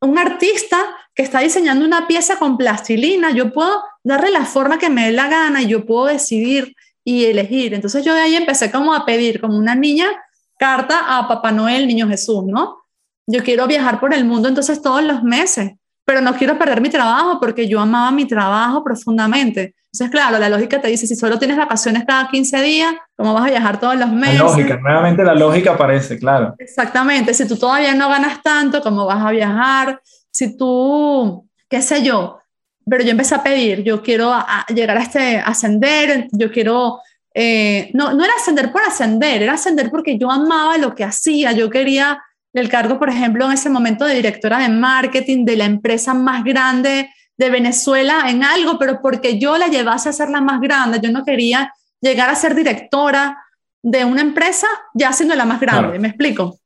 un 0.00 0.18
artista 0.18 0.78
que 1.14 1.22
está 1.22 1.40
diseñando 1.40 1.84
una 1.84 2.06
pieza 2.06 2.38
con 2.38 2.56
plastilina, 2.56 3.30
yo 3.30 3.52
puedo 3.52 3.82
darle 4.02 4.30
la 4.30 4.44
forma 4.44 4.78
que 4.78 4.90
me 4.90 5.06
dé 5.06 5.12
la 5.12 5.28
gana 5.28 5.62
y 5.62 5.66
yo 5.66 5.84
puedo 5.84 6.06
decidir 6.06 6.74
y 7.04 7.24
elegir. 7.24 7.74
Entonces 7.74 8.04
yo 8.04 8.14
de 8.14 8.20
ahí 8.20 8.34
empecé 8.34 8.70
como 8.70 8.94
a 8.94 9.04
pedir, 9.04 9.40
como 9.40 9.56
una 9.56 9.74
niña 9.74 10.08
carta 10.58 11.18
a 11.18 11.26
Papá 11.28 11.52
Noel, 11.52 11.86
Niño 11.86 12.08
Jesús, 12.08 12.44
¿no? 12.46 12.78
Yo 13.26 13.42
quiero 13.42 13.66
viajar 13.66 14.00
por 14.00 14.14
el 14.14 14.24
mundo 14.24 14.48
entonces 14.48 14.82
todos 14.82 15.02
los 15.02 15.22
meses, 15.22 15.72
pero 16.04 16.20
no 16.20 16.34
quiero 16.34 16.58
perder 16.58 16.80
mi 16.80 16.88
trabajo 16.88 17.38
porque 17.40 17.68
yo 17.68 17.80
amaba 17.80 18.10
mi 18.10 18.26
trabajo 18.26 18.82
profundamente. 18.82 19.74
Entonces, 19.92 20.10
claro, 20.10 20.38
la 20.38 20.48
lógica 20.48 20.80
te 20.80 20.88
dice, 20.88 21.06
si 21.06 21.14
solo 21.14 21.38
tienes 21.38 21.58
vacaciones 21.58 22.04
cada 22.06 22.28
15 22.28 22.62
días, 22.62 22.94
¿cómo 23.14 23.34
vas 23.34 23.44
a 23.44 23.50
viajar 23.50 23.78
todos 23.78 23.96
los 23.96 24.10
meses? 24.10 24.38
La 24.38 24.44
lógica, 24.44 24.76
nuevamente 24.78 25.22
la 25.22 25.34
lógica 25.34 25.72
aparece, 25.72 26.18
claro. 26.18 26.54
Exactamente, 26.58 27.34
si 27.34 27.46
tú 27.46 27.58
todavía 27.58 27.94
no 27.94 28.08
ganas 28.08 28.42
tanto, 28.42 28.80
¿cómo 28.80 29.04
vas 29.04 29.22
a 29.22 29.30
viajar? 29.30 30.00
Si 30.30 30.56
tú, 30.56 31.46
qué 31.68 31.82
sé 31.82 32.02
yo, 32.02 32.40
pero 32.86 33.04
yo 33.04 33.10
empecé 33.10 33.34
a 33.34 33.42
pedir, 33.42 33.82
yo 33.82 34.02
quiero 34.02 34.34
llegar 34.74 34.96
a 34.96 35.02
este 35.02 35.38
ascender, 35.38 36.26
yo 36.32 36.50
quiero 36.50 37.00
eh, 37.34 37.90
no, 37.94 38.12
no 38.12 38.24
era 38.24 38.34
ascender 38.34 38.72
por 38.72 38.82
ascender, 38.82 39.42
era 39.42 39.54
ascender 39.54 39.90
porque 39.90 40.18
yo 40.18 40.30
amaba 40.30 40.78
lo 40.78 40.94
que 40.94 41.04
hacía, 41.04 41.52
yo 41.52 41.70
quería 41.70 42.22
el 42.52 42.68
cargo, 42.68 42.98
por 42.98 43.08
ejemplo, 43.08 43.46
en 43.46 43.52
ese 43.52 43.70
momento 43.70 44.04
de 44.04 44.14
directora 44.14 44.58
de 44.58 44.68
marketing 44.68 45.44
de 45.44 45.56
la 45.56 45.64
empresa 45.64 46.12
más 46.12 46.44
grande 46.44 47.08
de 47.36 47.50
Venezuela 47.50 48.24
en 48.28 48.44
algo, 48.44 48.78
pero 48.78 49.00
porque 49.00 49.38
yo 49.38 49.56
la 49.58 49.68
llevase 49.68 50.08
a 50.08 50.12
ser 50.12 50.28
la 50.30 50.40
más 50.40 50.60
grande, 50.60 51.00
yo 51.02 51.10
no 51.10 51.24
quería 51.24 51.72
llegar 52.00 52.30
a 52.30 52.34
ser 52.34 52.54
directora 52.54 53.42
de 53.82 54.04
una 54.04 54.20
empresa 54.20 54.66
ya 54.94 55.12
siendo 55.12 55.34
la 55.34 55.44
más 55.44 55.60
grande, 55.60 55.98
¿me 55.98 56.08
explico? 56.08 56.58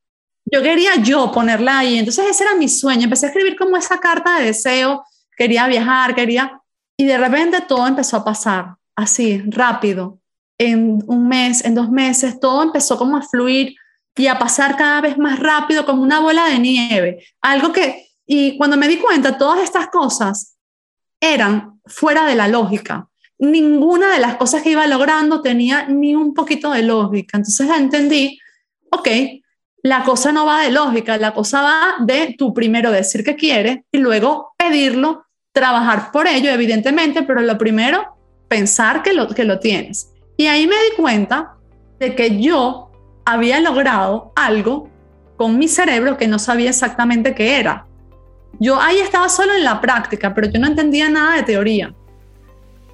Yo 0.45 0.63
quería 0.63 0.97
yo 0.97 1.33
ponerla 1.33 1.79
ahí, 1.79 1.99
entonces 1.99 2.27
ese 2.31 2.45
era 2.45 2.55
mi 2.55 2.69
sueño, 2.69 3.05
empecé 3.05 3.27
a 3.27 3.29
escribir 3.31 3.57
como 3.57 3.77
esa 3.77 3.99
carta 3.99 4.39
de 4.39 4.47
deseo, 4.47 5.05
quería 5.37 5.67
viajar, 5.67 6.15
quería, 6.15 6.61
y 6.97 7.05
de 7.05 7.19
repente 7.19 7.61
todo 7.63 7.87
empezó 7.87 8.19
a 8.19 8.25
pasar 8.25 8.77
así, 8.95 9.43
rápido, 9.47 10.19
en 10.59 11.03
un 11.07 11.29
mes, 11.29 11.65
en 11.65 11.75
dos 11.75 11.91
meses, 11.91 12.41
todo 12.41 12.63
empezó 12.63 12.97
como 12.97 13.17
a 13.17 13.23
fluir 13.23 13.75
y 14.17 14.27
a 14.27 14.39
pasar 14.39 14.77
cada 14.77 15.01
vez 15.03 15.19
más 15.19 15.39
rápido 15.39 15.85
como 15.85 16.03
una 16.03 16.21
bola 16.21 16.47
de 16.47 16.59
nieve. 16.59 17.25
Algo 17.43 17.73
que, 17.73 18.09
y 18.27 18.57
cuando 18.57 18.77
me 18.77 18.89
di 18.89 18.97
cuenta, 18.97 19.37
todas 19.37 19.63
estas 19.63 19.89
cosas 19.89 20.56
eran 21.21 21.81
fuera 21.87 22.27
de 22.27 22.35
la 22.35 22.49
lógica. 22.49 23.09
Ninguna 23.39 24.13
de 24.13 24.21
las 24.21 24.37
cosas 24.37 24.63
que 24.63 24.71
iba 24.71 24.87
logrando 24.87 25.43
tenía 25.43 25.87
ni 25.87 26.15
un 26.15 26.35
poquito 26.35 26.71
de 26.71 26.83
lógica. 26.83 27.37
Entonces 27.37 27.69
entendí, 27.71 28.39
ok, 28.91 29.09
la 29.83 30.03
cosa 30.05 30.33
no 30.33 30.47
va 30.47 30.63
de 30.63 30.71
lógica, 30.71 31.17
la 31.19 31.33
cosa 31.33 31.63
va 31.63 31.95
de 32.01 32.35
tú 32.37 32.53
primero 32.53 32.91
decir 32.91 33.23
que 33.23 33.37
quieres 33.37 33.81
y 33.93 33.99
luego 33.99 34.55
pedirlo, 34.57 35.27
trabajar 35.53 36.11
por 36.13 36.27
ello, 36.27 36.51
evidentemente, 36.51 37.23
pero 37.23 37.41
lo 37.41 37.57
primero, 37.57 38.17
pensar 38.49 39.03
que 39.03 39.13
lo, 39.13 39.29
que 39.29 39.45
lo 39.45 39.61
tienes. 39.61 40.13
Y 40.37 40.47
ahí 40.47 40.67
me 40.67 40.77
di 40.77 40.97
cuenta 40.97 41.55
de 41.99 42.15
que 42.15 42.41
yo 42.41 42.91
había 43.25 43.61
logrado 43.61 44.33
algo 44.35 44.91
con 45.37 45.59
mi 45.59 45.69
cerebro 45.69 46.17
que 46.17 46.27
no 46.27 46.39
sabía 46.39 46.71
exactamente 46.71 47.35
qué 47.35 47.59
era. 47.59 47.87
Yo 48.59 48.81
ahí 48.81 48.99
estaba 48.99 49.29
solo 49.29 49.55
en 49.55 49.65
la 49.65 49.81
práctica, 49.81 50.35
pero 50.35 50.49
yo 50.49 50.59
no 50.59 50.67
entendía 50.67 51.09
nada 51.09 51.37
de 51.37 51.43
teoría. 51.43 51.95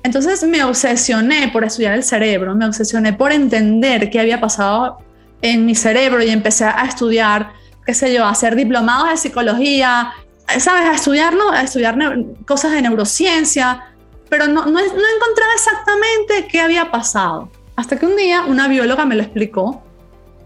Entonces 0.03 0.43
me 0.45 0.65
obsesioné 0.65 1.49
por 1.53 1.65
estudiar 1.65 1.95
el 1.95 2.03
cerebro, 2.03 2.55
me 2.55 2.67
obsesioné 2.67 3.13
por 3.13 3.33
entender 3.33 4.11
qué 4.11 4.19
había 4.19 4.41
pasado 4.41 4.99
en 5.43 5.65
mi 5.65 5.75
cerebro 5.75 6.23
y 6.23 6.31
empecé 6.31 6.65
a 6.65 6.85
estudiar, 6.87 7.53
qué 7.87 7.95
sé 7.95 8.13
yo, 8.13 8.25
a 8.25 8.31
hacer 8.31 8.57
diplomados 8.57 9.11
de 9.11 9.17
psicología, 9.17 10.13
¿sabes? 10.59 10.89
A 10.89 10.95
estudiarlo, 10.95 11.51
a 11.51 11.63
estudiar 11.63 11.97
cosas 12.47 12.73
de 12.73 12.83
neurociencia, 12.83 13.85
pero 14.29 14.49
no, 14.49 14.63
encontraba 14.63 15.53
exactamente 15.55 16.49
qué 16.51 16.61
había 16.61 16.91
pasado. 16.91 17.51
Hasta 17.77 17.97
que 17.97 18.07
un 18.07 18.17
día 18.17 18.43
una 18.47 18.67
bióloga 18.67 19.05
me 19.05 19.15
lo 19.15 19.23
explicó. 19.23 19.83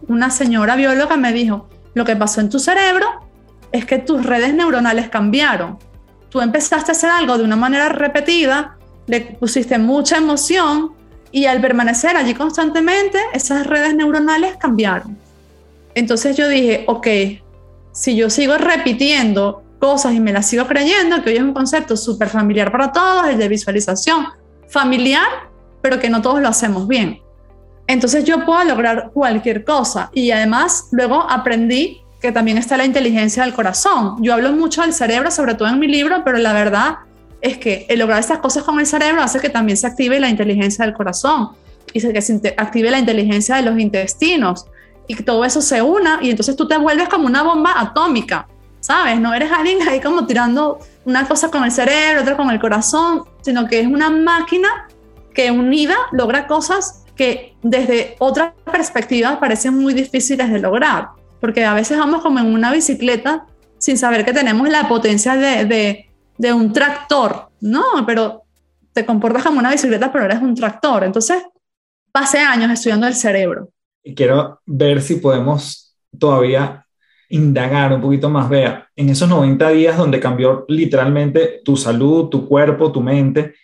Una 0.08 0.30
señora 0.30 0.76
bióloga 0.76 1.16
me 1.16 1.32
dijo, 1.32 1.68
lo 1.94 2.04
que 2.04 2.14
pasó 2.14 2.40
en 2.40 2.50
tu 2.50 2.58
cerebro 2.58 3.25
es 3.72 3.84
que 3.84 3.98
tus 3.98 4.24
redes 4.24 4.54
neuronales 4.54 5.08
cambiaron. 5.08 5.78
Tú 6.28 6.40
empezaste 6.40 6.90
a 6.90 6.94
hacer 6.94 7.10
algo 7.10 7.38
de 7.38 7.44
una 7.44 7.56
manera 7.56 7.88
repetida, 7.88 8.76
le 9.06 9.20
pusiste 9.20 9.78
mucha 9.78 10.16
emoción 10.18 10.92
y 11.30 11.46
al 11.46 11.60
permanecer 11.60 12.16
allí 12.16 12.34
constantemente, 12.34 13.18
esas 13.32 13.66
redes 13.66 13.94
neuronales 13.94 14.56
cambiaron. 14.56 15.16
Entonces 15.94 16.36
yo 16.36 16.48
dije, 16.48 16.84
ok, 16.86 17.06
si 17.92 18.16
yo 18.16 18.28
sigo 18.30 18.56
repitiendo 18.58 19.62
cosas 19.78 20.14
y 20.14 20.20
me 20.20 20.32
las 20.32 20.46
sigo 20.46 20.66
creyendo, 20.66 21.22
que 21.22 21.30
hoy 21.30 21.36
es 21.36 21.42
un 21.42 21.54
concepto 21.54 21.96
súper 21.96 22.28
familiar 22.28 22.72
para 22.72 22.92
todos, 22.92 23.28
el 23.28 23.38
de 23.38 23.48
visualización 23.48 24.26
familiar, 24.68 25.26
pero 25.80 25.98
que 25.98 26.10
no 26.10 26.22
todos 26.22 26.40
lo 26.40 26.48
hacemos 26.48 26.88
bien. 26.88 27.20
Entonces 27.86 28.24
yo 28.24 28.44
puedo 28.44 28.64
lograr 28.64 29.10
cualquier 29.12 29.64
cosa 29.64 30.10
y 30.12 30.30
además 30.30 30.88
luego 30.90 31.22
aprendí 31.22 32.02
que 32.20 32.32
también 32.32 32.58
está 32.58 32.76
la 32.76 32.84
inteligencia 32.84 33.42
del 33.44 33.54
corazón. 33.54 34.16
Yo 34.22 34.34
hablo 34.34 34.52
mucho 34.52 34.82
del 34.82 34.92
cerebro, 34.92 35.30
sobre 35.30 35.54
todo 35.54 35.68
en 35.68 35.78
mi 35.78 35.86
libro, 35.86 36.22
pero 36.24 36.38
la 36.38 36.52
verdad 36.52 36.96
es 37.40 37.58
que 37.58 37.86
el 37.88 37.98
lograr 37.98 38.20
estas 38.20 38.38
cosas 38.38 38.64
con 38.64 38.80
el 38.80 38.86
cerebro 38.86 39.22
hace 39.22 39.40
que 39.40 39.50
también 39.50 39.76
se 39.76 39.86
active 39.86 40.18
la 40.18 40.28
inteligencia 40.28 40.84
del 40.84 40.94
corazón 40.94 41.50
y 41.92 42.00
que 42.00 42.22
se 42.22 42.54
active 42.56 42.90
la 42.90 42.98
inteligencia 42.98 43.56
de 43.56 43.62
los 43.62 43.78
intestinos 43.78 44.66
y 45.06 45.14
que 45.14 45.22
todo 45.22 45.44
eso 45.44 45.60
se 45.60 45.82
una 45.82 46.18
y 46.20 46.30
entonces 46.30 46.56
tú 46.56 46.66
te 46.66 46.76
vuelves 46.76 47.08
como 47.08 47.26
una 47.26 47.42
bomba 47.42 47.74
atómica, 47.76 48.48
¿sabes? 48.80 49.20
No 49.20 49.32
eres 49.34 49.52
alguien 49.52 49.86
ahí 49.88 50.00
como 50.00 50.26
tirando 50.26 50.78
una 51.04 51.28
cosa 51.28 51.50
con 51.50 51.64
el 51.64 51.70
cerebro, 51.70 52.22
otra 52.22 52.36
con 52.36 52.50
el 52.50 52.58
corazón, 52.58 53.24
sino 53.42 53.66
que 53.66 53.80
es 53.80 53.86
una 53.86 54.10
máquina 54.10 54.88
que 55.32 55.50
unida 55.50 55.94
logra 56.12 56.46
cosas 56.46 57.04
que 57.14 57.54
desde 57.62 58.16
otra 58.18 58.54
perspectiva 58.70 59.38
parecen 59.40 59.74
muy 59.74 59.94
difíciles 59.94 60.50
de 60.50 60.58
lograr, 60.58 61.10
porque 61.40 61.64
a 61.64 61.74
veces 61.74 61.98
vamos 61.98 62.22
como 62.22 62.38
en 62.38 62.46
una 62.46 62.72
bicicleta 62.72 63.46
sin 63.78 63.98
saber 63.98 64.24
que 64.24 64.32
tenemos 64.32 64.68
la 64.68 64.88
potencia 64.88 65.36
de, 65.36 66.06
de, 66.38 66.52
un 66.52 66.72
tractor, 66.72 67.50
no, 67.60 67.84
pero 68.06 68.44
te 68.92 69.04
comportas 69.04 69.44
como 69.44 69.58
una 69.58 69.70
bicicleta, 69.70 70.10
pero 70.10 70.24
eres 70.24 70.40
un 70.40 70.54
tractor. 70.54 71.04
Entonces, 71.04 71.42
pasé 72.10 72.38
años 72.38 72.70
estudiando 72.70 73.06
el 73.06 73.14
cerebro. 73.14 73.70
Y 74.02 74.14
quiero 74.14 74.60
ver 74.64 75.02
si 75.02 75.16
podemos 75.16 75.96
todavía 76.18 76.86
indagar 77.28 77.92
un 77.92 78.00
poquito 78.00 78.30
más, 78.30 78.48
vea, 78.48 78.88
en 78.94 79.08
esos 79.10 79.28
90 79.28 79.68
días 79.70 79.98
donde 79.98 80.20
cambió 80.20 80.64
literalmente 80.68 81.60
tu 81.64 81.76
salud, 81.76 82.28
tu 82.28 82.48
cuerpo, 82.48 82.92
tu 82.92 83.00
mente, 83.00 83.54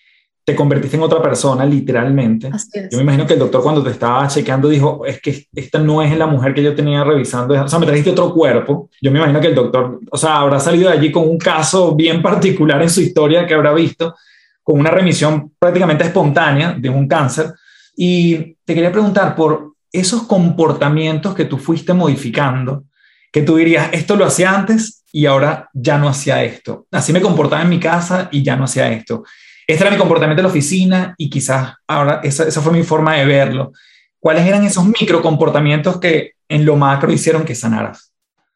te 0.45 0.57
convertiste 0.57 0.97
en 0.97 1.05
otra 1.05 1.23
persona, 1.23 1.65
literalmente. 1.65 2.51
Yo 2.91 2.97
me 2.97 3.05
imagino 3.05 3.27
que 3.27 3.35
el 3.35 3.39
doctor 3.39 3.63
cuando 3.63 3.83
te 3.83 3.91
estaba 3.91 4.27
chequeando 4.27 4.69
dijo, 4.69 5.07
es 5.07 5.21
que 5.21 5.47
esta 5.55 5.79
no 5.79 6.03
es 6.03 6.17
la 6.17 6.27
mujer 6.27 6.53
que 6.53 6.63
yo 6.63 6.75
tenía 6.75 7.05
revisando, 7.05 7.63
o 7.63 7.69
sea, 7.69 7.79
me 7.79 7.87
trajiste 7.87 8.11
otro 8.11 8.35
cuerpo. 8.35 8.91
Yo 9.01 9.13
me 9.13 9.19
imagino 9.19 9.41
que 9.41 9.49
el 9.49 9.55
doctor, 9.55 10.01
o 10.11 10.17
sea, 10.17 10.41
habrá 10.41 10.59
salido 10.59 10.91
de 10.91 10.99
allí 10.99 11.13
con 11.13 11.29
un 11.29 11.39
caso 11.39 11.95
bien 11.95 12.21
particular 12.21 12.83
en 12.83 12.91
su 12.91 13.01
historia 13.01 13.47
que 13.47 13.55
habrá 13.55 13.73
visto, 13.73 14.17
con 14.65 14.81
una 14.81 14.91
remisión 14.91 15.53
prácticamente 15.59 16.05
espontánea 16.05 16.75
de 16.77 16.89
un 16.89 17.07
cáncer. 17.07 17.53
Y 17.97 18.57
te 18.65 18.75
quería 18.75 18.91
preguntar 18.91 19.37
por 19.37 19.75
esos 19.93 20.25
comportamientos 20.25 21.35
que 21.35 21.45
tú 21.45 21.57
fuiste 21.57 21.93
modificando, 21.93 22.85
que 23.31 23.43
tú 23.43 23.57
dirías, 23.57 23.91
esto 23.93 24.17
lo 24.17 24.25
hacía 24.25 24.53
antes 24.53 25.05
y 25.13 25.27
ahora 25.27 25.69
ya 25.73 25.99
no 25.99 26.09
hacía 26.09 26.43
esto. 26.43 26.87
Así 26.91 27.13
me 27.13 27.21
comportaba 27.21 27.63
en 27.63 27.69
mi 27.69 27.79
casa 27.79 28.29
y 28.33 28.43
ya 28.43 28.57
no 28.57 28.65
hacía 28.65 28.91
esto 28.91 29.23
este 29.67 29.85
era 29.85 29.91
mi 29.91 29.99
comportamiento 29.99 30.41
en 30.41 30.45
la 30.45 30.51
oficina 30.51 31.15
y 31.17 31.31
quizás 31.31 31.75
ahora 31.87 32.21
esa, 32.23 32.45
esa 32.45 32.61
fue 32.61 32.73
mi 32.73 32.83
forma 32.83 33.15
de 33.17 33.25
verlo. 33.25 33.73
¿Cuáles 34.19 34.47
eran 34.47 34.65
esos 34.65 34.85
micro 34.85 35.21
comportamientos 35.21 35.99
que 35.99 36.35
en 36.49 36.65
lo 36.65 36.77
macro 36.77 37.13
hicieron 37.13 37.45
que 37.45 37.55
sanaras? 37.55 38.13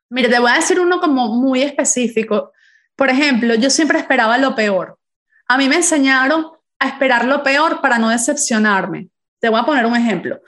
Mire, 0.08 0.28
te 0.28 0.38
voy 0.38 0.50
a 0.50 0.56
decir 0.56 0.78
uno 0.78 1.00
como 1.00 1.34
muy 1.34 1.62
específico. 1.62 2.52
Por 2.94 3.10
ejemplo, 3.10 3.54
yo 3.54 3.70
siempre 3.70 3.98
esperaba 3.98 4.38
lo 4.38 4.54
peor. 4.54 4.98
A 5.48 5.58
mí 5.58 5.68
me 5.68 5.76
enseñaron 5.76 6.46
a 6.78 6.88
esperar 6.88 7.24
lo 7.24 7.42
peor 7.42 7.80
para 7.80 7.98
no 7.98 8.10
decepcionarme. 8.10 9.08
Te 9.40 9.48
voy 9.48 9.60
a 9.60 9.64
poner 9.64 9.86
un 9.86 9.96
ejemplo. 9.96 10.40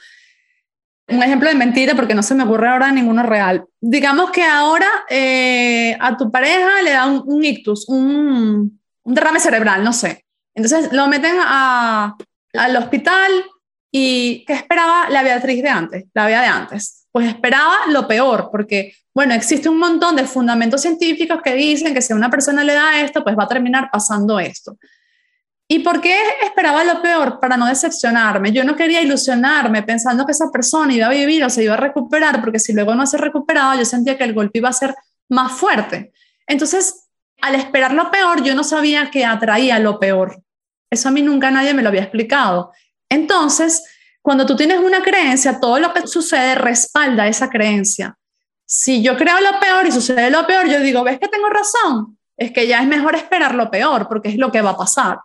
Un 1.08 1.22
ejemplo 1.22 1.48
de 1.48 1.54
mentira 1.54 1.94
porque 1.94 2.14
no 2.14 2.22
se 2.22 2.34
me 2.34 2.44
ocurre 2.44 2.68
ahora 2.68 2.92
ninguno 2.92 3.22
real. 3.22 3.64
Digamos 3.80 4.30
que 4.30 4.44
ahora 4.44 4.88
eh, 5.08 5.96
a 5.98 6.16
tu 6.16 6.30
pareja 6.30 6.82
le 6.82 6.90
da 6.90 7.06
un, 7.06 7.22
un 7.26 7.44
ictus, 7.44 7.88
un, 7.88 8.80
un 9.02 9.14
derrame 9.14 9.40
cerebral, 9.40 9.82
no 9.82 9.92
sé. 9.92 10.26
Entonces 10.58 10.92
lo 10.92 11.06
meten 11.06 11.36
a, 11.38 12.16
al 12.54 12.76
hospital 12.76 13.30
y 13.92 14.44
¿qué 14.44 14.54
esperaba 14.54 15.08
la 15.08 15.22
Beatriz 15.22 15.62
de 15.62 15.68
antes? 15.68 16.04
La 16.12 16.26
Bea 16.26 16.40
de 16.40 16.48
antes. 16.48 17.06
Pues 17.12 17.28
esperaba 17.28 17.86
lo 17.90 18.08
peor, 18.08 18.48
porque, 18.50 18.92
bueno, 19.14 19.34
existe 19.34 19.68
un 19.68 19.78
montón 19.78 20.16
de 20.16 20.24
fundamentos 20.24 20.82
científicos 20.82 21.40
que 21.42 21.54
dicen 21.54 21.94
que 21.94 22.02
si 22.02 22.12
a 22.12 22.16
una 22.16 22.28
persona 22.28 22.64
le 22.64 22.74
da 22.74 23.00
esto, 23.00 23.22
pues 23.22 23.38
va 23.38 23.44
a 23.44 23.48
terminar 23.48 23.88
pasando 23.90 24.40
esto. 24.40 24.76
¿Y 25.68 25.78
por 25.78 26.00
qué 26.00 26.18
esperaba 26.42 26.82
lo 26.82 27.00
peor? 27.02 27.38
Para 27.38 27.56
no 27.56 27.66
decepcionarme. 27.66 28.50
Yo 28.50 28.64
no 28.64 28.74
quería 28.74 29.00
ilusionarme 29.00 29.84
pensando 29.84 30.26
que 30.26 30.32
esa 30.32 30.50
persona 30.50 30.92
iba 30.92 31.06
a 31.06 31.10
vivir 31.10 31.44
o 31.44 31.50
se 31.50 31.62
iba 31.62 31.74
a 31.74 31.76
recuperar, 31.76 32.40
porque 32.40 32.58
si 32.58 32.72
luego 32.72 32.96
no 32.96 33.06
se 33.06 33.16
recuperaba, 33.16 33.76
yo 33.76 33.84
sentía 33.84 34.18
que 34.18 34.24
el 34.24 34.34
golpe 34.34 34.58
iba 34.58 34.70
a 34.70 34.72
ser 34.72 34.92
más 35.28 35.52
fuerte. 35.52 36.12
Entonces, 36.48 37.08
al 37.40 37.54
esperar 37.54 37.92
lo 37.92 38.10
peor, 38.10 38.42
yo 38.42 38.56
no 38.56 38.64
sabía 38.64 39.10
que 39.10 39.24
atraía 39.24 39.78
lo 39.78 40.00
peor. 40.00 40.42
Eso 40.90 41.08
a 41.08 41.12
mí 41.12 41.22
nunca 41.22 41.50
nadie 41.50 41.74
me 41.74 41.82
lo 41.82 41.88
había 41.88 42.02
explicado. 42.02 42.72
Entonces, 43.08 43.84
cuando 44.22 44.46
tú 44.46 44.56
tienes 44.56 44.78
una 44.78 45.02
creencia, 45.02 45.60
todo 45.60 45.78
lo 45.78 45.92
que 45.92 46.06
sucede 46.06 46.54
respalda 46.54 47.26
esa 47.26 47.48
creencia. 47.48 48.16
Si 48.66 49.02
yo 49.02 49.16
creo 49.16 49.40
lo 49.40 49.58
peor 49.60 49.86
y 49.86 49.92
sucede 49.92 50.30
lo 50.30 50.46
peor, 50.46 50.68
yo 50.68 50.80
digo, 50.80 51.02
¿ves 51.02 51.18
que 51.18 51.28
tengo 51.28 51.48
razón? 51.48 52.18
Es 52.36 52.52
que 52.52 52.66
ya 52.66 52.82
es 52.82 52.86
mejor 52.86 53.14
esperar 53.14 53.54
lo 53.54 53.70
peor 53.70 54.06
porque 54.08 54.28
es 54.28 54.36
lo 54.36 54.52
que 54.52 54.60
va 54.60 54.70
a 54.70 54.76
pasar. 54.76 55.20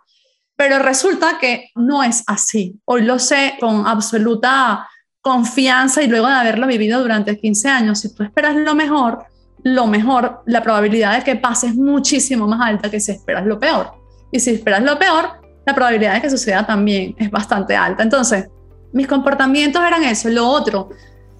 Pero 0.56 0.78
resulta 0.78 1.38
que 1.38 1.70
no 1.74 2.02
es 2.02 2.24
así. 2.26 2.80
Hoy 2.84 3.02
lo 3.02 3.18
sé 3.18 3.56
con 3.60 3.86
absoluta 3.86 4.88
confianza 5.20 6.02
y 6.02 6.06
luego 6.06 6.26
de 6.28 6.34
haberlo 6.34 6.66
vivido 6.66 7.00
durante 7.00 7.38
15 7.38 7.68
años. 7.68 8.00
Si 8.00 8.14
tú 8.14 8.22
esperas 8.22 8.56
lo 8.56 8.74
mejor, 8.74 9.26
lo 9.62 9.86
mejor, 9.86 10.42
la 10.46 10.62
probabilidad 10.62 11.18
de 11.18 11.24
que 11.24 11.36
pase 11.36 11.68
es 11.68 11.74
muchísimo 11.74 12.46
más 12.46 12.60
alta 12.60 12.90
que 12.90 13.00
si 13.00 13.12
esperas 13.12 13.46
lo 13.46 13.58
peor. 13.58 13.92
Y 14.30 14.40
si 14.40 14.50
esperas 14.50 14.82
lo 14.82 14.98
peor, 14.98 15.43
la 15.66 15.74
probabilidad 15.74 16.14
de 16.14 16.22
que 16.22 16.30
suceda 16.30 16.66
también 16.66 17.14
es 17.18 17.30
bastante 17.30 17.74
alta. 17.74 18.02
Entonces, 18.02 18.48
mis 18.92 19.06
comportamientos 19.06 19.82
eran 19.82 20.04
eso. 20.04 20.28
Lo 20.28 20.46
otro, 20.46 20.90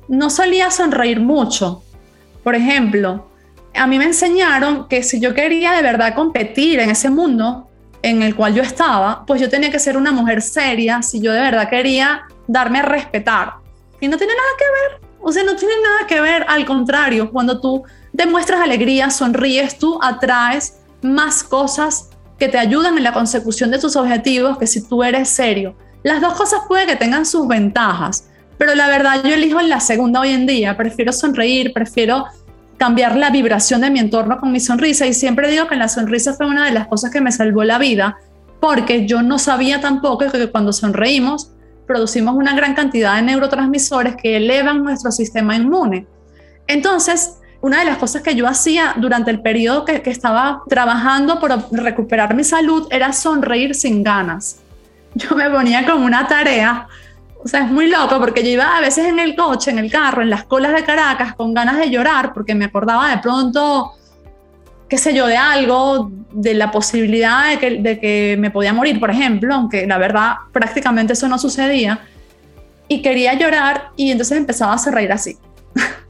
no 0.08 0.30
solía 0.30 0.70
sonreír 0.70 1.20
mucho. 1.20 1.82
Por 2.42 2.54
ejemplo, 2.54 3.28
a 3.74 3.86
mí 3.86 3.98
me 3.98 4.04
enseñaron 4.04 4.88
que 4.88 5.02
si 5.02 5.20
yo 5.20 5.34
quería 5.34 5.72
de 5.72 5.82
verdad 5.82 6.14
competir 6.14 6.80
en 6.80 6.90
ese 6.90 7.10
mundo 7.10 7.68
en 8.02 8.22
el 8.22 8.34
cual 8.34 8.54
yo 8.54 8.62
estaba, 8.62 9.24
pues 9.26 9.40
yo 9.40 9.48
tenía 9.48 9.70
que 9.70 9.78
ser 9.78 9.96
una 9.96 10.12
mujer 10.12 10.42
seria 10.42 11.00
si 11.02 11.20
yo 11.20 11.32
de 11.32 11.40
verdad 11.40 11.70
quería 11.70 12.22
darme 12.46 12.80
a 12.80 12.82
respetar. 12.82 13.54
Y 14.00 14.08
no 14.08 14.18
tiene 14.18 14.34
nada 14.34 14.48
que 14.58 14.64
ver. 14.64 15.10
O 15.20 15.32
sea, 15.32 15.42
no 15.42 15.56
tiene 15.56 15.74
nada 15.82 16.06
que 16.06 16.20
ver. 16.20 16.44
Al 16.48 16.66
contrario, 16.66 17.30
cuando 17.30 17.60
tú 17.60 17.82
demuestras 18.12 18.60
alegría, 18.60 19.08
sonríes, 19.08 19.78
tú 19.78 19.98
atraes 20.02 20.80
más 21.00 21.42
cosas 21.42 22.10
que 22.38 22.48
te 22.48 22.58
ayudan 22.58 22.96
en 22.96 23.04
la 23.04 23.12
consecución 23.12 23.70
de 23.70 23.78
tus 23.78 23.96
objetivos 23.96 24.58
que 24.58 24.66
si 24.66 24.86
tú 24.86 25.02
eres 25.02 25.28
serio. 25.28 25.76
Las 26.02 26.20
dos 26.20 26.34
cosas 26.34 26.60
puede 26.68 26.86
que 26.86 26.96
tengan 26.96 27.24
sus 27.24 27.46
ventajas, 27.46 28.28
pero 28.58 28.74
la 28.74 28.88
verdad 28.88 29.22
yo 29.24 29.34
elijo 29.34 29.60
en 29.60 29.68
la 29.68 29.80
segunda 29.80 30.20
hoy 30.20 30.30
en 30.30 30.46
día. 30.46 30.76
Prefiero 30.76 31.12
sonreír, 31.12 31.72
prefiero 31.72 32.26
cambiar 32.76 33.16
la 33.16 33.30
vibración 33.30 33.80
de 33.80 33.90
mi 33.90 34.00
entorno 34.00 34.38
con 34.38 34.52
mi 34.52 34.60
sonrisa 34.60 35.06
y 35.06 35.14
siempre 35.14 35.50
digo 35.50 35.68
que 35.68 35.76
la 35.76 35.88
sonrisa 35.88 36.34
fue 36.34 36.46
una 36.46 36.66
de 36.66 36.72
las 36.72 36.88
cosas 36.88 37.10
que 37.10 37.20
me 37.20 37.32
salvó 37.32 37.64
la 37.64 37.78
vida 37.78 38.18
porque 38.60 39.06
yo 39.06 39.22
no 39.22 39.38
sabía 39.38 39.80
tampoco 39.80 40.30
que 40.30 40.50
cuando 40.50 40.72
sonreímos 40.72 41.50
producimos 41.86 42.34
una 42.34 42.56
gran 42.56 42.74
cantidad 42.74 43.16
de 43.16 43.22
neurotransmisores 43.22 44.16
que 44.16 44.36
elevan 44.38 44.82
nuestro 44.82 45.12
sistema 45.12 45.54
inmune. 45.54 46.06
Entonces, 46.66 47.36
una 47.64 47.78
de 47.78 47.86
las 47.86 47.96
cosas 47.96 48.20
que 48.20 48.34
yo 48.34 48.46
hacía 48.46 48.94
durante 48.98 49.30
el 49.30 49.40
periodo 49.40 49.86
que, 49.86 50.02
estaba 50.04 50.62
trabajando 50.68 51.40
por 51.40 51.50
recuperar 51.72 52.34
mi 52.34 52.44
salud 52.44 52.86
era 52.90 53.10
sonreír 53.14 53.74
sin 53.74 54.02
ganas. 54.02 54.58
Yo 55.14 55.34
me 55.34 55.48
ponía 55.48 55.86
como 55.86 56.04
una 56.04 56.28
tarea, 56.28 56.86
o 57.42 57.48
sea, 57.48 57.64
es 57.64 57.70
muy 57.70 57.88
loco 57.88 58.18
porque 58.18 58.42
yo 58.42 58.50
iba 58.50 58.76
a 58.76 58.82
veces 58.82 59.06
en 59.06 59.18
el 59.18 59.34
coche, 59.34 59.70
en 59.70 59.78
el 59.78 59.90
carro, 59.90 60.20
en 60.20 60.28
las 60.28 60.44
colas 60.44 60.74
de 60.74 60.84
Caracas 60.84 61.34
con 61.36 61.54
ganas 61.54 61.78
de 61.78 61.88
llorar 61.88 62.34
porque 62.34 62.54
me 62.54 62.66
acordaba 62.66 63.08
de 63.08 63.16
pronto, 63.22 63.92
qué 64.86 64.98
sé 64.98 65.14
yo, 65.14 65.26
de 65.26 65.38
algo, 65.38 66.10
de 66.32 66.52
la 66.52 66.70
posibilidad 66.70 67.48
de 67.48 67.58
que, 67.58 67.70
de 67.80 67.98
que 67.98 68.36
me 68.38 68.50
podía 68.50 68.74
morir, 68.74 69.00
por 69.00 69.10
ejemplo, 69.10 69.54
aunque 69.54 69.86
la 69.86 69.96
verdad 69.96 70.34
prácticamente 70.52 71.14
eso 71.14 71.28
no 71.28 71.38
sucedía. 71.38 71.98
Y 72.88 73.00
quería 73.00 73.32
llorar 73.32 73.92
y 73.96 74.10
entonces 74.10 74.36
empezaba 74.36 74.74
a 74.74 74.78
sonreír 74.78 75.12
así 75.12 75.38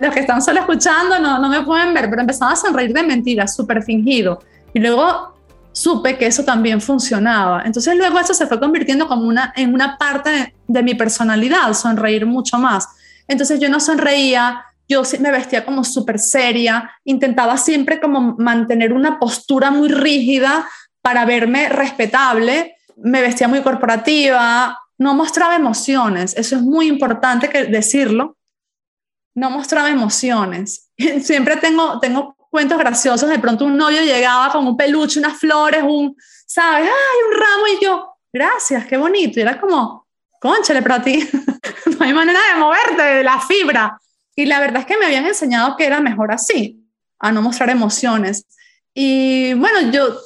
los 0.00 0.12
que 0.12 0.20
están 0.20 0.42
solo 0.42 0.60
escuchando 0.60 1.18
no, 1.18 1.38
no 1.38 1.48
me 1.48 1.62
pueden 1.62 1.94
ver, 1.94 2.08
pero 2.08 2.20
empezaba 2.20 2.52
a 2.52 2.56
sonreír 2.56 2.92
de 2.92 3.02
mentiras, 3.02 3.54
súper 3.54 3.82
fingido. 3.82 4.40
Y 4.74 4.80
luego 4.80 5.32
supe 5.72 6.18
que 6.18 6.26
eso 6.26 6.44
también 6.44 6.80
funcionaba. 6.80 7.62
Entonces 7.64 7.96
luego 7.96 8.18
eso 8.18 8.34
se 8.34 8.46
fue 8.46 8.60
convirtiendo 8.60 9.08
como 9.08 9.26
una, 9.26 9.52
en 9.56 9.74
una 9.74 9.96
parte 9.98 10.54
de, 10.66 10.82
mi 10.82 10.94
personalidad, 10.94 11.72
sonreír 11.72 12.26
mucho 12.26 12.58
más. 12.58 12.88
Entonces 13.26 13.58
yo 13.58 13.68
no 13.68 13.80
sonreía, 13.80 14.64
yo 14.88 15.02
me 15.20 15.30
vestía 15.30 15.64
como 15.64 15.84
súper 15.84 16.18
seria, 16.18 16.90
intentaba 17.04 17.56
siempre 17.56 18.00
como 18.00 18.36
mantener 18.38 18.92
una 18.92 19.18
postura 19.18 19.70
muy 19.70 19.88
rígida 19.88 20.68
para 21.00 21.24
verme 21.24 21.68
respetable, 21.68 22.76
me 22.96 23.22
vestía 23.22 23.48
muy 23.48 23.62
corporativa, 23.62 24.78
no 24.98 25.14
mostraba 25.14 25.56
emociones, 25.56 26.34
eso 26.36 26.56
es 26.56 26.62
muy 26.62 26.86
importante 26.86 27.48
que 27.48 27.64
decirlo, 27.64 28.36
no 29.34 29.50
mostraba 29.50 29.90
emociones. 29.90 30.90
Siempre 31.22 31.56
tengo, 31.56 31.98
tengo 32.00 32.36
cuentos 32.50 32.78
graciosos. 32.78 33.28
De 33.28 33.38
pronto 33.38 33.64
un 33.64 33.76
novio 33.76 34.02
llegaba 34.02 34.52
con 34.52 34.66
un 34.66 34.76
peluche, 34.76 35.18
unas 35.18 35.38
flores, 35.38 35.82
un, 35.82 36.16
¿sabes? 36.46 36.88
¡Ay, 36.88 37.18
un 37.28 37.40
ramo! 37.40 37.66
Y 37.68 37.84
yo, 37.84 38.14
gracias, 38.32 38.86
qué 38.86 38.96
bonito. 38.96 39.38
Y 39.38 39.42
era 39.42 39.60
como, 39.60 40.06
conchale, 40.40 40.82
para 40.82 41.02
ti 41.02 41.28
no 41.98 42.04
hay 42.04 42.12
manera 42.12 42.40
de 42.52 42.60
moverte, 42.60 43.02
de 43.02 43.24
la 43.24 43.40
fibra. 43.40 43.98
Y 44.34 44.46
la 44.46 44.60
verdad 44.60 44.80
es 44.80 44.86
que 44.86 44.96
me 44.96 45.06
habían 45.06 45.26
enseñado 45.26 45.76
que 45.76 45.86
era 45.86 46.00
mejor 46.00 46.32
así, 46.32 46.84
a 47.18 47.32
no 47.32 47.42
mostrar 47.42 47.70
emociones. 47.70 48.46
Y 48.94 49.54
bueno, 49.54 49.90
yo 49.90 50.16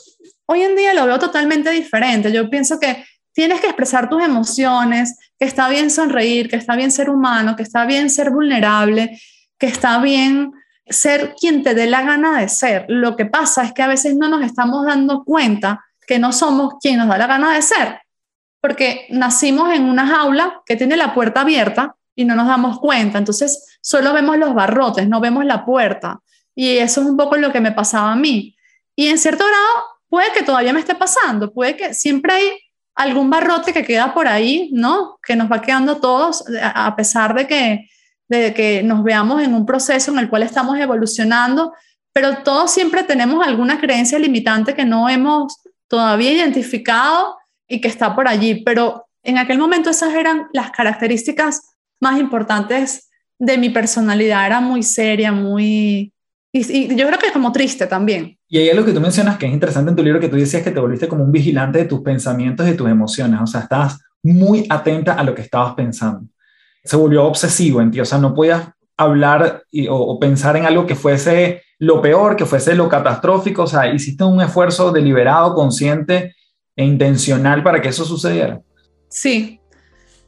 hoy 0.47 0.63
en 0.63 0.77
día 0.77 0.95
lo 0.95 1.07
veo 1.07 1.19
totalmente 1.19 1.71
diferente. 1.71 2.33
Yo 2.33 2.49
pienso 2.49 2.79
que 2.79 3.05
tienes 3.37 3.61
que 3.61 3.67
expresar 3.67 4.09
tus 4.09 4.23
emociones, 4.23 5.19
que 5.39 5.45
está 5.45 5.69
bien 5.69 5.91
sonreír, 5.91 6.49
que 6.49 6.57
está 6.57 6.75
bien 6.75 6.91
ser 6.91 7.11
humano, 7.11 7.55
que 7.55 7.63
está 7.63 7.85
bien 7.85 8.09
ser 8.09 8.31
vulnerable, 8.31 9.21
que 9.59 9.67
está 9.67 10.01
bien 10.01 10.53
ser 10.87 11.35
quien 11.39 11.63
te 11.63 11.75
dé 11.75 11.87
la 11.87 12.01
gana 12.01 12.41
de 12.41 12.49
ser. 12.49 12.87
Lo 12.89 13.15
que 13.15 13.27
pasa 13.27 13.63
es 13.63 13.75
que 13.75 13.83
a 13.83 13.89
veces 13.89 14.17
no 14.17 14.31
nos 14.31 14.43
estamos 14.43 14.87
dando 14.87 15.23
cuenta 15.23 15.85
que 16.07 16.19
no 16.19 16.33
somos 16.33 16.77
quien 16.81 16.97
nos 16.97 17.09
da 17.09 17.19
la 17.19 17.27
gana 17.27 17.53
de 17.53 17.61
ser, 17.61 18.01
porque 18.63 19.07
nacimos 19.11 19.71
en 19.75 19.85
una 19.85 20.07
jaula 20.07 20.63
que 20.65 20.77
tiene 20.77 20.97
la 20.97 21.13
puerta 21.13 21.43
abierta 21.43 21.95
y 22.15 22.25
no 22.25 22.37
nos 22.37 22.47
damos 22.47 22.81
cuenta. 22.81 23.19
Entonces, 23.19 23.79
solo 23.83 24.15
vemos 24.15 24.39
los 24.39 24.55
barrotes, 24.55 25.11
no 25.11 25.21
vemos 25.21 25.45
la 25.45 25.63
puerta. 25.63 26.21
Y 26.55 26.79
eso 26.79 27.03
es 27.03 27.07
un 27.07 27.19
poco 27.19 27.37
lo 27.37 27.53
que 27.53 27.61
me 27.61 27.73
pasaba 27.73 28.13
a 28.13 28.17
mí. 28.17 28.57
Y 28.95 29.09
en 29.09 29.19
cierto 29.19 29.45
grado, 29.45 29.85
puede 30.09 30.33
que 30.33 30.43
todavía 30.43 30.73
me 30.73 30.81
esté 30.81 30.95
pasando, 30.95 31.53
puede 31.53 31.77
que 31.77 31.93
siempre 31.93 32.33
hay 32.33 32.66
algún 32.97 33.31
barrote 33.31 33.73
que 33.73 33.85
queda 33.85 34.13
por 34.15 34.27
ahí, 34.27 34.71
¿no? 34.73 35.19
Que 35.25 35.37
nos 35.37 35.53
va 35.53 35.61
quedando 35.61 35.99
todos, 35.99 36.45
a 36.63 36.97
pesar 36.97 37.35
de 37.35 37.47
que, 37.47 37.89
de 38.29 38.55
que 38.55 38.83
nos 38.83 39.05
veamos 39.05 39.43
en 39.43 39.55
un 39.55 39.67
proceso 39.67 40.11
en 40.11 40.19
el 40.19 40.31
cual 40.31 40.43
estamos 40.43 40.79
evolucionando, 40.79 41.75
pero 42.15 42.39
todos 42.39 42.71
siempre 42.71 43.03
tenemos 43.03 43.47
alguna 43.47 43.79
creencia 43.79 44.19
limitante 44.19 44.75
que 44.75 44.87
no 44.87 45.09
hemos 45.11 45.61
todavía 45.87 46.33
identificado 46.33 47.37
y 47.69 47.83
que 47.83 47.89
está 47.89 48.15
por 48.15 48.27
allí. 48.27 48.63
Pero 48.65 49.07
en 49.23 49.37
aquel 49.37 49.59
momento 49.59 49.91
esas 49.91 50.15
eran 50.15 50.47
las 50.55 50.71
características 50.71 51.77
más 52.01 52.19
importantes 52.19 53.11
de 53.39 53.59
mi 53.59 53.69
personalidad. 53.69 54.47
Era 54.47 54.61
muy 54.61 54.83
seria, 54.83 55.33
muy... 55.33 56.15
Y, 56.57 56.97
yo 56.97 57.07
creo 57.07 57.19
que 57.19 57.27
es 57.27 57.33
como 57.33 57.53
triste 57.53 57.87
también. 57.87 58.39
Y 58.49 58.59
ahí 58.59 58.69
es 58.69 58.77
lo 58.77 58.85
que 58.85 58.93
tú 58.93 59.01
mencionas 59.01 59.37
que 59.37 59.47
es 59.47 59.53
interesante 59.53 59.91
en 59.91 59.97
tu 59.97 60.03
libro, 60.03 60.21
que 60.21 60.29
tú 60.29 60.37
decías 60.37 60.63
que 60.63 60.71
te 60.71 60.81
volviste 60.81 61.09
como 61.09 61.25
un 61.25 61.33
vigilante 61.33 61.79
de 61.79 61.85
tus 61.85 62.01
pensamientos 62.01 62.67
y 62.67 62.71
de 62.71 62.77
tus 62.77 62.89
emociones. 62.89 63.41
O 63.43 63.47
sea, 63.47 63.63
estabas 63.63 64.01
muy 64.23 64.67
atenta 64.71 65.15
a 65.15 65.23
lo 65.23 65.35
que 65.35 65.43
estabas 65.43 65.75
pensando. 65.75 66.27
Se 66.83 66.97
volvió 66.97 67.25
obsesivo 67.25 67.81
en 67.83 67.91
ti. 67.91 68.01
O 68.01 68.05
sea, 68.05 68.19
no 68.19 68.35
podías 68.35 68.69
hablar 68.97 69.65
o, 69.91 70.19
pensar 70.19 70.57
en 70.57 70.65
algo 70.65 70.87
que 70.87 70.95
fuese 70.95 71.63
lo 71.79 72.01
peor, 72.01 72.37
que 72.37 72.47
fuese 72.47 72.75
lo 72.75 72.89
catastrófico. 72.89 73.65
O 73.65 73.67
sea, 73.67 73.93
hiciste 73.93 74.25
un 74.25 74.41
esfuerzo 74.41 74.93
deliberado, 74.93 75.55
consciente 75.55 76.35
e 76.75 76.85
intencional 76.85 77.63
para 77.63 77.83
que 77.83 77.89
eso 77.89 78.05
sucediera. 78.05 78.61
Sí, 79.09 79.61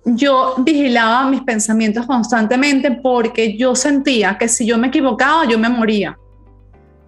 yo 0.04 0.54
vigilaba 0.58 1.28
mis 1.28 1.42
pensamientos 1.42 2.06
constantemente 2.06 2.90
porque 2.90 3.56
yo 3.56 3.74
sentía 3.74 4.38
que 4.38 4.48
si 4.48 4.66
yo 4.66 4.78
me 4.78 4.88
equivocaba, 4.88 5.44
yo 5.46 5.58
me 5.58 5.68
moría. 5.68 6.16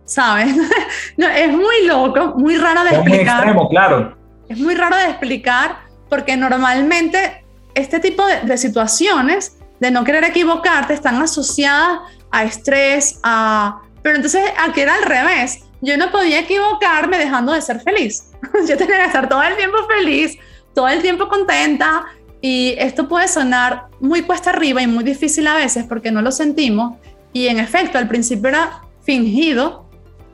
¿Sabes? 0.04 0.54
no, 1.16 1.28
es 1.28 1.52
muy 1.52 1.86
loco, 1.86 2.34
muy 2.36 2.56
raro 2.56 2.82
de 2.84 2.90
explicar. 2.90 3.20
Es 3.20 3.30
extremo, 3.30 3.68
claro. 3.68 4.16
Es 4.48 4.58
muy 4.58 4.74
raro 4.74 4.96
de 4.96 5.04
explicar 5.04 5.78
porque 6.08 6.36
normalmente 6.36 7.44
este 7.74 8.00
tipo 8.00 8.26
de, 8.26 8.40
de 8.40 8.58
situaciones 8.58 9.56
de 9.78 9.90
no 9.90 10.04
querer 10.04 10.24
equivocarte 10.24 10.92
están 10.94 11.20
asociadas 11.20 12.00
a 12.30 12.44
estrés, 12.44 13.18
a... 13.22 13.80
Pero 14.02 14.16
entonces 14.16 14.42
aquí 14.58 14.80
era 14.80 14.94
al 14.94 15.02
revés. 15.02 15.64
Yo 15.80 15.96
no 15.96 16.10
podía 16.10 16.40
equivocarme 16.40 17.18
dejando 17.18 17.52
de 17.52 17.62
ser 17.62 17.80
feliz. 17.80 18.30
yo 18.68 18.76
tenía 18.76 18.98
que 18.98 19.04
estar 19.04 19.28
todo 19.28 19.42
el 19.42 19.56
tiempo 19.56 19.78
feliz, 19.88 20.36
todo 20.74 20.88
el 20.88 21.02
tiempo 21.02 21.28
contenta, 21.28 22.04
y 22.40 22.74
esto 22.78 23.08
puede 23.08 23.28
sonar 23.28 23.86
muy 24.00 24.22
cuesta 24.22 24.50
arriba 24.50 24.82
y 24.82 24.86
muy 24.86 25.04
difícil 25.04 25.46
a 25.46 25.54
veces 25.54 25.84
porque 25.84 26.10
no 26.10 26.22
lo 26.22 26.32
sentimos. 26.32 26.94
Y 27.32 27.48
en 27.48 27.58
efecto, 27.58 27.98
al 27.98 28.08
principio 28.08 28.48
era 28.48 28.82
fingido, 29.02 29.86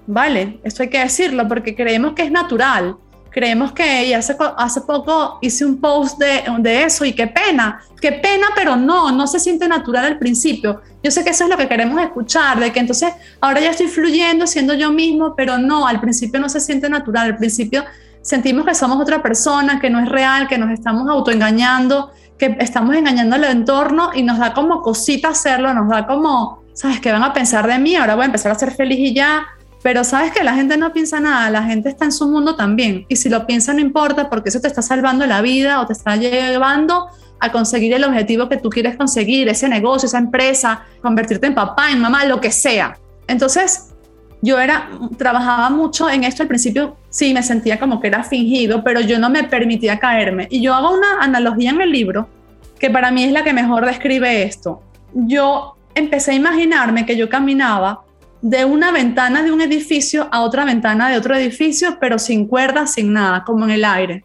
¿vale? 0.06 0.60
Esto 0.62 0.82
hay 0.82 0.88
que 0.88 1.00
decirlo 1.00 1.48
porque 1.48 1.74
creemos 1.74 2.14
que 2.14 2.22
es 2.22 2.30
natural. 2.30 2.96
Creemos 3.30 3.72
que, 3.72 4.06
y 4.06 4.14
hace, 4.14 4.34
hace 4.56 4.80
poco 4.80 5.38
hice 5.42 5.66
un 5.66 5.78
post 5.78 6.18
de, 6.18 6.42
de 6.60 6.84
eso 6.84 7.04
y 7.04 7.12
qué 7.12 7.26
pena, 7.26 7.82
qué 8.00 8.12
pena, 8.12 8.46
pero 8.54 8.76
no, 8.76 9.12
no 9.12 9.26
se 9.26 9.38
siente 9.38 9.68
natural 9.68 10.06
al 10.06 10.18
principio. 10.18 10.80
Yo 11.02 11.10
sé 11.10 11.22
que 11.22 11.30
eso 11.30 11.44
es 11.44 11.50
lo 11.50 11.58
que 11.58 11.68
queremos 11.68 12.00
escuchar, 12.00 12.58
de 12.58 12.72
que 12.72 12.80
entonces 12.80 13.12
ahora 13.40 13.60
ya 13.60 13.72
estoy 13.72 13.88
fluyendo, 13.88 14.46
siendo 14.46 14.72
yo 14.72 14.90
mismo, 14.90 15.34
pero 15.36 15.58
no, 15.58 15.86
al 15.86 16.00
principio 16.00 16.40
no 16.40 16.48
se 16.48 16.60
siente 16.60 16.88
natural, 16.88 17.26
al 17.26 17.36
principio 17.36 17.84
sentimos 18.26 18.66
que 18.66 18.74
somos 18.74 19.00
otra 19.00 19.22
persona, 19.22 19.78
que 19.78 19.88
no 19.88 20.00
es 20.00 20.08
real, 20.08 20.48
que 20.48 20.58
nos 20.58 20.70
estamos 20.70 21.08
autoengañando, 21.08 22.10
que 22.36 22.56
estamos 22.58 22.96
engañando 22.96 23.36
al 23.36 23.44
entorno 23.44 24.10
y 24.14 24.24
nos 24.24 24.38
da 24.38 24.52
como 24.52 24.82
cosita 24.82 25.28
hacerlo, 25.28 25.72
nos 25.72 25.88
da 25.88 26.08
como, 26.08 26.64
¿sabes? 26.74 27.00
Que 27.00 27.12
van 27.12 27.22
a 27.22 27.32
pensar 27.32 27.68
de 27.68 27.78
mí, 27.78 27.94
ahora 27.94 28.16
voy 28.16 28.24
a 28.24 28.26
empezar 28.26 28.50
a 28.50 28.56
ser 28.56 28.72
feliz 28.72 28.98
y 28.98 29.14
ya. 29.14 29.46
Pero 29.80 30.02
sabes 30.02 30.32
que 30.32 30.42
la 30.42 30.54
gente 30.54 30.76
no 30.76 30.92
piensa 30.92 31.20
nada, 31.20 31.48
la 31.50 31.62
gente 31.62 31.88
está 31.88 32.04
en 32.04 32.10
su 32.10 32.26
mundo 32.26 32.56
también. 32.56 33.06
Y 33.08 33.14
si 33.14 33.28
lo 33.28 33.46
piensa 33.46 33.72
no 33.72 33.78
importa 33.78 34.28
porque 34.28 34.48
eso 34.48 34.60
te 34.60 34.66
está 34.66 34.82
salvando 34.82 35.24
la 35.24 35.40
vida 35.40 35.80
o 35.80 35.86
te 35.86 35.92
está 35.92 36.16
llevando 36.16 37.06
a 37.38 37.52
conseguir 37.52 37.94
el 37.94 38.02
objetivo 38.02 38.48
que 38.48 38.56
tú 38.56 38.70
quieres 38.70 38.96
conseguir, 38.96 39.48
ese 39.48 39.68
negocio, 39.68 40.08
esa 40.08 40.18
empresa, 40.18 40.82
convertirte 41.00 41.46
en 41.46 41.54
papá, 41.54 41.92
en 41.92 42.00
mamá, 42.00 42.24
lo 42.24 42.40
que 42.40 42.50
sea. 42.50 42.98
Entonces, 43.28 43.94
yo 44.46 44.60
era, 44.60 44.88
trabajaba 45.18 45.68
mucho 45.70 46.08
en 46.08 46.24
esto 46.24 46.42
al 46.42 46.48
principio, 46.48 46.96
sí, 47.10 47.34
me 47.34 47.42
sentía 47.42 47.78
como 47.78 48.00
que 48.00 48.06
era 48.06 48.22
fingido, 48.22 48.84
pero 48.84 49.00
yo 49.00 49.18
no 49.18 49.28
me 49.28 49.44
permitía 49.44 49.98
caerme. 49.98 50.46
Y 50.50 50.62
yo 50.62 50.72
hago 50.72 50.96
una 50.96 51.20
analogía 51.20 51.70
en 51.70 51.80
el 51.80 51.90
libro 51.90 52.28
que 52.78 52.88
para 52.88 53.10
mí 53.10 53.24
es 53.24 53.32
la 53.32 53.42
que 53.42 53.52
mejor 53.52 53.84
describe 53.84 54.44
esto. 54.44 54.82
Yo 55.12 55.76
empecé 55.94 56.30
a 56.30 56.34
imaginarme 56.34 57.04
que 57.04 57.16
yo 57.16 57.28
caminaba 57.28 58.02
de 58.40 58.64
una 58.64 58.92
ventana 58.92 59.42
de 59.42 59.50
un 59.50 59.60
edificio 59.60 60.28
a 60.30 60.42
otra 60.42 60.64
ventana 60.64 61.08
de 61.08 61.16
otro 61.16 61.34
edificio, 61.34 61.98
pero 62.00 62.18
sin 62.18 62.46
cuerdas, 62.46 62.94
sin 62.94 63.12
nada, 63.12 63.42
como 63.44 63.64
en 63.64 63.72
el 63.72 63.84
aire. 63.84 64.24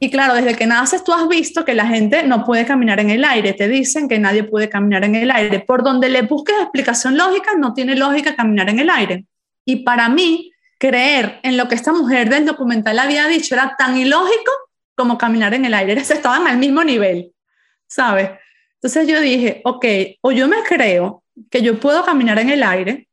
Y 0.00 0.10
claro, 0.10 0.34
desde 0.34 0.56
que 0.56 0.66
naces 0.66 1.02
tú 1.02 1.12
has 1.12 1.26
visto 1.28 1.64
que 1.64 1.74
la 1.74 1.86
gente 1.86 2.22
no 2.22 2.44
puede 2.44 2.64
caminar 2.64 3.00
en 3.00 3.10
el 3.10 3.24
aire. 3.24 3.52
Te 3.52 3.68
dicen 3.68 4.08
que 4.08 4.18
nadie 4.18 4.44
puede 4.44 4.68
caminar 4.68 5.04
en 5.04 5.16
el 5.16 5.30
aire. 5.30 5.60
Por 5.60 5.82
donde 5.82 6.08
le 6.08 6.22
busques 6.22 6.54
explicación 6.60 7.16
lógica, 7.16 7.52
no 7.56 7.74
tiene 7.74 7.96
lógica 7.96 8.36
caminar 8.36 8.70
en 8.70 8.78
el 8.78 8.90
aire. 8.90 9.24
Y 9.64 9.76
para 9.82 10.08
mí, 10.08 10.52
creer 10.78 11.40
en 11.42 11.56
lo 11.56 11.68
que 11.68 11.74
esta 11.74 11.92
mujer 11.92 12.30
del 12.30 12.46
documental 12.46 12.98
había 12.98 13.26
dicho 13.26 13.54
era 13.54 13.74
tan 13.76 13.96
ilógico 13.96 14.52
como 14.94 15.18
caminar 15.18 15.52
en 15.54 15.64
el 15.64 15.74
aire. 15.74 15.94
Estaban 15.94 16.46
al 16.46 16.58
mismo 16.58 16.84
nivel, 16.84 17.32
¿sabes? 17.88 18.30
Entonces 18.74 19.08
yo 19.08 19.20
dije, 19.20 19.60
ok, 19.64 19.84
o 20.22 20.30
yo 20.30 20.46
me 20.46 20.62
creo 20.62 21.24
que 21.50 21.62
yo 21.62 21.80
puedo 21.80 22.04
caminar 22.04 22.38
en 22.38 22.50
el 22.50 22.62
aire, 22.62 23.08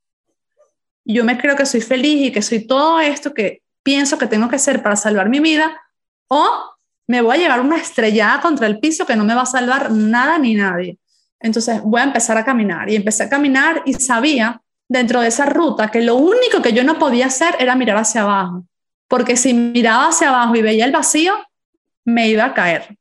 yo 1.03 1.23
me 1.23 1.38
creo 1.38 1.55
que 1.55 1.65
soy 1.65 1.81
feliz 1.81 2.27
y 2.27 2.31
que 2.31 2.41
soy 2.41 2.65
todo 2.65 2.99
esto 2.99 3.33
que 3.33 3.61
pienso 3.83 4.17
que 4.17 4.27
tengo 4.27 4.49
que 4.49 4.59
ser 4.59 4.81
para 4.81 4.95
salvar 4.95 5.29
mi 5.29 5.39
vida, 5.39 5.79
o 6.27 6.74
me 7.07 7.21
voy 7.21 7.35
a 7.35 7.39
llevar 7.39 7.61
una 7.61 7.77
estrellada 7.77 8.41
contra 8.41 8.67
el 8.67 8.79
piso 8.79 9.05
que 9.05 9.15
no 9.15 9.25
me 9.25 9.35
va 9.35 9.41
a 9.41 9.45
salvar 9.45 9.91
nada 9.91 10.37
ni 10.37 10.55
nadie. 10.55 10.97
Entonces 11.39 11.81
voy 11.83 12.01
a 12.01 12.05
empezar 12.05 12.37
a 12.37 12.45
caminar 12.45 12.89
y 12.89 12.95
empecé 12.95 13.23
a 13.23 13.29
caminar 13.29 13.83
y 13.85 13.93
sabía 13.93 14.61
dentro 14.87 15.21
de 15.21 15.27
esa 15.27 15.45
ruta 15.45 15.89
que 15.89 16.01
lo 16.01 16.15
único 16.15 16.61
que 16.61 16.73
yo 16.73 16.83
no 16.83 16.97
podía 16.97 17.27
hacer 17.27 17.55
era 17.59 17.75
mirar 17.75 17.97
hacia 17.97 18.21
abajo, 18.21 18.65
porque 19.07 19.37
si 19.37 19.53
miraba 19.53 20.07
hacia 20.07 20.29
abajo 20.29 20.55
y 20.55 20.61
veía 20.61 20.85
el 20.85 20.91
vacío, 20.91 21.35
me 22.03 22.29
iba 22.29 22.45
a 22.45 22.53
caer. 22.53 22.97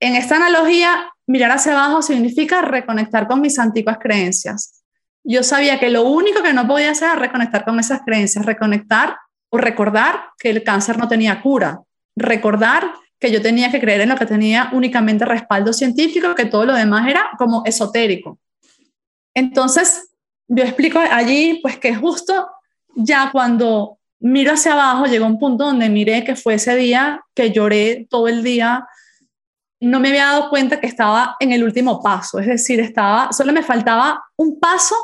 En 0.00 0.16
esta 0.16 0.36
analogía, 0.36 1.10
mirar 1.26 1.52
hacia 1.52 1.72
abajo 1.72 2.02
significa 2.02 2.62
reconectar 2.62 3.28
con 3.28 3.40
mis 3.40 3.58
antiguas 3.58 3.98
creencias. 4.00 4.82
Yo 5.24 5.42
sabía 5.42 5.78
que 5.78 5.90
lo 5.90 6.02
único 6.02 6.42
que 6.42 6.52
no 6.52 6.66
podía 6.66 6.90
hacer 6.90 7.10
era 7.10 7.18
reconectar 7.18 7.64
con 7.64 7.78
esas 7.78 8.00
creencias, 8.04 8.44
reconectar 8.44 9.16
o 9.50 9.58
recordar 9.58 10.30
que 10.38 10.50
el 10.50 10.64
cáncer 10.64 10.98
no 10.98 11.06
tenía 11.06 11.40
cura, 11.40 11.80
recordar 12.16 12.92
que 13.18 13.30
yo 13.30 13.40
tenía 13.40 13.70
que 13.70 13.80
creer 13.80 14.00
en 14.00 14.08
lo 14.08 14.16
que 14.16 14.26
tenía 14.26 14.70
únicamente 14.72 15.24
respaldo 15.24 15.72
científico, 15.72 16.34
que 16.34 16.46
todo 16.46 16.66
lo 16.66 16.74
demás 16.74 17.08
era 17.08 17.30
como 17.38 17.62
esotérico. 17.64 18.38
Entonces, 19.34 20.10
yo 20.48 20.64
explico 20.64 20.98
allí, 20.98 21.60
pues 21.62 21.78
que 21.78 21.94
justo 21.94 22.48
ya 22.94 23.30
cuando 23.30 23.98
miro 24.20 24.52
hacia 24.52 24.72
abajo, 24.72 25.06
llegó 25.06 25.26
un 25.26 25.38
punto 25.38 25.64
donde 25.64 25.88
miré 25.88 26.24
que 26.24 26.36
fue 26.36 26.54
ese 26.54 26.76
día 26.76 27.20
que 27.34 27.50
lloré 27.50 28.06
todo 28.10 28.28
el 28.28 28.42
día, 28.42 28.86
no 29.80 29.98
me 29.98 30.08
había 30.08 30.26
dado 30.26 30.50
cuenta 30.50 30.80
que 30.80 30.86
estaba 30.86 31.36
en 31.40 31.52
el 31.52 31.64
último 31.64 32.02
paso, 32.02 32.38
es 32.38 32.46
decir, 32.46 32.78
estaba, 32.78 33.32
solo 33.32 33.52
me 33.52 33.62
faltaba 33.62 34.22
un 34.36 34.60
paso 34.60 34.94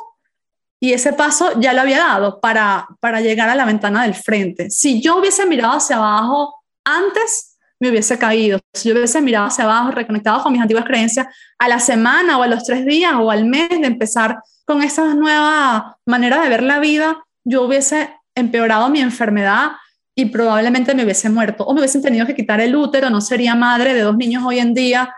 y 0.81 0.93
ese 0.93 1.13
paso 1.13 1.59
ya 1.61 1.73
lo 1.73 1.81
había 1.81 1.99
dado 1.99 2.41
para, 2.41 2.87
para 3.01 3.21
llegar 3.21 3.49
a 3.49 3.57
la 3.57 3.65
ventana 3.65 4.05
del 4.05 4.15
frente. 4.15 4.71
Si 4.71 5.01
yo 5.01 5.19
hubiese 5.19 5.47
mirado 5.47 5.75
hacia 5.75 5.97
abajo 5.97 6.58
antes 6.97 7.59
me 7.81 7.91
hubiese 7.91 8.19
caído. 8.19 8.61
Si 8.75 8.89
yo 8.89 8.95
hubiese 8.95 9.21
mirado 9.21 9.47
hacia 9.47 9.65
abajo, 9.65 9.91
reconectado 9.91 10.43
con 10.43 10.53
mis 10.53 10.61
antiguas 10.61 10.85
creencias, 10.85 11.27
a 11.59 11.69
la 11.69 11.79
semana 11.79 12.39
o 12.39 12.43
a 12.43 12.49
los 12.49 12.65
tres 12.65 12.85
días 12.85 13.13
o 13.19 13.31
al 13.31 13.45
mes 13.45 13.69
de 13.69 13.87
empezar 13.87 14.39
con 14.65 14.83
esa 14.83 15.15
nueva 15.15 15.99
manera 16.07 16.41
de 16.41 16.49
ver 16.49 16.63
la 16.63 16.81
vida, 16.81 17.25
yo 17.45 17.63
hubiese 17.63 18.11
empeorado 18.35 18.89
mi 18.89 19.01
enfermedad 19.01 19.73
y 20.15 20.27
probablemente 20.27 20.95
me 20.95 21.05
hubiese 21.05 21.31
muerto 21.31 21.65
o 21.65 21.73
me 21.73 21.81
hubiesen 21.81 22.03
tenido 22.03 22.27
que 22.27 22.35
quitar 22.35 22.61
el 22.61 22.75
útero, 22.75 23.11
no 23.11 23.21
sería 23.21 23.55
madre 23.55 23.95
de 23.95 24.01
dos 24.01 24.17
niños 24.17 24.43
hoy 24.45 24.59
en 24.59 24.75
día. 24.75 25.15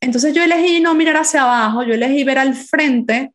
Entonces 0.00 0.32
yo 0.34 0.42
elegí 0.42 0.80
no 0.80 0.94
mirar 0.94 1.16
hacia 1.16 1.42
abajo, 1.42 1.82
yo 1.82 1.94
elegí 1.94 2.22
ver 2.22 2.38
al 2.38 2.54
frente 2.54 3.32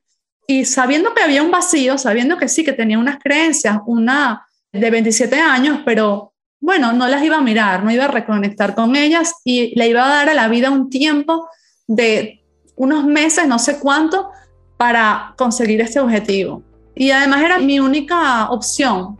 y 0.47 0.65
sabiendo 0.65 1.13
que 1.13 1.21
había 1.21 1.43
un 1.43 1.51
vacío, 1.51 1.97
sabiendo 1.97 2.37
que 2.37 2.47
sí, 2.47 2.63
que 2.63 2.73
tenía 2.73 2.97
unas 2.97 3.19
creencias, 3.19 3.79
una 3.85 4.47
de 4.71 4.89
27 4.89 5.39
años, 5.39 5.79
pero 5.85 6.30
bueno, 6.61 6.93
no 6.93 7.07
las 7.07 7.23
iba 7.23 7.37
a 7.37 7.41
mirar, 7.41 7.83
no 7.83 7.91
iba 7.91 8.05
a 8.05 8.07
reconectar 8.07 8.75
con 8.75 8.95
ellas 8.95 9.33
y 9.43 9.77
le 9.77 9.89
iba 9.89 10.05
a 10.05 10.09
dar 10.09 10.29
a 10.29 10.33
la 10.35 10.47
vida 10.47 10.69
un 10.69 10.89
tiempo 10.89 11.49
de 11.87 12.43
unos 12.75 13.03
meses, 13.03 13.47
no 13.47 13.57
sé 13.57 13.79
cuánto, 13.79 14.29
para 14.77 15.33
conseguir 15.37 15.81
este 15.81 15.99
objetivo. 15.99 16.63
Y 16.95 17.09
además 17.09 17.41
era 17.41 17.57
mi 17.57 17.79
única 17.79 18.49
opción, 18.51 19.19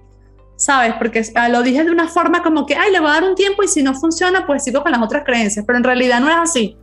¿sabes? 0.56 0.94
Porque 1.00 1.24
lo 1.50 1.64
dije 1.64 1.84
de 1.84 1.92
una 1.92 2.08
forma 2.08 2.44
como 2.44 2.66
que, 2.68 2.76
ay, 2.76 2.92
le 2.92 3.00
voy 3.00 3.10
a 3.10 3.14
dar 3.14 3.24
un 3.24 3.36
tiempo 3.36 3.64
y 3.64 3.68
si 3.68 3.82
no 3.82 3.96
funciona, 3.96 4.46
pues 4.46 4.64
sigo 4.64 4.84
con 4.84 4.92
las 4.92 5.02
otras 5.02 5.24
creencias, 5.26 5.66
pero 5.66 5.80
en 5.80 5.84
realidad 5.84 6.20
no 6.20 6.30
es 6.30 6.38
así. 6.38 6.78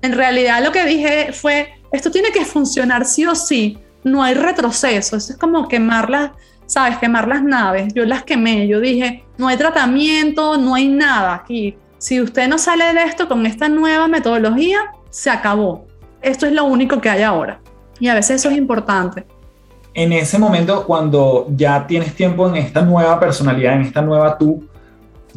En 0.00 0.12
realidad 0.12 0.62
lo 0.62 0.70
que 0.70 0.84
dije 0.84 1.32
fue, 1.32 1.74
esto 1.90 2.10
tiene 2.10 2.30
que 2.30 2.44
funcionar 2.44 3.04
sí 3.04 3.26
o 3.26 3.34
sí, 3.34 3.78
no 4.04 4.22
hay 4.22 4.34
retroceso, 4.34 5.16
eso 5.16 5.32
es 5.32 5.38
como 5.38 5.66
quemar 5.66 6.08
las, 6.08 6.30
¿sabes? 6.66 6.98
Quemar 6.98 7.28
las 7.28 7.42
naves, 7.42 7.92
yo 7.94 8.04
las 8.04 8.24
quemé, 8.24 8.66
yo 8.66 8.80
dije, 8.80 9.24
no 9.38 9.48
hay 9.48 9.56
tratamiento, 9.56 10.56
no 10.56 10.74
hay 10.74 10.88
nada 10.88 11.34
aquí. 11.34 11.76
Si 11.98 12.20
usted 12.20 12.48
no 12.48 12.58
sale 12.58 12.92
de 12.92 13.04
esto 13.04 13.28
con 13.28 13.46
esta 13.46 13.68
nueva 13.68 14.08
metodología, 14.08 14.78
se 15.10 15.30
acabó. 15.30 15.86
Esto 16.22 16.46
es 16.46 16.52
lo 16.52 16.64
único 16.64 17.00
que 17.00 17.10
hay 17.10 17.22
ahora. 17.22 17.60
Y 18.00 18.08
a 18.08 18.14
veces 18.14 18.36
eso 18.36 18.50
es 18.50 18.56
importante 18.56 19.24
en 19.94 20.12
ese 20.12 20.38
momento, 20.38 20.84
cuando 20.84 21.46
ya 21.54 21.86
tienes 21.86 22.14
tiempo 22.14 22.48
en 22.48 22.56
esta 22.56 22.82
nueva 22.82 23.18
personalidad, 23.18 23.74
en 23.74 23.82
esta 23.82 24.02
nueva 24.02 24.36
tú, 24.36 24.64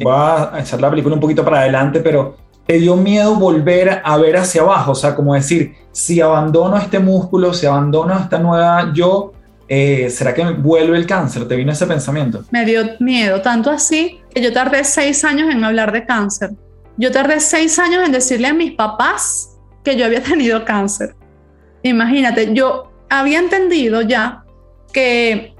voy 0.00 0.12
a 0.12 0.52
echar 0.58 0.80
la 0.80 0.90
película 0.90 1.14
un 1.14 1.20
poquito 1.20 1.44
para 1.44 1.60
adelante, 1.60 2.00
pero 2.00 2.36
te 2.66 2.74
dio 2.74 2.96
miedo 2.96 3.36
volver 3.36 4.02
a 4.04 4.16
ver 4.16 4.36
hacia 4.36 4.62
abajo, 4.62 4.92
o 4.92 4.94
sea, 4.96 5.14
como 5.14 5.34
decir, 5.34 5.74
si 5.92 6.20
abandono 6.20 6.76
este 6.76 6.98
músculo, 6.98 7.54
si 7.54 7.66
abandono 7.66 8.18
esta 8.18 8.38
nueva 8.38 8.92
yo, 8.92 9.32
eh, 9.68 10.08
¿será 10.10 10.34
que 10.34 10.42
vuelve 10.44 10.96
el 10.96 11.06
cáncer? 11.06 11.46
¿Te 11.46 11.54
vino 11.56 11.72
ese 11.72 11.86
pensamiento? 11.86 12.44
Me 12.50 12.64
dio 12.64 12.82
miedo, 13.00 13.42
tanto 13.42 13.70
así 13.70 14.20
que 14.34 14.40
yo 14.40 14.52
tardé 14.52 14.82
seis 14.84 15.24
años 15.24 15.50
en 15.50 15.62
hablar 15.62 15.92
de 15.92 16.06
cáncer. 16.06 16.50
Yo 16.96 17.12
tardé 17.12 17.38
seis 17.40 17.78
años 17.78 18.04
en 18.04 18.12
decirle 18.12 18.48
a 18.48 18.54
mis 18.54 18.72
papás 18.72 19.56
que 19.84 19.96
yo 19.96 20.06
había 20.06 20.22
tenido 20.22 20.64
cáncer. 20.64 21.14
Imagínate, 21.82 22.52
yo 22.54 22.90
había 23.10 23.38
entendido 23.38 24.02
ya 24.02 24.44
que 24.92 25.54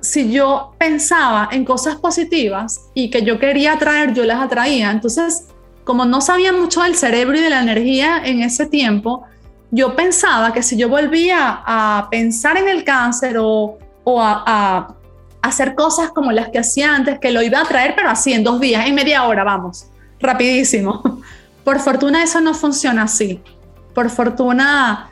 si 0.00 0.32
yo 0.32 0.74
pensaba 0.78 1.50
en 1.52 1.64
cosas 1.64 1.96
positivas 1.96 2.90
y 2.94 3.10
que 3.10 3.22
yo 3.22 3.38
quería 3.38 3.74
atraer, 3.74 4.14
yo 4.14 4.24
las 4.24 4.42
atraía. 4.42 4.90
Entonces, 4.90 5.48
como 5.84 6.06
no 6.06 6.20
sabía 6.20 6.52
mucho 6.52 6.82
del 6.82 6.94
cerebro 6.94 7.36
y 7.36 7.40
de 7.40 7.50
la 7.50 7.62
energía 7.62 8.22
en 8.24 8.42
ese 8.42 8.66
tiempo, 8.66 9.24
yo 9.70 9.94
pensaba 9.94 10.52
que 10.52 10.62
si 10.62 10.76
yo 10.76 10.88
volvía 10.88 11.62
a 11.64 12.08
pensar 12.10 12.56
en 12.56 12.68
el 12.68 12.84
cáncer 12.84 13.36
o, 13.38 13.78
a, 14.06 14.94
hacer 15.42 15.74
cosas 15.74 16.10
como 16.10 16.32
las 16.32 16.48
que 16.48 16.58
hacía 16.58 16.94
antes, 16.94 17.18
que 17.18 17.30
lo 17.30 17.40
iba 17.40 17.58
a 17.58 17.62
atraer, 17.62 17.94
pero 17.96 18.10
así 18.10 18.32
en 18.32 18.44
dos 18.44 18.60
días, 18.60 18.86
en 18.86 18.94
media 18.94 19.24
hora, 19.24 19.42
vamos, 19.42 19.86
rapidísimo. 20.20 21.02
Por 21.64 21.78
fortuna 21.78 22.22
eso 22.22 22.40
no 22.40 22.52
funciona 22.52 23.04
así. 23.04 23.40
Por 23.94 24.10
fortuna, 24.10 25.10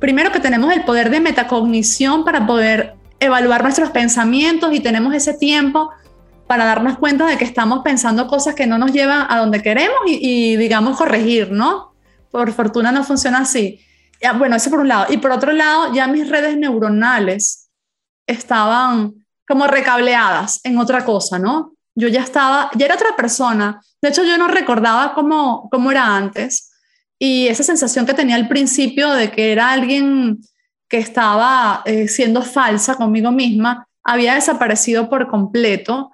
primero 0.00 0.32
que 0.32 0.40
tenemos 0.40 0.72
el 0.72 0.84
poder 0.84 1.10
de 1.10 1.20
metacognición 1.20 2.24
para 2.24 2.46
poder 2.46 2.94
evaluar 3.20 3.62
nuestros 3.62 3.90
pensamientos 3.90 4.72
y 4.72 4.80
tenemos 4.80 5.14
ese 5.14 5.34
tiempo 5.34 5.90
para 6.46 6.64
darnos 6.64 6.98
cuenta 6.98 7.26
de 7.26 7.36
que 7.36 7.44
estamos 7.44 7.80
pensando 7.84 8.26
cosas 8.26 8.54
que 8.54 8.66
no 8.66 8.78
nos 8.78 8.92
llevan 8.92 9.26
a 9.28 9.38
donde 9.38 9.62
queremos 9.62 9.98
y, 10.06 10.56
digamos, 10.56 10.96
corregir, 10.96 11.52
¿no? 11.52 11.92
Por 12.30 12.52
fortuna 12.52 12.90
no 12.90 13.04
funciona 13.04 13.38
así. 13.38 13.80
Ya, 14.20 14.32
bueno, 14.32 14.56
eso 14.56 14.70
por 14.70 14.80
un 14.80 14.88
lado. 14.88 15.12
Y 15.12 15.18
por 15.18 15.30
otro 15.30 15.52
lado, 15.52 15.92
ya 15.94 16.06
mis 16.06 16.28
redes 16.28 16.56
neuronales 16.56 17.68
estaban 18.26 19.14
como 19.46 19.66
recableadas 19.66 20.60
en 20.64 20.78
otra 20.78 21.04
cosa, 21.04 21.38
¿no? 21.38 21.72
Yo 21.94 22.08
ya 22.08 22.22
estaba, 22.22 22.70
ya 22.74 22.86
era 22.86 22.94
otra 22.94 23.16
persona. 23.16 23.80
De 24.02 24.10
hecho, 24.10 24.24
yo 24.24 24.36
no 24.38 24.48
recordaba 24.48 25.14
cómo, 25.14 25.68
cómo 25.70 25.90
era 25.90 26.16
antes. 26.16 26.70
Y 27.18 27.48
esa 27.48 27.62
sensación 27.62 28.06
que 28.06 28.14
tenía 28.14 28.36
al 28.36 28.48
principio 28.48 29.10
de 29.12 29.30
que 29.30 29.52
era 29.52 29.70
alguien 29.70 30.38
que 30.88 30.98
estaba 30.98 31.82
eh, 31.84 32.08
siendo 32.08 32.42
falsa 32.42 32.94
conmigo 32.94 33.30
misma 33.30 33.86
había 34.04 34.34
desaparecido 34.34 35.08
por 35.10 35.28
completo. 35.28 36.12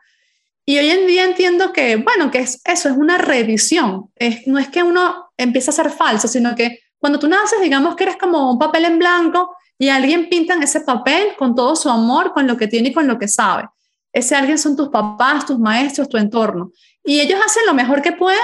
Y 0.67 0.79
hoy 0.79 0.91
en 0.91 1.07
día 1.07 1.25
entiendo 1.25 1.73
que, 1.73 1.97
bueno, 1.97 2.31
que 2.31 2.39
es, 2.39 2.61
eso 2.65 2.89
es 2.89 2.97
una 2.97 3.19
revisión. 3.19 4.11
Es, 4.17 4.47
no 4.47 4.59
es 4.59 4.69
que 4.69 4.83
uno 4.83 5.31
empiece 5.37 5.71
a 5.71 5.75
ser 5.75 5.91
falso, 5.91 6.27
sino 6.27 6.55
que 6.55 6.81
cuando 7.05 7.19
tú 7.19 7.29
naces, 7.29 7.61
digamos 7.61 7.97
que 7.97 8.05
eres 8.05 8.17
como 8.17 8.51
un 8.53 8.59
papel 8.59 8.87
en 8.87 8.99
blanco 8.99 9.55
y 9.79 9.91
alguien 9.91 10.31
pinta 10.31 10.55
en 10.55 10.63
ese 10.63 10.81
papel 10.81 11.37
con 11.37 11.55
todo 11.55 11.77
su 11.77 11.91
amor, 11.91 12.33
con 12.33 12.47
lo 12.47 12.57
que 12.57 12.67
tiene 12.67 12.89
y 12.89 12.93
con 12.95 13.07
lo 13.07 13.19
que 13.19 13.29
sabe. 13.29 13.69
Ese 14.11 14.35
alguien 14.35 14.57
son 14.57 14.75
tus 14.75 14.89
papás, 14.89 15.45
tus 15.45 15.59
maestros, 15.59 16.09
tu 16.09 16.17
entorno. 16.17 16.73
Y 17.05 17.21
ellos 17.21 17.39
hacen 17.45 17.67
lo 17.67 17.75
mejor 17.75 18.01
que 18.01 18.13
pueden, 18.13 18.41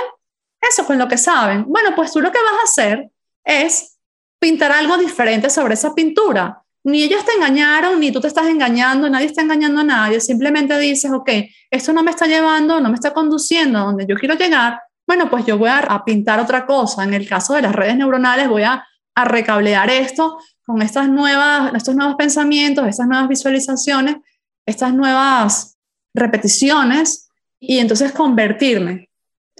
eso 0.61 0.85
con 0.85 0.99
lo 0.99 1.09
que 1.09 1.17
saben. 1.17 1.65
Bueno, 1.69 1.95
pues 1.97 2.13
tú 2.13 2.21
lo 2.21 2.31
que 2.31 2.39
vas 2.39 2.61
a 2.61 2.65
hacer 2.65 3.11
es 3.45 3.97
pintar 4.39 4.73
algo 4.73 4.99
diferente 4.99 5.49
sobre 5.49 5.73
esa 5.73 5.95
pintura. 5.95 6.63
Ni 6.85 7.05
ellos 7.05 7.25
te 7.25 7.33
engañaron, 7.33 7.99
ni 7.99 8.13
tú 8.13 8.21
te 8.21 8.29
estás 8.29 8.47
engañando, 8.47 9.09
nadie 9.09 9.25
está 9.25 9.41
engañando 9.41 9.81
a 9.81 9.85
nadie. 9.85 10.21
Simplemente 10.21 10.79
dices, 10.79 11.11
ok, 11.11 11.31
esto 11.71 11.95
no 11.95 12.03
me 12.03 12.11
está 12.11 12.27
llevando, 12.27 12.79
no 12.79 12.91
me 12.91 12.97
está 12.97 13.15
conduciendo 13.15 13.79
a 13.79 13.83
donde 13.85 14.05
yo 14.07 14.17
quiero 14.17 14.35
llegar. 14.35 14.83
Bueno, 15.11 15.29
pues 15.29 15.45
yo 15.45 15.59
voy 15.59 15.71
a, 15.71 16.05
pintar 16.07 16.39
otra 16.39 16.67
cosa. 16.67 17.03
En 17.03 17.15
el 17.15 17.29
caso 17.29 17.55
de 17.55 17.63
las 17.63 17.75
redes 17.75 17.97
neuronales, 17.97 18.49
voy 18.49 18.63
a, 18.63 18.87
a 19.17 19.25
recablear 19.25 19.91
esto 19.91 20.39
con 20.65 20.83
estas 20.83 21.09
nuevas, 21.09 21.75
estos 21.75 21.97
nuevos 21.97 22.15
pensamientos, 22.15 22.87
estas 22.87 23.09
nuevas 23.09 23.27
visualizaciones, 23.27 24.19
estas 24.65 24.95
nuevas 24.95 25.77
repeticiones 26.15 27.29
y 27.59 27.79
entonces 27.79 28.13
convertirme 28.13 29.11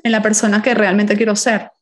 en 0.05 0.13
la 0.13 0.23
persona 0.23 0.63
que 0.63 0.73
realmente 0.73 1.17
quiero 1.17 1.35
ser. 1.35 1.73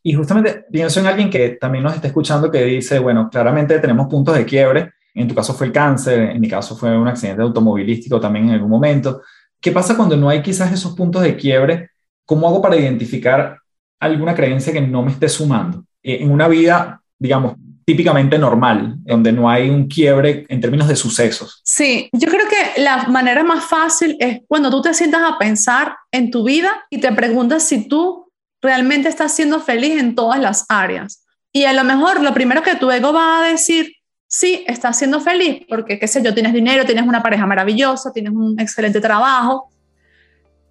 Y 0.00 0.12
justamente 0.14 0.66
pienso 0.70 1.00
en 1.00 1.06
alguien 1.06 1.28
que 1.28 1.58
también 1.60 1.82
nos 1.82 1.96
está 1.96 2.06
escuchando 2.06 2.52
que 2.52 2.62
dice, 2.66 3.00
bueno, 3.00 3.28
claramente 3.28 3.80
tenemos 3.80 4.06
puntos 4.06 4.36
de 4.36 4.46
quiebre. 4.46 4.92
En 5.12 5.26
tu 5.26 5.34
caso 5.34 5.54
fue 5.54 5.66
el 5.66 5.72
cáncer, 5.72 6.20
en 6.20 6.40
mi 6.40 6.48
caso 6.48 6.76
fue 6.76 6.96
un 6.96 7.08
accidente 7.08 7.42
automovilístico 7.42 8.20
también 8.20 8.44
en 8.46 8.54
algún 8.54 8.70
momento. 8.70 9.22
¿Qué 9.60 9.72
pasa 9.72 9.96
cuando 9.96 10.16
no 10.16 10.28
hay 10.28 10.40
quizás 10.40 10.72
esos 10.72 10.94
puntos 10.94 11.22
de 11.22 11.36
quiebre? 11.36 11.90
¿Cómo 12.28 12.46
hago 12.46 12.60
para 12.60 12.76
identificar 12.76 13.58
alguna 13.98 14.34
creencia 14.34 14.70
que 14.70 14.82
no 14.82 15.02
me 15.02 15.12
esté 15.12 15.30
sumando? 15.30 15.84
Eh, 16.02 16.18
en 16.20 16.30
una 16.30 16.46
vida, 16.46 17.00
digamos, 17.18 17.54
típicamente 17.86 18.38
normal, 18.38 18.96
donde 18.98 19.32
no 19.32 19.48
hay 19.48 19.70
un 19.70 19.88
quiebre 19.88 20.44
en 20.46 20.60
términos 20.60 20.88
de 20.88 20.94
sucesos. 20.94 21.62
Sí, 21.64 22.10
yo 22.12 22.28
creo 22.28 22.46
que 22.46 22.82
la 22.82 23.04
manera 23.04 23.42
más 23.44 23.64
fácil 23.64 24.14
es 24.20 24.40
cuando 24.46 24.68
tú 24.68 24.82
te 24.82 24.92
sientas 24.92 25.22
a 25.22 25.38
pensar 25.38 25.96
en 26.12 26.30
tu 26.30 26.44
vida 26.44 26.68
y 26.90 27.00
te 27.00 27.10
preguntas 27.12 27.62
si 27.62 27.88
tú 27.88 28.30
realmente 28.60 29.08
estás 29.08 29.34
siendo 29.34 29.58
feliz 29.60 29.98
en 29.98 30.14
todas 30.14 30.38
las 30.38 30.66
áreas. 30.68 31.24
Y 31.50 31.64
a 31.64 31.72
lo 31.72 31.82
mejor 31.82 32.22
lo 32.22 32.34
primero 32.34 32.62
que 32.62 32.76
tu 32.76 32.90
ego 32.90 33.14
va 33.14 33.38
a 33.38 33.48
decir, 33.48 33.90
sí, 34.26 34.66
estás 34.66 34.98
siendo 34.98 35.18
feliz 35.22 35.62
porque, 35.66 35.98
qué 35.98 36.06
sé 36.06 36.22
yo, 36.22 36.34
tienes 36.34 36.52
dinero, 36.52 36.84
tienes 36.84 37.06
una 37.06 37.22
pareja 37.22 37.46
maravillosa, 37.46 38.12
tienes 38.12 38.34
un 38.34 38.60
excelente 38.60 39.00
trabajo. 39.00 39.70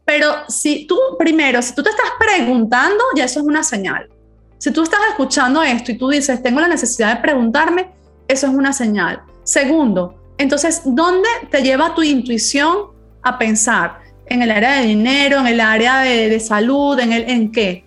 Pero 0.07 0.33
si 0.47 0.87
tú, 0.87 0.97
primero, 1.19 1.61
si 1.61 1.75
tú 1.75 1.83
te 1.83 1.91
estás 1.91 2.11
preguntando, 2.17 3.03
ya 3.15 3.25
eso 3.25 3.41
es 3.41 3.45
una 3.45 3.61
señal. 3.61 4.09
Si 4.57 4.71
tú 4.71 4.81
estás 4.81 5.01
escuchando 5.09 5.61
esto 5.61 5.91
y 5.91 5.97
tú 5.99 6.09
dices, 6.09 6.41
tengo 6.41 6.59
la 6.59 6.67
necesidad 6.67 7.15
de 7.15 7.21
preguntarme, 7.21 7.91
eso 8.27 8.47
es 8.47 8.53
una 8.53 8.73
señal. 8.73 9.21
Segundo, 9.43 10.15
entonces, 10.39 10.81
¿dónde 10.83 11.29
te 11.51 11.61
lleva 11.61 11.93
tu 11.93 12.01
intuición 12.01 12.87
a 13.21 13.37
pensar? 13.37 14.07
en 14.29 14.41
el 14.41 14.51
área 14.51 14.81
de 14.81 14.87
dinero, 14.87 15.39
en 15.39 15.47
el 15.47 15.59
área 15.59 16.01
de, 16.01 16.39
salud, 16.39 16.99
en, 16.99 17.13
el, 17.13 17.29
en 17.29 17.51
qué. 17.51 17.85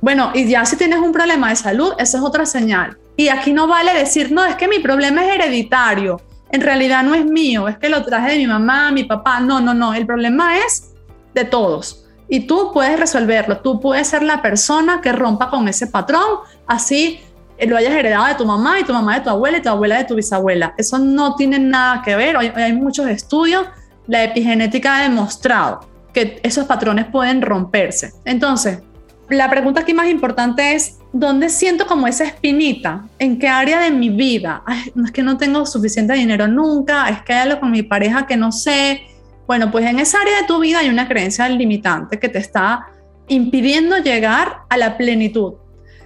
Bueno, 0.00 0.30
y 0.34 0.48
ya 0.48 0.64
si 0.64 0.76
tienes 0.76 0.98
un 0.98 1.12
problema 1.12 1.50
de 1.50 1.56
salud, 1.56 1.92
esa 1.98 2.18
es 2.18 2.24
otra 2.24 2.46
señal. 2.46 2.96
Y 3.16 3.28
aquí 3.28 3.52
no 3.52 3.66
vale 3.66 3.92
decir, 3.92 4.32
no, 4.32 4.44
es 4.44 4.56
que 4.56 4.68
mi 4.68 4.78
problema 4.78 5.24
es 5.24 5.34
hereditario. 5.34 6.20
En 6.50 6.60
realidad 6.62 7.02
no 7.02 7.14
es 7.14 7.24
mío, 7.24 7.68
es 7.68 7.78
que 7.78 7.88
lo 7.88 8.04
traje 8.04 8.32
de 8.32 8.38
mi 8.38 8.46
mamá, 8.46 8.90
mi 8.92 9.04
papá. 9.04 9.40
No, 9.40 9.60
no, 9.60 9.74
no, 9.74 9.94
el 9.94 10.06
problema 10.06 10.58
es 10.58 10.89
de 11.34 11.44
todos. 11.44 12.04
Y 12.28 12.46
tú 12.46 12.70
puedes 12.72 12.98
resolverlo, 12.98 13.58
tú 13.58 13.80
puedes 13.80 14.06
ser 14.06 14.22
la 14.22 14.40
persona 14.40 15.00
que 15.00 15.12
rompa 15.12 15.50
con 15.50 15.66
ese 15.68 15.86
patrón, 15.86 16.40
así 16.66 17.20
lo 17.66 17.76
hayas 17.76 17.92
heredado 17.92 18.26
de 18.26 18.34
tu 18.34 18.46
mamá 18.46 18.80
y 18.80 18.84
tu 18.84 18.92
mamá 18.92 19.16
de 19.16 19.20
tu 19.20 19.30
abuela 19.30 19.58
y 19.58 19.62
tu 19.62 19.68
abuela 19.68 19.98
de 19.98 20.04
tu 20.04 20.14
bisabuela. 20.14 20.74
Eso 20.78 20.98
no 20.98 21.34
tiene 21.34 21.58
nada 21.58 22.02
que 22.02 22.16
ver, 22.16 22.36
hoy 22.36 22.52
hay 22.54 22.72
muchos 22.72 23.06
estudios 23.08 23.66
la 24.10 24.24
epigenética 24.24 24.96
ha 24.96 25.02
demostrado 25.02 25.88
que 26.12 26.40
esos 26.42 26.66
patrones 26.66 27.06
pueden 27.06 27.42
romperse. 27.42 28.12
Entonces, 28.24 28.80
la 29.28 29.48
pregunta 29.48 29.82
aquí 29.82 29.94
más 29.94 30.08
importante 30.08 30.74
es, 30.74 30.98
¿dónde 31.12 31.48
siento 31.48 31.86
como 31.86 32.08
esa 32.08 32.24
espinita? 32.24 33.04
¿En 33.20 33.38
qué 33.38 33.46
área 33.46 33.78
de 33.78 33.92
mi 33.92 34.10
vida? 34.10 34.64
es 35.04 35.12
que 35.12 35.22
no 35.22 35.38
tengo 35.38 35.64
suficiente 35.64 36.14
dinero 36.14 36.48
nunca, 36.48 37.08
es 37.08 37.22
que 37.22 37.32
hay 37.32 37.48
algo 37.48 37.60
con 37.60 37.70
mi 37.70 37.84
pareja 37.84 38.26
que 38.26 38.36
no 38.36 38.50
sé. 38.50 39.02
Bueno, 39.50 39.72
pues 39.72 39.84
en 39.84 39.98
esa 39.98 40.20
área 40.20 40.42
de 40.42 40.46
tu 40.46 40.60
vida 40.60 40.78
hay 40.78 40.90
una 40.90 41.08
creencia 41.08 41.48
limitante 41.48 42.20
que 42.20 42.28
te 42.28 42.38
está 42.38 42.86
impidiendo 43.26 43.98
llegar 43.98 44.60
a 44.68 44.76
la 44.76 44.96
plenitud. 44.96 45.54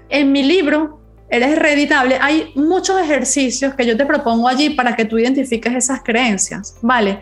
En 0.08 0.32
mi 0.32 0.42
libro 0.42 1.02
eres 1.28 1.50
hereditable, 1.50 2.16
hay 2.22 2.52
muchos 2.54 2.98
ejercicios 2.98 3.74
que 3.74 3.84
yo 3.84 3.98
te 3.98 4.06
propongo 4.06 4.48
allí 4.48 4.70
para 4.70 4.96
que 4.96 5.04
tú 5.04 5.18
identifiques 5.18 5.74
esas 5.74 6.02
creencias, 6.02 6.78
¿vale? 6.80 7.20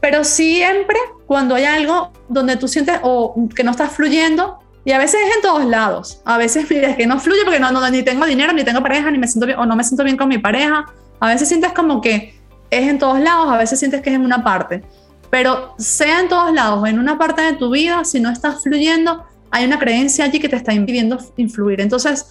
Pero 0.00 0.24
siempre 0.24 0.96
cuando 1.26 1.56
hay 1.56 1.66
algo 1.66 2.10
donde 2.30 2.56
tú 2.56 2.66
sientes 2.66 2.98
o 3.02 3.34
que 3.54 3.62
no 3.62 3.72
estás 3.72 3.92
fluyendo, 3.92 4.60
y 4.86 4.92
a 4.92 4.98
veces 4.98 5.20
es 5.28 5.36
en 5.36 5.42
todos 5.42 5.66
lados, 5.66 6.22
a 6.24 6.38
veces 6.38 6.64
es 6.70 6.96
que 6.96 7.06
no 7.06 7.20
fluye 7.20 7.44
porque 7.44 7.60
no, 7.60 7.70
no, 7.70 7.86
ni 7.90 8.02
tengo 8.02 8.24
dinero, 8.24 8.54
ni 8.54 8.64
tengo 8.64 8.80
pareja, 8.80 9.10
ni 9.10 9.18
me 9.18 9.28
siento 9.28 9.44
bien, 9.44 9.58
o 9.58 9.66
no 9.66 9.76
me 9.76 9.84
siento 9.84 10.04
bien 10.04 10.16
con 10.16 10.28
mi 10.28 10.38
pareja, 10.38 10.86
a 11.20 11.28
veces 11.28 11.48
sientes 11.48 11.72
como 11.72 12.00
que 12.00 12.34
es 12.70 12.88
en 12.88 12.98
todos 12.98 13.20
lados, 13.20 13.50
a 13.50 13.58
veces 13.58 13.78
sientes 13.78 14.00
que 14.00 14.08
es 14.08 14.16
en 14.16 14.24
una 14.24 14.42
parte, 14.42 14.82
pero 15.30 15.74
sea 15.78 16.20
en 16.20 16.28
todos 16.28 16.52
lados 16.52 16.82
o 16.82 16.86
en 16.86 16.98
una 16.98 17.18
parte 17.18 17.42
de 17.42 17.52
tu 17.54 17.70
vida, 17.70 18.04
si 18.04 18.20
no 18.20 18.30
estás 18.30 18.62
fluyendo, 18.62 19.24
hay 19.50 19.64
una 19.64 19.78
creencia 19.78 20.24
allí 20.24 20.40
que 20.40 20.48
te 20.48 20.56
está 20.56 20.72
impidiendo 20.72 21.18
influir. 21.36 21.80
Entonces, 21.80 22.30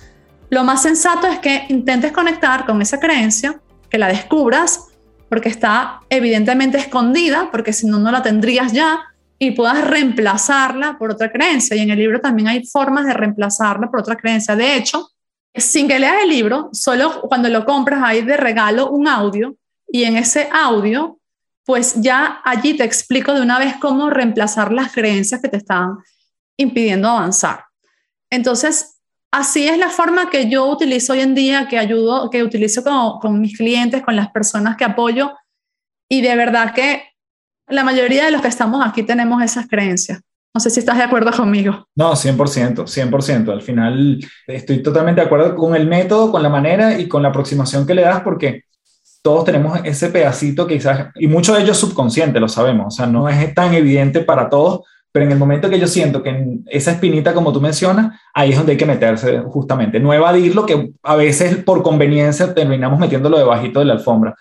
lo 0.49 0.63
más 0.63 0.81
sensato 0.81 1.27
es 1.27 1.39
que 1.39 1.65
intentes 1.69 2.11
conectar 2.11 2.65
con 2.65 2.81
esa 2.81 2.99
creencia, 2.99 3.59
que 3.89 3.97
la 3.97 4.07
descubras, 4.07 4.87
porque 5.29 5.49
está 5.49 6.01
evidentemente 6.09 6.77
escondida, 6.77 7.49
porque 7.51 7.73
si 7.73 7.87
no, 7.87 7.99
no 7.99 8.11
la 8.11 8.21
tendrías 8.21 8.71
ya, 8.71 9.01
y 9.39 9.51
puedas 9.51 9.87
reemplazarla 9.87 10.97
por 10.97 11.11
otra 11.11 11.31
creencia. 11.31 11.75
Y 11.75 11.81
en 11.81 11.91
el 11.91 11.99
libro 11.99 12.19
también 12.19 12.47
hay 12.47 12.65
formas 12.65 13.05
de 13.05 13.13
reemplazarla 13.13 13.89
por 13.91 13.99
otra 13.99 14.15
creencia. 14.15 14.55
De 14.55 14.75
hecho, 14.75 15.11
sin 15.53 15.87
que 15.87 15.99
leas 15.99 16.23
el 16.23 16.29
libro, 16.29 16.69
solo 16.71 17.21
cuando 17.21 17.49
lo 17.49 17.65
compras 17.65 18.01
hay 18.03 18.21
de 18.21 18.37
regalo 18.37 18.89
un 18.89 19.07
audio 19.07 19.55
y 19.87 20.03
en 20.03 20.17
ese 20.17 20.49
audio, 20.51 21.19
pues 21.67 21.95
ya 22.01 22.39
allí 22.45 22.77
te 22.77 22.85
explico 22.85 23.33
de 23.33 23.41
una 23.41 23.59
vez 23.59 23.75
cómo 23.81 24.09
reemplazar 24.09 24.71
las 24.71 24.93
creencias 24.93 25.41
que 25.41 25.49
te 25.49 25.57
están 25.57 25.97
impidiendo 26.57 27.09
avanzar. 27.09 27.65
Entonces, 28.29 29.01
así 29.31 29.67
es 29.67 29.77
la 29.77 29.89
forma 29.89 30.29
que 30.29 30.49
yo 30.49 30.65
utilizo 30.65 31.11
hoy 31.11 31.19
en 31.19 31.35
día, 31.35 31.67
que 31.67 31.77
ayudo, 31.77 32.29
que 32.29 32.41
utilizo 32.41 32.85
con, 33.19 33.41
mis 33.41 33.57
clientes, 33.57 34.01
con 34.01 34.15
las 34.15 34.31
personas 34.31 34.77
que 34.77 34.85
apoyo. 34.85 35.33
Y 36.09 36.21
de 36.21 36.37
verdad 36.37 36.73
que 36.73 37.03
la 37.67 37.83
mayoría 37.83 38.23
de 38.23 38.31
los 38.31 38.41
que 38.41 38.47
estamos 38.47 38.81
aquí 38.87 39.03
tenemos 39.03 39.43
esas 39.43 39.67
creencias. 39.67 40.21
No 40.53 40.61
sé 40.61 40.69
si 40.69 40.79
estás 40.79 40.95
de 40.95 41.03
acuerdo 41.03 41.33
conmigo. 41.33 41.85
No, 41.95 42.13
100%, 42.13 42.85
100%. 42.85 43.51
Al 43.51 43.61
final 43.61 44.19
estoy 44.47 44.81
totalmente 44.81 45.19
de 45.19 45.27
acuerdo 45.27 45.53
con 45.53 45.75
el 45.75 45.85
método, 45.85 46.31
con 46.31 46.41
la 46.41 46.49
manera 46.49 46.97
y 46.97 47.09
con 47.09 47.21
la 47.21 47.27
aproximación 47.27 47.85
que 47.85 47.93
le 47.93 48.03
das 48.03 48.21
porque 48.21 48.63
todos 49.27 49.43
tenemos 49.43 49.77
ese 49.83 50.07
pedacito 50.07 50.65
quizás, 50.65 51.07
y 51.15 51.27
mucho 51.27 51.53
de 51.53 51.61
ello 51.61 51.73
es 51.73 51.77
subconsciente, 51.77 52.39
lo 52.39 52.47
sabemos, 52.47 52.85
o 52.87 52.91
sea, 52.91 53.07
no 53.07 53.27
es 53.27 53.53
tan 53.53 53.73
evidente 53.73 54.21
para 54.21 54.47
todos, 54.47 54.83
pero 55.11 55.25
en 55.25 55.33
el 55.33 55.37
momento 55.37 55.69
que 55.69 55.81
yo 55.81 55.85
siento 55.85 56.23
que 56.23 56.59
esa 56.67 56.91
espinita, 56.91 57.33
como 57.33 57.51
tú 57.51 57.59
mencionas, 57.59 58.17
ahí 58.33 58.51
es 58.51 58.57
donde 58.57 58.71
hay 58.71 58.77
que 58.77 58.85
meterse 58.85 59.39
justamente, 59.39 59.99
no 59.99 60.13
evadirlo, 60.13 60.65
que 60.65 60.93
a 61.03 61.17
veces 61.17 61.57
por 61.57 61.83
conveniencia 61.83 62.53
terminamos 62.53 62.97
metiéndolo 62.99 63.37
debajito 63.37 63.79
de 63.79 63.87
la 63.87 63.93
alfombra. 63.95 64.33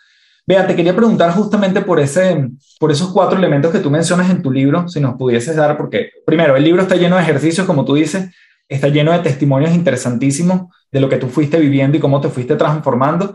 Vea, 0.46 0.64
te 0.68 0.76
quería 0.76 0.94
preguntar 0.94 1.32
justamente 1.32 1.80
por, 1.80 1.98
ese, 1.98 2.48
por 2.78 2.92
esos 2.92 3.12
cuatro 3.12 3.36
elementos 3.36 3.72
que 3.72 3.80
tú 3.80 3.90
mencionas 3.90 4.30
en 4.30 4.40
tu 4.40 4.52
libro, 4.52 4.86
si 4.86 5.00
nos 5.00 5.16
pudieses 5.16 5.56
dar, 5.56 5.76
porque 5.76 6.10
primero, 6.24 6.54
el 6.54 6.62
libro 6.62 6.82
está 6.82 6.94
lleno 6.94 7.16
de 7.16 7.22
ejercicios, 7.22 7.66
como 7.66 7.84
tú 7.84 7.96
dices, 7.96 8.30
está 8.68 8.86
lleno 8.86 9.10
de 9.10 9.18
testimonios 9.18 9.74
interesantísimos 9.74 10.72
de 10.92 11.00
lo 11.00 11.08
que 11.08 11.16
tú 11.16 11.26
fuiste 11.26 11.58
viviendo 11.58 11.96
y 11.96 12.00
cómo 12.00 12.20
te 12.20 12.28
fuiste 12.28 12.54
transformando. 12.54 13.34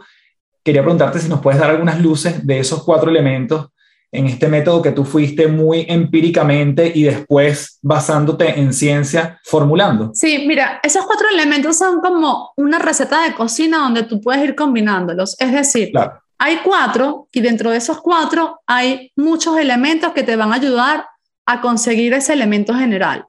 Quería 0.64 0.82
preguntarte 0.82 1.20
si 1.20 1.30
nos 1.30 1.42
puedes 1.42 1.60
dar 1.60 1.70
algunas 1.72 2.00
luces 2.00 2.46
de 2.46 2.60
esos 2.60 2.84
cuatro 2.84 3.10
elementos 3.10 3.68
en 4.12 4.28
este 4.28 4.48
método 4.48 4.82
que 4.82 4.92
tú 4.92 5.06
fuiste 5.06 5.48
muy 5.48 5.86
empíricamente 5.88 6.92
y 6.94 7.04
después 7.04 7.80
basándote 7.82 8.60
en 8.60 8.74
ciencia 8.74 9.40
formulando. 9.46 10.12
Sí, 10.14 10.44
mira, 10.46 10.82
esos 10.84 11.06
cuatro 11.06 11.28
elementos 11.34 11.78
son 11.78 12.02
como 12.02 12.52
una 12.58 12.78
receta 12.78 13.24
de 13.24 13.34
cocina 13.34 13.78
donde 13.78 14.04
tú 14.04 14.20
puedes 14.20 14.44
ir 14.44 14.54
combinándolos. 14.54 15.40
Es 15.40 15.52
decir, 15.54 15.92
claro. 15.92 16.22
Hay 16.44 16.62
cuatro 16.64 17.28
y 17.32 17.40
dentro 17.40 17.70
de 17.70 17.78
esos 17.78 18.02
cuatro 18.02 18.62
hay 18.66 19.12
muchos 19.16 19.60
elementos 19.60 20.12
que 20.12 20.24
te 20.24 20.36
van 20.36 20.52
a 20.52 20.56
ayudar 20.56 21.06
a 21.46 21.62
conseguir 21.62 22.16
ese 22.16 22.34
elemento 22.34 22.74
general. 22.74 23.28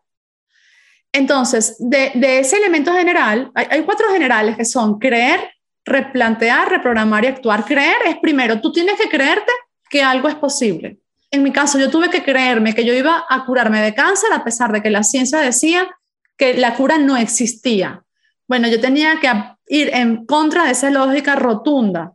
Entonces, 1.12 1.76
de, 1.78 2.10
ese 2.38 2.56
elemento 2.56 2.90
general, 2.94 3.52
hay, 3.54 3.82
cuatro 3.82 4.08
generales 4.10 4.56
que 4.56 4.64
son 4.64 4.98
creer, 4.98 5.40
replantear, 5.84 6.68
reprogramar 6.68 7.24
y 7.24 7.28
actuar. 7.28 7.64
Creer 7.64 7.96
es 8.06 8.16
primero, 8.18 8.60
tú 8.60 8.72
tienes 8.72 8.98
que 9.00 9.08
creerte 9.08 9.52
que 9.90 10.02
algo 10.02 10.28
es 10.28 10.34
posible. 10.34 10.98
En 11.30 11.42
mi 11.42 11.52
caso, 11.52 11.78
yo 11.78 11.90
tuve 11.90 12.10
que 12.10 12.22
creerme 12.22 12.74
que 12.74 12.84
yo 12.84 12.92
iba 12.92 13.24
a 13.28 13.44
curarme 13.44 13.80
de 13.80 13.94
cáncer 13.94 14.32
a 14.32 14.44
pesar 14.44 14.70
de 14.72 14.82
que 14.82 14.90
la 14.90 15.02
ciencia 15.02 15.38
decía 15.38 15.88
que 16.36 16.54
la 16.54 16.74
cura 16.74 16.98
no 16.98 17.16
existía. 17.16 18.04
Bueno, 18.46 18.68
yo 18.68 18.80
tenía 18.80 19.18
que 19.20 19.30
ir 19.68 19.90
en 19.94 20.26
contra 20.26 20.64
de 20.64 20.72
esa 20.72 20.90
lógica 20.90 21.36
rotunda. 21.36 22.12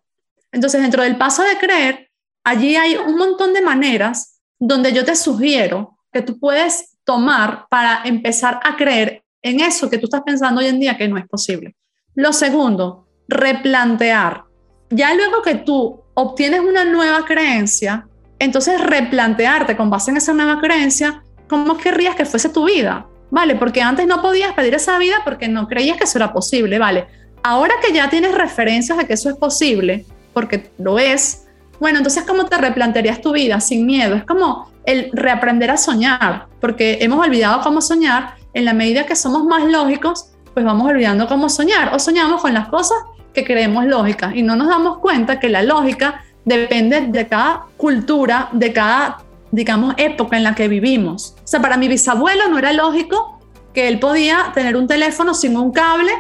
Entonces, 0.52 0.82
dentro 0.82 1.04
del 1.04 1.18
paso 1.18 1.44
de 1.44 1.58
creer, 1.58 2.12
allí 2.44 2.76
hay 2.76 2.96
un 2.96 3.18
montón 3.18 3.54
de 3.54 3.62
maneras 3.62 4.40
donde 4.60 4.94
yo 4.94 5.04
te 5.04 5.16
sugiero 5.16 5.98
que 6.12 6.22
tú 6.22 6.40
puedes 6.40 6.98
tomar 7.04 7.68
para 7.70 8.02
empezar 8.06 8.60
a 8.64 8.76
creer 8.76 9.24
en 9.42 9.62
eso 9.62 9.90
que 9.90 9.98
tú 9.98 10.06
estás 10.06 10.22
pensando 10.22 10.62
hoy 10.62 10.68
en 10.68 10.80
día 10.80 10.98
que 10.98 11.08
no 11.08 11.18
es 11.18 11.28
posible. 11.28 11.76
Lo 12.16 12.34
segundo, 12.34 13.07
replantear. 13.28 14.44
Ya 14.90 15.14
luego 15.14 15.42
que 15.42 15.56
tú 15.56 16.02
obtienes 16.14 16.62
una 16.62 16.86
nueva 16.86 17.26
creencia, 17.26 18.08
entonces 18.40 18.80
replantearte 18.80 19.76
con 19.76 19.90
base 19.90 20.12
en 20.12 20.18
esa 20.18 20.34
nueva 20.34 20.60
creencia, 20.60 21.24
¿cómo 21.48 21.78
querrías 21.78 22.16
que 22.16 22.26
fuese 22.26 22.50
tu 22.50 22.66
vida? 22.66 23.06
¿Vale? 23.30 23.56
Porque 23.56 23.82
antes 23.82 24.08
no 24.08 24.22
podías 24.22 24.54
pedir 24.54 24.74
esa 24.76 24.98
vida 24.98 25.18
porque 25.26 25.48
no 25.48 25.68
creías 25.68 25.98
que 25.98 26.06
eso 26.06 26.18
era 26.18 26.32
posible, 26.32 26.80
¿vale? 26.80 27.08
Ahora 27.44 27.74
que 27.86 27.94
ya 27.94 28.10
tienes 28.10 28.34
referencias 28.34 28.98
de 28.98 29.06
que 29.06 29.14
eso 29.14 29.30
es 29.30 29.36
posible, 29.36 30.06
porque 30.34 30.72
lo 30.78 30.98
es, 30.98 31.48
bueno, 31.80 31.98
entonces 31.98 32.24
¿cómo 32.26 32.46
te 32.46 32.58
replantearías 32.58 33.22
tu 33.22 33.34
vida 33.34 33.60
sin 33.60 33.86
miedo? 33.86 34.16
Es 34.16 34.24
como 34.24 34.72
el 34.86 35.10
reaprender 35.12 35.70
a 35.72 35.78
soñar, 35.78 36.48
porque 36.62 37.00
hemos 37.02 37.26
olvidado 37.26 37.62
cómo 37.62 37.82
soñar, 37.82 38.36
en 38.54 38.66
la 38.66 38.74
medida 38.74 39.06
que 39.06 39.16
somos 39.16 39.44
más 39.44 39.66
lógicos, 39.66 40.32
pues 40.54 40.66
vamos 40.66 40.90
olvidando 40.90 41.28
cómo 41.28 41.50
soñar, 41.50 41.94
o 41.94 42.00
soñamos 42.00 42.42
con 42.42 42.54
las 42.54 42.70
cosas 42.70 42.98
que 43.38 43.46
creemos 43.46 43.86
lógicas 43.86 44.36
y 44.36 44.42
no 44.42 44.56
nos 44.56 44.68
damos 44.68 44.98
cuenta 44.98 45.40
que 45.40 45.48
la 45.48 45.62
lógica 45.62 46.24
depende 46.44 47.02
de 47.02 47.28
cada 47.28 47.68
cultura, 47.78 48.50
de 48.52 48.74
cada, 48.74 49.20
digamos, 49.52 49.94
época 49.98 50.38
en 50.38 50.44
la 50.44 50.56
que 50.56 50.68
vivimos. 50.68 51.36
O 51.38 51.48
sea, 51.48 51.62
para 51.62 51.78
mi 51.78 51.88
bisabuelo 51.88 52.48
no 52.48 52.58
era 52.58 52.74
lógico 52.74 53.40
que 53.76 53.90
él 53.90 54.00
podía 54.00 54.52
tener 54.56 54.76
un 54.76 54.88
teléfono 54.88 55.36
sin 55.36 55.56
un 55.56 55.72
cable 55.72 56.12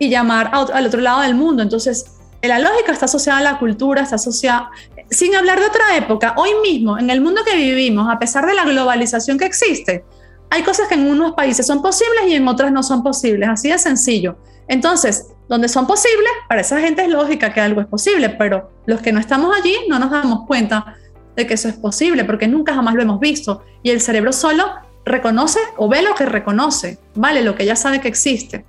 y 0.00 0.08
llamar 0.08 0.50
al 0.52 0.84
otro 0.84 1.00
lado 1.00 1.20
del 1.20 1.36
mundo. 1.36 1.62
Entonces, 1.62 2.16
la 2.42 2.58
lógica 2.58 2.90
está 2.90 3.04
asociada 3.04 3.38
a 3.38 3.42
la 3.42 3.58
cultura, 3.60 4.02
está 4.02 4.16
asociada, 4.16 4.72
sin 5.10 5.36
hablar 5.36 5.60
de 5.60 5.66
otra 5.66 5.96
época, 5.96 6.34
hoy 6.36 6.50
mismo, 6.60 6.98
en 6.98 7.08
el 7.08 7.20
mundo 7.20 7.42
que 7.44 7.54
vivimos, 7.54 8.08
a 8.10 8.18
pesar 8.18 8.46
de 8.46 8.54
la 8.54 8.64
globalización 8.64 9.38
que 9.38 9.44
existe, 9.44 10.04
hay 10.50 10.64
cosas 10.64 10.88
que 10.88 10.94
en 10.94 11.08
unos 11.08 11.34
países 11.34 11.64
son 11.64 11.80
posibles 11.82 12.24
y 12.26 12.34
en 12.34 12.48
otras 12.48 12.72
no 12.72 12.82
son 12.82 13.04
posibles, 13.04 13.48
así 13.48 13.70
de 13.70 13.78
sencillo. 13.78 14.38
Entonces, 14.66 15.28
donde 15.52 15.68
son 15.68 15.86
posibles, 15.86 16.32
para 16.48 16.62
esa 16.62 16.80
gente 16.80 17.02
es 17.02 17.10
lógica 17.10 17.52
que 17.52 17.60
algo 17.60 17.82
es 17.82 17.86
posible, 17.86 18.30
pero 18.30 18.70
los 18.86 19.02
que 19.02 19.12
no 19.12 19.20
estamos 19.20 19.54
allí 19.54 19.76
no 19.86 19.98
nos 19.98 20.10
damos 20.10 20.46
cuenta 20.46 20.96
de 21.36 21.46
que 21.46 21.52
eso 21.52 21.68
es 21.68 21.74
posible, 21.74 22.24
porque 22.24 22.48
nunca 22.48 22.72
jamás 22.72 22.94
lo 22.94 23.02
hemos 23.02 23.20
visto. 23.20 23.62
Y 23.82 23.90
el 23.90 24.00
cerebro 24.00 24.32
solo 24.32 24.64
reconoce 25.04 25.60
o 25.76 25.90
ve 25.90 26.00
lo 26.00 26.14
que 26.14 26.24
reconoce, 26.24 26.98
¿vale? 27.14 27.42
Lo 27.42 27.54
que 27.54 27.66
ya 27.66 27.76
sabe 27.76 28.00
que 28.00 28.08
existe. 28.08 28.64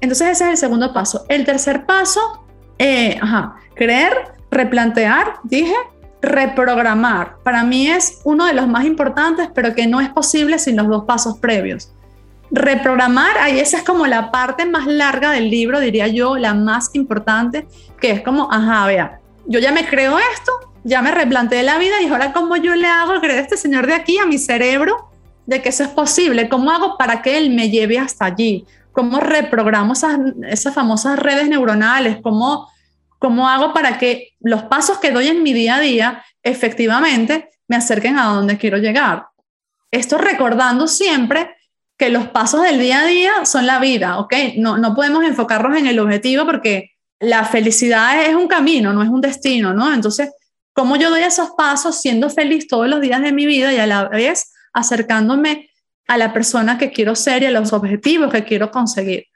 Entonces 0.00 0.28
ese 0.28 0.44
es 0.44 0.50
el 0.52 0.56
segundo 0.56 0.94
paso. 0.94 1.26
El 1.28 1.44
tercer 1.44 1.84
paso 1.84 2.46
eh, 2.78 3.18
ajá, 3.20 3.56
creer, 3.74 4.32
replantear, 4.50 5.34
dije, 5.42 5.74
reprogramar. 6.22 7.36
Para 7.42 7.64
mí 7.64 7.86
es 7.86 8.22
uno 8.24 8.46
de 8.46 8.54
los 8.54 8.66
más 8.66 8.86
importantes, 8.86 9.50
pero 9.54 9.74
que 9.74 9.86
no 9.86 10.00
es 10.00 10.08
posible 10.08 10.58
sin 10.58 10.74
los 10.74 10.88
dos 10.88 11.04
pasos 11.04 11.36
previos. 11.36 11.92
Reprogramar, 12.50 13.36
ahí 13.38 13.58
esa 13.58 13.78
es 13.78 13.82
como 13.82 14.06
la 14.06 14.30
parte 14.30 14.64
más 14.64 14.86
larga 14.86 15.32
del 15.32 15.50
libro, 15.50 15.80
diría 15.80 16.08
yo, 16.08 16.38
la 16.38 16.54
más 16.54 16.90
importante, 16.94 17.66
que 18.00 18.10
es 18.10 18.22
como, 18.22 18.50
ajá, 18.50 18.86
vea, 18.86 19.20
yo 19.46 19.60
ya 19.60 19.72
me 19.72 19.86
creo 19.86 20.18
esto, 20.18 20.52
ya 20.84 21.02
me 21.02 21.10
replanteé 21.10 21.62
la 21.62 21.78
vida 21.78 22.00
y 22.00 22.06
ahora 22.06 22.32
cómo 22.32 22.56
yo 22.56 22.74
le 22.74 22.86
hago 22.86 23.20
creer 23.20 23.38
a 23.38 23.42
este 23.42 23.56
señor 23.56 23.86
de 23.86 23.94
aquí, 23.94 24.18
a 24.18 24.26
mi 24.26 24.38
cerebro, 24.38 25.10
de 25.46 25.62
que 25.62 25.70
eso 25.70 25.82
es 25.82 25.90
posible, 25.90 26.48
cómo 26.48 26.70
hago 26.70 26.96
para 26.98 27.22
que 27.22 27.38
él 27.38 27.50
me 27.50 27.70
lleve 27.70 27.98
hasta 27.98 28.26
allí, 28.26 28.66
cómo 28.92 29.20
reprogramo 29.20 29.92
esas, 29.92 30.18
esas 30.48 30.74
famosas 30.74 31.18
redes 31.18 31.48
neuronales, 31.48 32.18
cómo, 32.22 32.70
cómo 33.18 33.48
hago 33.48 33.72
para 33.72 33.98
que 33.98 34.34
los 34.40 34.64
pasos 34.64 34.98
que 34.98 35.10
doy 35.10 35.28
en 35.28 35.42
mi 35.42 35.52
día 35.52 35.76
a 35.76 35.80
día 35.80 36.24
efectivamente 36.42 37.50
me 37.66 37.76
acerquen 37.76 38.18
a 38.18 38.26
donde 38.26 38.58
quiero 38.58 38.78
llegar. 38.78 39.26
Esto 39.90 40.18
recordando 40.18 40.86
siempre 40.86 41.56
que 41.98 42.08
los 42.08 42.28
pasos 42.28 42.62
del 42.62 42.78
día 42.78 43.00
a 43.00 43.06
día 43.06 43.44
son 43.44 43.66
la 43.66 43.80
vida, 43.80 44.18
¿ok? 44.18 44.34
No, 44.56 44.78
no 44.78 44.94
podemos 44.94 45.24
enfocarnos 45.24 45.76
en 45.76 45.86
el 45.86 45.98
objetivo 45.98 46.46
porque 46.46 46.92
la 47.20 47.44
felicidad 47.44 48.24
es 48.24 48.34
un 48.34 48.48
camino, 48.48 48.92
no 48.92 49.02
es 49.02 49.08
un 49.08 49.20
destino, 49.20 49.74
¿no? 49.74 49.92
Entonces, 49.92 50.30
¿cómo 50.72 50.96
yo 50.96 51.10
doy 51.10 51.22
esos 51.22 51.50
pasos 51.56 52.00
siendo 52.00 52.30
feliz 52.30 52.68
todos 52.68 52.88
los 52.88 53.00
días 53.00 53.20
de 53.20 53.32
mi 53.32 53.46
vida 53.46 53.72
y 53.72 53.78
a 53.78 53.86
la 53.86 54.08
vez 54.08 54.52
acercándome 54.72 55.68
a 56.08 56.16
la 56.16 56.32
persona 56.32 56.78
que 56.78 56.90
quiero 56.90 57.14
ser 57.14 57.42
y 57.42 57.46
a 57.46 57.50
los 57.50 57.72
objetivos 57.72 58.32
que 58.32 58.44
quiero 58.44 58.70
conseguir. 58.70 59.26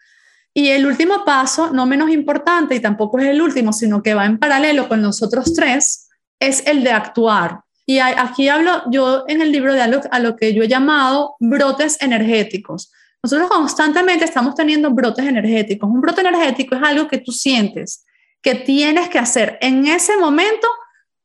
Y 0.54 0.68
el 0.68 0.86
último 0.86 1.24
paso, 1.24 1.70
no 1.70 1.86
menos 1.86 2.10
importante 2.10 2.74
y 2.74 2.80
tampoco 2.80 3.18
es 3.18 3.26
el 3.26 3.40
último, 3.40 3.72
sino 3.72 4.02
que 4.02 4.14
va 4.14 4.26
en 4.26 4.38
paralelo 4.38 4.88
con 4.88 5.00
los 5.02 5.22
otros 5.22 5.54
tres, 5.54 6.08
es 6.40 6.66
el 6.66 6.82
de 6.82 6.92
actuar. 6.92 7.60
Y 7.85 7.99
aquí 7.99 8.49
hablo 8.49 8.83
yo 8.91 9.24
en 9.26 9.43
el 9.43 9.51
libro 9.51 9.74
de 9.74 9.83
a 9.83 9.89
lo, 9.89 10.01
a 10.11 10.18
lo 10.20 10.37
que 10.37 10.55
yo 10.55 10.62
he 10.62 10.68
llamado 10.68 11.37
brotes 11.41 12.01
energéticos. 12.01 12.93
Nosotros 13.22 13.49
constantemente 13.49 14.24
estamos 14.24 14.55
teniendo 14.55 14.91
brotes 14.91 15.26
energéticos. 15.26 15.91
Un 15.91 16.01
brote 16.01 16.20
energético 16.20 16.74
es 16.76 16.83
algo 16.83 17.09
que 17.09 17.18
tú 17.18 17.33
sientes 17.33 18.05
que 18.43 18.57
tienes 18.57 19.09
que 19.09 19.18
hacer 19.18 19.57
en 19.61 19.87
ese 19.87 20.16
momento 20.16 20.66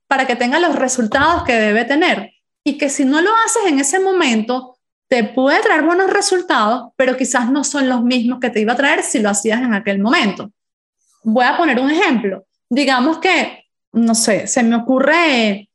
para 0.08 0.26
que 0.26 0.36
tenga 0.36 0.60
los 0.60 0.76
resultados 0.76 1.44
que 1.44 1.54
debe 1.54 1.84
tener. 1.84 2.32
Y 2.64 2.78
que 2.78 2.90
si 2.90 3.04
no 3.04 3.22
lo 3.22 3.32
haces 3.46 3.64
en 3.66 3.80
ese 3.80 4.00
momento, 4.00 4.78
te 5.10 5.24
puede 5.24 5.62
traer 5.62 5.84
buenos 5.84 6.12
resultados, 6.12 6.92
pero 6.96 7.18
quizás 7.18 7.50
no 7.50 7.64
son 7.64 7.90
los 7.90 8.04
mismos 8.04 8.40
que 8.40 8.50
te 8.50 8.62
iba 8.62 8.74
a 8.74 8.78
traer 8.78 9.04
si 9.04 9.20
lo 9.20 9.30
hacías 9.30 9.62
en 9.62 9.74
aquel 9.74 10.00
momento. 10.00 10.52
Voy 11.24 11.46
a 11.46 11.58
poner 11.58 11.80
un 11.80 11.90
ejemplo. 11.90 12.46
Digamos 12.70 13.18
que, 13.18 13.66
no 13.94 14.16
sé, 14.16 14.48
se 14.48 14.64
me 14.64 14.76
ocurre, 14.76 15.67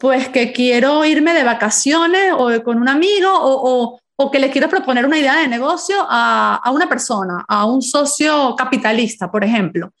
pues 0.00 0.30
que 0.30 0.50
quiero 0.50 1.04
irme 1.04 1.34
de 1.34 1.44
vacaciones 1.44 2.32
o 2.36 2.62
con 2.64 2.78
un 2.78 2.88
amigo 2.88 3.30
o, 3.30 4.00
o, 4.16 4.30
que 4.30 4.38
le 4.38 4.50
quiero 4.50 4.68
proponer 4.68 5.04
una 5.04 5.18
idea 5.18 5.36
de 5.36 5.48
negocio 5.48 5.96
a, 6.08 6.56
a 6.56 6.70
una 6.70 6.88
persona, 6.88 7.44
a 7.46 7.66
un 7.66 7.82
socio 7.82 8.54
capitalista, 8.56 9.30
por 9.30 9.44
ejemplo. 9.44 9.92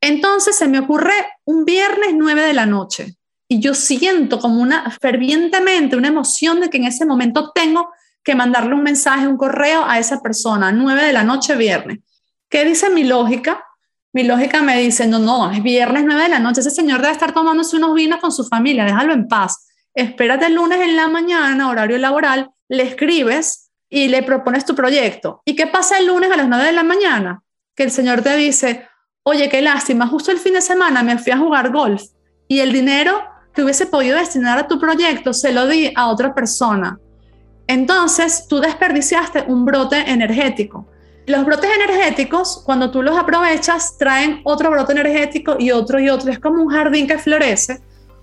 Entonces 0.00 0.56
se 0.56 0.68
me 0.68 0.78
ocurre 0.78 1.12
un 1.44 1.64
viernes 1.64 2.14
9 2.14 2.42
de 2.42 2.52
la 2.54 2.64
noche 2.64 3.16
y 3.46 3.60
yo 3.60 3.74
siento 3.74 4.38
como 4.38 4.62
una 4.62 4.90
fervientemente 4.90 5.96
una 5.96 6.08
emoción 6.08 6.60
de 6.60 6.70
que 6.70 6.78
en 6.78 6.84
ese 6.84 7.04
momento 7.04 7.52
tengo 7.54 7.90
que 8.24 8.34
mandarle 8.34 8.74
un 8.74 8.82
mensaje, 8.82 9.26
un 9.26 9.36
correo 9.36 9.84
a 9.86 9.98
esa 9.98 10.20
persona, 10.20 10.72
9 10.72 11.04
de 11.04 11.12
la 11.12 11.24
noche 11.24 11.56
viernes. 11.56 11.98
¿Qué 12.48 12.64
dice 12.64 12.88
mi 12.88 13.04
lógica? 13.04 13.62
Mi 14.12 14.24
lógica 14.24 14.60
me 14.62 14.76
dice, 14.80 15.06
no, 15.06 15.18
no, 15.20 15.50
es 15.52 15.62
viernes 15.62 16.02
9 16.04 16.24
de 16.24 16.28
la 16.28 16.38
noche, 16.40 16.60
ese 16.60 16.70
señor 16.70 17.00
debe 17.00 17.12
estar 17.12 17.32
tomándose 17.32 17.76
unos 17.76 17.94
vinos 17.94 18.18
con 18.20 18.32
su 18.32 18.44
familia, 18.44 18.84
déjalo 18.84 19.12
en 19.12 19.28
paz. 19.28 19.68
Espérate 19.94 20.46
el 20.46 20.54
lunes 20.54 20.80
en 20.80 20.96
la 20.96 21.08
mañana, 21.08 21.68
horario 21.68 21.96
laboral, 21.98 22.50
le 22.68 22.82
escribes 22.82 23.70
y 23.88 24.08
le 24.08 24.22
propones 24.22 24.64
tu 24.64 24.74
proyecto. 24.74 25.42
¿Y 25.44 25.54
qué 25.54 25.66
pasa 25.68 25.98
el 25.98 26.06
lunes 26.06 26.30
a 26.30 26.36
las 26.36 26.48
9 26.48 26.64
de 26.64 26.72
la 26.72 26.82
mañana? 26.82 27.42
Que 27.76 27.84
el 27.84 27.92
señor 27.92 28.22
te 28.22 28.36
dice, 28.36 28.88
oye, 29.22 29.48
qué 29.48 29.62
lástima, 29.62 30.08
justo 30.08 30.32
el 30.32 30.38
fin 30.38 30.54
de 30.54 30.60
semana 30.60 31.02
me 31.02 31.18
fui 31.18 31.32
a 31.32 31.38
jugar 31.38 31.70
golf 31.70 32.02
y 32.48 32.58
el 32.58 32.72
dinero 32.72 33.22
que 33.54 33.62
hubiese 33.62 33.86
podido 33.86 34.16
destinar 34.16 34.58
a 34.58 34.66
tu 34.66 34.80
proyecto 34.80 35.32
se 35.32 35.52
lo 35.52 35.68
di 35.68 35.92
a 35.94 36.08
otra 36.08 36.34
persona. 36.34 36.98
Entonces, 37.68 38.46
tú 38.48 38.58
desperdiciaste 38.60 39.44
un 39.46 39.64
brote 39.64 39.98
energético. 40.10 40.88
Los 41.30 41.44
brotes 41.44 41.70
energéticos, 41.72 42.60
cuando 42.66 42.90
tú 42.90 43.02
los 43.04 43.16
aprovechas, 43.16 43.96
traen 43.96 44.40
otro 44.42 44.68
brote 44.68 44.90
energético 44.90 45.54
y 45.60 45.70
otro 45.70 46.00
y 46.00 46.08
otro. 46.08 46.28
Es 46.28 46.40
como 46.40 46.60
un 46.60 46.70
jardín 46.70 47.06
que 47.06 47.18
florece. 47.18 47.80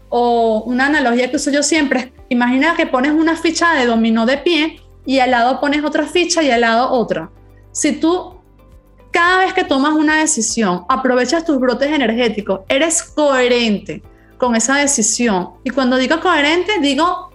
O 0.10 0.64
una 0.66 0.88
analogía 0.88 1.30
que 1.30 1.38
uso 1.38 1.50
yo 1.50 1.64
siempre, 1.64 2.12
imagina 2.28 2.76
que 2.76 2.86
pones 2.86 3.14
una 3.14 3.38
ficha 3.38 3.76
de 3.76 3.86
dominó 3.86 4.26
de 4.26 4.38
pie 4.40 4.82
y 5.06 5.20
al 5.20 5.32
lado 5.32 5.62
pones 5.62 5.86
otra 5.86 6.06
ficha 6.06 6.44
y 6.44 6.52
al 6.52 6.60
lado 6.60 6.92
otra. 6.92 7.32
Si 7.72 7.94
tú 7.94 8.42
cada 9.10 9.38
vez 9.38 9.54
que 9.54 9.64
tomas 9.64 9.94
una 9.94 10.20
decisión 10.20 10.84
aprovechas 10.90 11.46
tus 11.46 11.60
brotes 11.62 11.90
energéticos, 11.90 12.60
eres 12.68 13.04
coherente, 13.04 14.04
con 14.38 14.54
esa 14.54 14.76
decisión. 14.76 15.52
Y 15.64 15.70
cuando 15.70 15.96
digo 15.96 16.20
coherente, 16.20 16.74
digo 16.82 17.32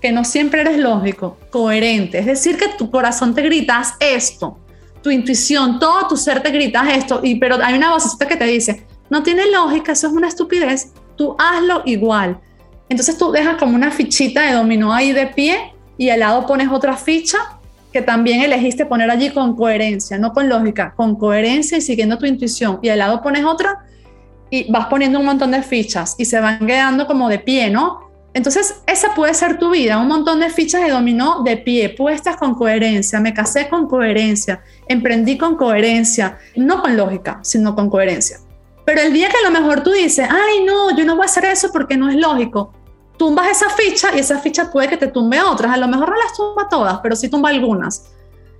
que 0.00 0.12
no 0.12 0.22
siempre 0.22 0.60
eres 0.60 0.78
lógico, 0.78 1.36
coherente. 1.50 2.20
Es 2.20 2.26
decir, 2.26 2.56
que 2.56 2.68
tu 2.78 2.92
corazón 2.92 3.34
te 3.34 3.42
gritas 3.42 3.94
esto, 3.98 4.60
tu 5.06 5.12
intuición, 5.12 5.78
todo 5.78 6.08
tu 6.08 6.16
ser 6.16 6.42
te 6.42 6.50
gritas 6.50 6.88
esto, 6.88 7.20
y, 7.22 7.36
pero 7.36 7.58
hay 7.62 7.76
una 7.76 7.92
vocecita 7.92 8.26
que 8.26 8.34
te 8.34 8.44
dice, 8.44 8.84
no 9.08 9.22
tiene 9.22 9.48
lógica, 9.52 9.92
eso 9.92 10.08
es 10.08 10.12
una 10.12 10.26
estupidez, 10.26 10.92
tú 11.14 11.36
hazlo 11.38 11.82
igual. 11.84 12.40
Entonces 12.88 13.16
tú 13.16 13.30
dejas 13.30 13.56
como 13.56 13.76
una 13.76 13.92
fichita 13.92 14.42
de 14.42 14.54
dominó 14.54 14.92
ahí 14.92 15.12
de 15.12 15.28
pie 15.28 15.72
y 15.96 16.08
al 16.08 16.18
lado 16.18 16.44
pones 16.44 16.68
otra 16.72 16.96
ficha 16.96 17.38
que 17.92 18.02
también 18.02 18.40
elegiste 18.40 18.84
poner 18.84 19.08
allí 19.08 19.30
con 19.30 19.54
coherencia, 19.54 20.18
no 20.18 20.32
con 20.32 20.48
lógica, 20.48 20.92
con 20.96 21.14
coherencia 21.14 21.78
y 21.78 21.82
siguiendo 21.82 22.18
tu 22.18 22.26
intuición. 22.26 22.80
Y 22.82 22.88
al 22.88 22.98
lado 22.98 23.22
pones 23.22 23.44
otra 23.44 23.84
y 24.50 24.68
vas 24.72 24.86
poniendo 24.86 25.20
un 25.20 25.26
montón 25.26 25.52
de 25.52 25.62
fichas 25.62 26.16
y 26.18 26.24
se 26.24 26.40
van 26.40 26.66
quedando 26.66 27.06
como 27.06 27.28
de 27.28 27.38
pie, 27.38 27.70
¿no? 27.70 28.05
Entonces, 28.36 28.82
esa 28.86 29.14
puede 29.14 29.32
ser 29.32 29.58
tu 29.58 29.70
vida, 29.70 29.96
un 29.96 30.08
montón 30.08 30.40
de 30.40 30.50
fichas 30.50 30.82
de 30.82 30.90
dominó 30.90 31.42
de 31.42 31.56
pie, 31.56 31.88
puestas 31.88 32.36
con 32.36 32.54
coherencia, 32.54 33.18
me 33.18 33.32
casé 33.32 33.66
con 33.70 33.88
coherencia, 33.88 34.62
emprendí 34.86 35.38
con 35.38 35.56
coherencia, 35.56 36.36
no 36.54 36.82
con 36.82 36.98
lógica, 36.98 37.40
sino 37.42 37.74
con 37.74 37.88
coherencia. 37.88 38.40
Pero 38.84 39.00
el 39.00 39.14
día 39.14 39.30
que 39.30 39.38
a 39.38 39.50
lo 39.50 39.58
mejor 39.58 39.82
tú 39.82 39.90
dices, 39.90 40.28
ay, 40.30 40.64
no, 40.66 40.94
yo 40.94 41.06
no 41.06 41.16
voy 41.16 41.22
a 41.22 41.24
hacer 41.24 41.46
eso 41.46 41.72
porque 41.72 41.96
no 41.96 42.10
es 42.10 42.16
lógico, 42.16 42.74
tumbas 43.16 43.48
esa 43.48 43.70
ficha 43.70 44.14
y 44.14 44.18
esa 44.18 44.38
ficha 44.38 44.70
puede 44.70 44.88
que 44.88 44.98
te 44.98 45.06
tumbe 45.06 45.40
otras, 45.40 45.72
a 45.72 45.78
lo 45.78 45.88
mejor 45.88 46.10
no 46.10 46.16
las 46.16 46.36
tumba 46.36 46.68
todas, 46.68 46.98
pero 47.02 47.16
sí 47.16 47.30
tumba 47.30 47.48
algunas. 47.48 48.04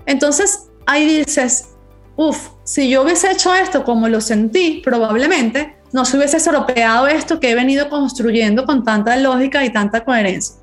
Entonces, 0.06 0.70
ahí 0.86 1.18
dices, 1.18 1.74
uff, 2.16 2.48
si 2.64 2.88
yo 2.88 3.02
hubiese 3.02 3.30
hecho 3.30 3.52
esto 3.52 3.84
como 3.84 4.08
lo 4.08 4.22
sentí, 4.22 4.80
probablemente 4.82 5.75
no 5.92 6.04
se 6.04 6.16
hubiese 6.16 6.36
estropeado 6.36 7.06
esto 7.06 7.40
que 7.40 7.50
he 7.50 7.54
venido 7.54 7.88
construyendo 7.88 8.64
con 8.64 8.84
tanta 8.84 9.16
lógica 9.16 9.64
y 9.64 9.70
tanta 9.70 10.04
coherencia. 10.04 10.56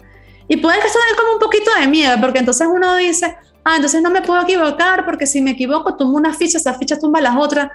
Y 0.47 0.57
puede 0.57 0.79
que 0.79 0.87
esto 0.87 0.99
dé 1.09 1.15
como 1.15 1.33
un 1.33 1.39
poquito 1.39 1.71
de 1.79 1.87
miedo, 1.87 2.15
porque 2.19 2.39
entonces 2.39 2.67
uno 2.69 2.95
dice, 2.95 3.35
ah, 3.63 3.75
entonces 3.75 4.01
no 4.01 4.09
me 4.09 4.21
puedo 4.21 4.41
equivocar, 4.41 5.05
porque 5.05 5.25
si 5.25 5.41
me 5.41 5.51
equivoco, 5.51 5.95
tumbo 5.95 6.17
una 6.17 6.33
ficha, 6.33 6.57
esa 6.57 6.73
ficha 6.73 6.99
tumba 6.99 7.21
las 7.21 7.37
otras. 7.37 7.69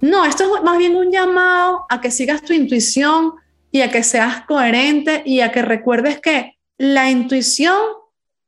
No, 0.00 0.24
esto 0.24 0.44
es 0.44 0.62
más 0.62 0.78
bien 0.78 0.96
un 0.96 1.10
llamado 1.10 1.84
a 1.88 2.00
que 2.00 2.10
sigas 2.10 2.42
tu 2.42 2.52
intuición 2.52 3.32
y 3.70 3.80
a 3.80 3.90
que 3.90 4.02
seas 4.02 4.42
coherente 4.46 5.22
y 5.26 5.40
a 5.40 5.50
que 5.50 5.62
recuerdes 5.62 6.20
que 6.20 6.58
la 6.78 7.10
intuición 7.10 7.76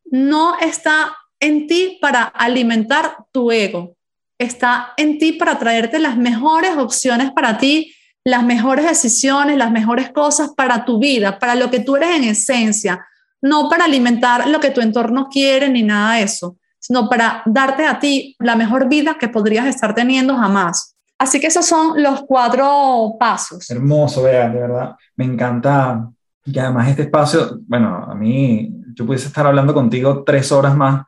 no 0.04 0.58
está 0.60 1.16
en 1.40 1.66
ti 1.66 1.98
para 2.00 2.24
alimentar 2.24 3.24
tu 3.32 3.50
ego, 3.50 3.96
está 4.38 4.92
en 4.96 5.18
ti 5.18 5.32
para 5.32 5.58
traerte 5.58 5.98
las 5.98 6.16
mejores 6.16 6.76
opciones 6.76 7.32
para 7.32 7.58
ti 7.58 7.94
las 8.30 8.44
mejores 8.44 8.86
decisiones, 8.86 9.58
las 9.58 9.72
mejores 9.72 10.10
cosas 10.10 10.50
para 10.56 10.84
tu 10.84 10.98
vida, 10.98 11.38
para 11.38 11.56
lo 11.56 11.70
que 11.70 11.80
tú 11.80 11.96
eres 11.96 12.16
en 12.16 12.24
esencia, 12.24 13.04
no 13.42 13.68
para 13.68 13.84
alimentar 13.84 14.48
lo 14.48 14.60
que 14.60 14.70
tu 14.70 14.80
entorno 14.80 15.28
quiere 15.28 15.68
ni 15.68 15.82
nada 15.82 16.14
de 16.14 16.22
eso, 16.22 16.56
sino 16.78 17.08
para 17.08 17.42
darte 17.44 17.86
a 17.86 17.98
ti 17.98 18.36
la 18.38 18.54
mejor 18.54 18.88
vida 18.88 19.16
que 19.18 19.28
podrías 19.28 19.66
estar 19.66 19.94
teniendo 19.94 20.36
jamás. 20.36 20.96
Así 21.18 21.40
que 21.40 21.48
esos 21.48 21.66
son 21.66 22.02
los 22.02 22.22
cuatro 22.22 23.16
pasos. 23.18 23.68
Hermoso, 23.68 24.22
vea, 24.22 24.48
de 24.48 24.60
verdad. 24.60 24.96
Me 25.16 25.24
encanta. 25.24 26.08
Y 26.44 26.58
además 26.58 26.88
este 26.88 27.02
espacio, 27.02 27.60
bueno, 27.66 28.06
a 28.08 28.14
mí, 28.14 28.72
yo 28.94 29.04
pudiese 29.04 29.26
estar 29.26 29.46
hablando 29.46 29.74
contigo 29.74 30.22
tres 30.24 30.50
horas 30.52 30.74
más. 30.74 31.04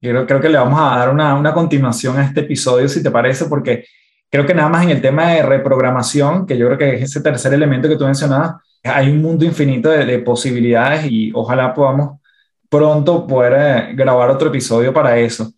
Creo, 0.00 0.26
creo 0.26 0.40
que 0.40 0.50
le 0.50 0.58
vamos 0.58 0.78
a 0.78 0.98
dar 0.98 1.08
una, 1.10 1.34
una 1.34 1.52
continuación 1.52 2.18
a 2.18 2.24
este 2.24 2.40
episodio, 2.40 2.88
si 2.88 3.02
te 3.02 3.10
parece, 3.10 3.46
porque 3.46 3.86
Creo 4.30 4.44
que 4.44 4.54
nada 4.54 4.68
más 4.68 4.84
en 4.84 4.90
el 4.90 5.00
tema 5.00 5.30
de 5.30 5.42
reprogramación, 5.42 6.46
que 6.46 6.58
yo 6.58 6.66
creo 6.66 6.78
que 6.78 6.94
es 6.96 7.02
ese 7.02 7.20
tercer 7.20 7.54
elemento 7.54 7.88
que 7.88 7.96
tú 7.96 8.04
mencionabas, 8.04 8.56
hay 8.82 9.10
un 9.10 9.20
mundo 9.20 9.44
infinito 9.44 9.88
de, 9.88 10.18
posibilidades 10.20 11.06
y 11.10 11.32
ojalá 11.34 11.74
podamos 11.74 12.20
pronto 12.68 13.26
poder 13.26 13.52
eh, 13.56 13.94
grabar 13.94 14.30
otro 14.30 14.48
episodio 14.48 14.92
para 14.92 15.18
eso. 15.18 15.52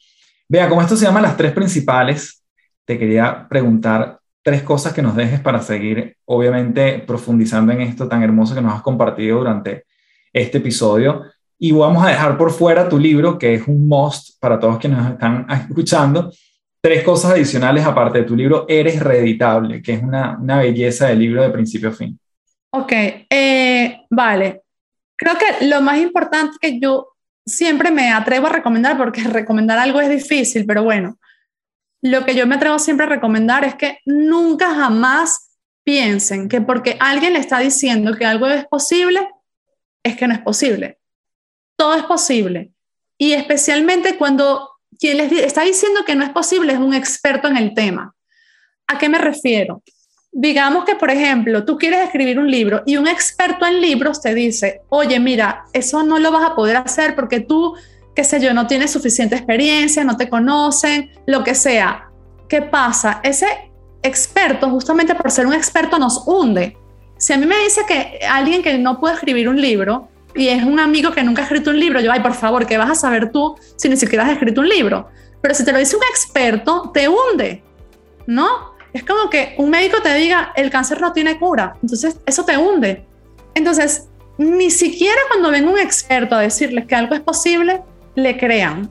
Vea, 0.48 0.68
como 0.68 0.80
esto 0.82 0.96
se 0.96 1.04
llama 1.04 1.20
las 1.20 1.36
tres 1.36 1.52
principales, 1.52 2.42
te 2.84 2.98
quería 2.98 3.46
preguntar 3.48 4.18
tres 4.42 4.62
cosas 4.62 4.92
que 4.92 5.02
nos 5.02 5.14
dejes 5.14 5.40
para 5.40 5.60
seguir, 5.60 6.16
obviamente, 6.24 7.02
profundizando 7.06 7.72
en 7.72 7.82
esto 7.82 8.08
tan 8.08 8.22
hermoso 8.22 8.54
que 8.54 8.62
nos 8.62 8.74
has 8.74 8.82
compartido 8.82 9.38
durante 9.38 9.84
este 10.32 10.58
episodio. 10.58 11.22
Y 11.58 11.72
vamos 11.72 12.04
a 12.04 12.08
dejar 12.08 12.38
por 12.38 12.50
fuera 12.50 12.88
tu 12.88 12.98
libro, 12.98 13.36
que 13.36 13.54
es 13.54 13.68
un 13.68 13.86
must 13.86 14.40
para 14.40 14.58
todos 14.58 14.78
quienes 14.78 15.00
nos 15.00 15.12
están 15.12 15.46
escuchando, 15.50 16.30
tres 16.80 17.02
cosas 17.02 17.32
adicionales 17.32 17.84
aparte 17.84 18.18
de 18.18 18.24
tu 18.24 18.36
libro, 18.36 18.64
Eres 18.68 19.00
Reeditable, 19.00 19.82
que 19.82 19.94
es 19.94 20.02
una, 20.02 20.38
una 20.38 20.58
belleza 20.58 21.08
del 21.08 21.18
libro 21.18 21.42
de 21.42 21.50
principio 21.50 21.88
a 21.88 21.92
fin. 21.92 22.18
Ok, 22.70 22.92
eh, 22.92 24.00
vale. 24.10 24.62
Creo 25.16 25.34
que 25.36 25.66
lo 25.66 25.80
más 25.80 25.98
importante 25.98 26.56
que 26.60 26.78
yo 26.78 27.08
siempre 27.44 27.90
me 27.90 28.10
atrevo 28.10 28.46
a 28.46 28.50
recomendar, 28.50 28.96
porque 28.96 29.22
recomendar 29.24 29.78
algo 29.78 30.00
es 30.00 30.08
difícil, 30.08 30.64
pero 30.66 30.84
bueno, 30.84 31.18
lo 32.02 32.24
que 32.24 32.34
yo 32.34 32.46
me 32.46 32.54
atrevo 32.54 32.78
siempre 32.78 33.06
a 33.06 33.08
recomendar 33.08 33.64
es 33.64 33.74
que 33.74 33.98
nunca 34.04 34.74
jamás 34.74 35.56
piensen 35.82 36.48
que 36.48 36.60
porque 36.60 36.96
alguien 37.00 37.32
le 37.32 37.38
está 37.40 37.58
diciendo 37.58 38.14
que 38.14 38.26
algo 38.26 38.46
es 38.46 38.66
posible, 38.66 39.26
es 40.04 40.16
que 40.16 40.28
no 40.28 40.34
es 40.34 40.40
posible. 40.40 40.98
Todo 41.76 41.94
es 41.94 42.04
posible. 42.04 42.72
Y 43.16 43.32
especialmente 43.32 44.16
cuando 44.16 44.77
quien 44.98 45.16
les 45.16 45.32
está 45.32 45.62
diciendo 45.62 46.04
que 46.04 46.14
no 46.14 46.24
es 46.24 46.30
posible 46.30 46.72
es 46.72 46.78
un 46.78 46.94
experto 46.94 47.48
en 47.48 47.56
el 47.56 47.74
tema. 47.74 48.14
¿A 48.86 48.98
qué 48.98 49.08
me 49.08 49.18
refiero? 49.18 49.82
Digamos 50.32 50.84
que, 50.84 50.94
por 50.94 51.10
ejemplo, 51.10 51.64
tú 51.64 51.78
quieres 51.78 52.00
escribir 52.00 52.38
un 52.38 52.50
libro 52.50 52.82
y 52.86 52.96
un 52.96 53.08
experto 53.08 53.66
en 53.66 53.80
libros 53.80 54.20
te 54.20 54.34
dice, 54.34 54.82
oye, 54.88 55.18
mira, 55.20 55.64
eso 55.72 56.02
no 56.02 56.18
lo 56.18 56.30
vas 56.30 56.50
a 56.50 56.54
poder 56.54 56.76
hacer 56.76 57.14
porque 57.14 57.40
tú, 57.40 57.74
qué 58.14 58.24
sé 58.24 58.40
yo, 58.40 58.52
no 58.52 58.66
tienes 58.66 58.90
suficiente 58.90 59.36
experiencia, 59.36 60.04
no 60.04 60.16
te 60.16 60.28
conocen, 60.28 61.10
lo 61.26 61.44
que 61.44 61.54
sea. 61.54 62.08
¿qué 62.48 62.62
pasa? 62.62 63.20
Ese 63.22 63.46
experto, 64.02 64.68
justamente 64.70 65.14
por 65.14 65.30
ser 65.30 65.46
un 65.46 65.54
experto, 65.54 65.98
nos 65.98 66.22
hunde. 66.26 66.76
Si 67.18 67.32
a 67.32 67.36
mí 67.36 67.46
me 67.46 67.58
dice 67.58 67.82
que 67.86 68.20
alguien 68.28 68.62
que 68.62 68.78
no 68.78 68.98
puede 68.98 69.14
escribir 69.14 69.48
un 69.48 69.60
libro 69.60 70.08
y 70.34 70.48
es 70.48 70.62
un 70.62 70.78
amigo 70.78 71.12
que 71.12 71.22
nunca 71.22 71.42
ha 71.42 71.44
escrito 71.44 71.70
un 71.70 71.80
libro, 71.80 72.00
yo, 72.00 72.12
ay, 72.12 72.20
por 72.20 72.34
favor, 72.34 72.66
¿qué 72.66 72.78
vas 72.78 72.90
a 72.90 72.94
saber 72.94 73.32
tú 73.32 73.56
si 73.76 73.88
ni 73.88 73.96
siquiera 73.96 74.24
has 74.24 74.32
escrito 74.32 74.60
un 74.60 74.68
libro? 74.68 75.08
Pero 75.40 75.54
si 75.54 75.64
te 75.64 75.72
lo 75.72 75.78
dice 75.78 75.96
un 75.96 76.02
experto, 76.10 76.90
te 76.92 77.08
hunde, 77.08 77.62
¿no? 78.26 78.74
Es 78.92 79.04
como 79.04 79.30
que 79.30 79.54
un 79.58 79.70
médico 79.70 80.00
te 80.02 80.14
diga, 80.14 80.52
el 80.56 80.70
cáncer 80.70 81.00
no 81.00 81.12
tiene 81.12 81.38
cura, 81.38 81.76
entonces 81.82 82.20
eso 82.26 82.44
te 82.44 82.56
hunde. 82.56 83.06
Entonces, 83.54 84.08
ni 84.38 84.70
siquiera 84.70 85.20
cuando 85.28 85.50
ven 85.50 85.68
un 85.68 85.78
experto 85.78 86.36
a 86.36 86.40
decirles 86.40 86.86
que 86.86 86.94
algo 86.94 87.14
es 87.14 87.20
posible, 87.20 87.82
le 88.14 88.36
crean. 88.36 88.90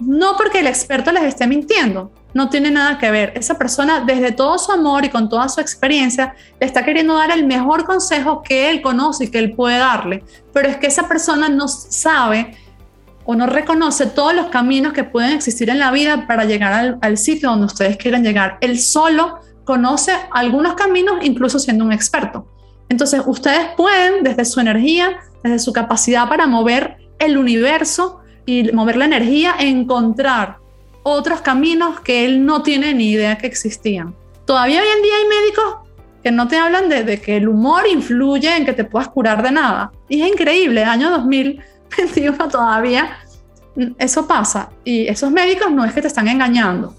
No 0.00 0.36
porque 0.36 0.60
el 0.60 0.66
experto 0.66 1.12
les 1.12 1.24
esté 1.24 1.46
mintiendo, 1.46 2.12
no 2.34 2.48
tiene 2.48 2.70
nada 2.70 2.98
que 2.98 3.10
ver. 3.10 3.32
Esa 3.36 3.58
persona, 3.58 4.04
desde 4.06 4.32
todo 4.32 4.58
su 4.58 4.70
amor 4.72 5.04
y 5.04 5.08
con 5.08 5.28
toda 5.28 5.48
su 5.48 5.60
experiencia, 5.60 6.34
le 6.60 6.66
está 6.66 6.84
queriendo 6.84 7.16
dar 7.16 7.30
el 7.30 7.46
mejor 7.46 7.84
consejo 7.84 8.42
que 8.42 8.70
él 8.70 8.82
conoce 8.82 9.24
y 9.24 9.28
que 9.28 9.38
él 9.38 9.52
puede 9.52 9.78
darle. 9.78 10.22
Pero 10.52 10.68
es 10.68 10.76
que 10.76 10.86
esa 10.86 11.08
persona 11.08 11.48
no 11.48 11.68
sabe 11.68 12.56
o 13.24 13.34
no 13.34 13.46
reconoce 13.46 14.06
todos 14.06 14.34
los 14.34 14.46
caminos 14.46 14.92
que 14.92 15.04
pueden 15.04 15.32
existir 15.32 15.68
en 15.70 15.78
la 15.78 15.90
vida 15.90 16.26
para 16.26 16.44
llegar 16.44 16.72
al, 16.72 16.98
al 17.02 17.18
sitio 17.18 17.50
donde 17.50 17.66
ustedes 17.66 17.96
quieren 17.96 18.22
llegar. 18.22 18.58
Él 18.60 18.78
solo 18.78 19.40
conoce 19.64 20.12
algunos 20.30 20.74
caminos, 20.74 21.16
incluso 21.22 21.58
siendo 21.58 21.84
un 21.84 21.92
experto. 21.92 22.46
Entonces, 22.88 23.20
ustedes 23.26 23.68
pueden, 23.76 24.22
desde 24.22 24.44
su 24.44 24.60
energía, 24.60 25.18
desde 25.42 25.58
su 25.58 25.72
capacidad 25.72 26.28
para 26.28 26.46
mover 26.46 26.96
el 27.18 27.36
universo 27.36 28.20
y 28.46 28.72
mover 28.72 28.96
la 28.96 29.04
energía, 29.04 29.54
encontrar 29.58 30.56
otros 31.10 31.40
caminos 31.40 32.00
que 32.00 32.24
él 32.24 32.44
no 32.44 32.62
tiene 32.62 32.94
ni 32.94 33.10
idea 33.10 33.38
que 33.38 33.46
existían. 33.46 34.14
Todavía 34.44 34.80
hoy 34.80 34.88
en 34.96 35.02
día 35.02 35.12
hay 35.16 35.28
médicos 35.28 35.88
que 36.22 36.30
no 36.30 36.48
te 36.48 36.56
hablan 36.56 36.88
de, 36.88 37.20
que 37.20 37.36
el 37.36 37.48
humor 37.48 37.86
influye 37.86 38.56
en 38.56 38.64
que 38.64 38.72
te 38.72 38.84
puedas 38.84 39.08
curar 39.08 39.42
de 39.42 39.52
nada. 39.52 39.92
Y 40.08 40.22
es 40.22 40.28
increíble, 40.28 40.84
año 40.84 41.10
2021 41.10 42.48
todavía 42.50 43.18
eso 43.98 44.26
pasa. 44.26 44.70
Y 44.84 45.06
esos 45.06 45.30
médicos 45.30 45.70
no 45.70 45.84
es 45.84 45.92
que 45.92 46.00
te 46.00 46.08
están 46.08 46.28
engañando. 46.28 46.94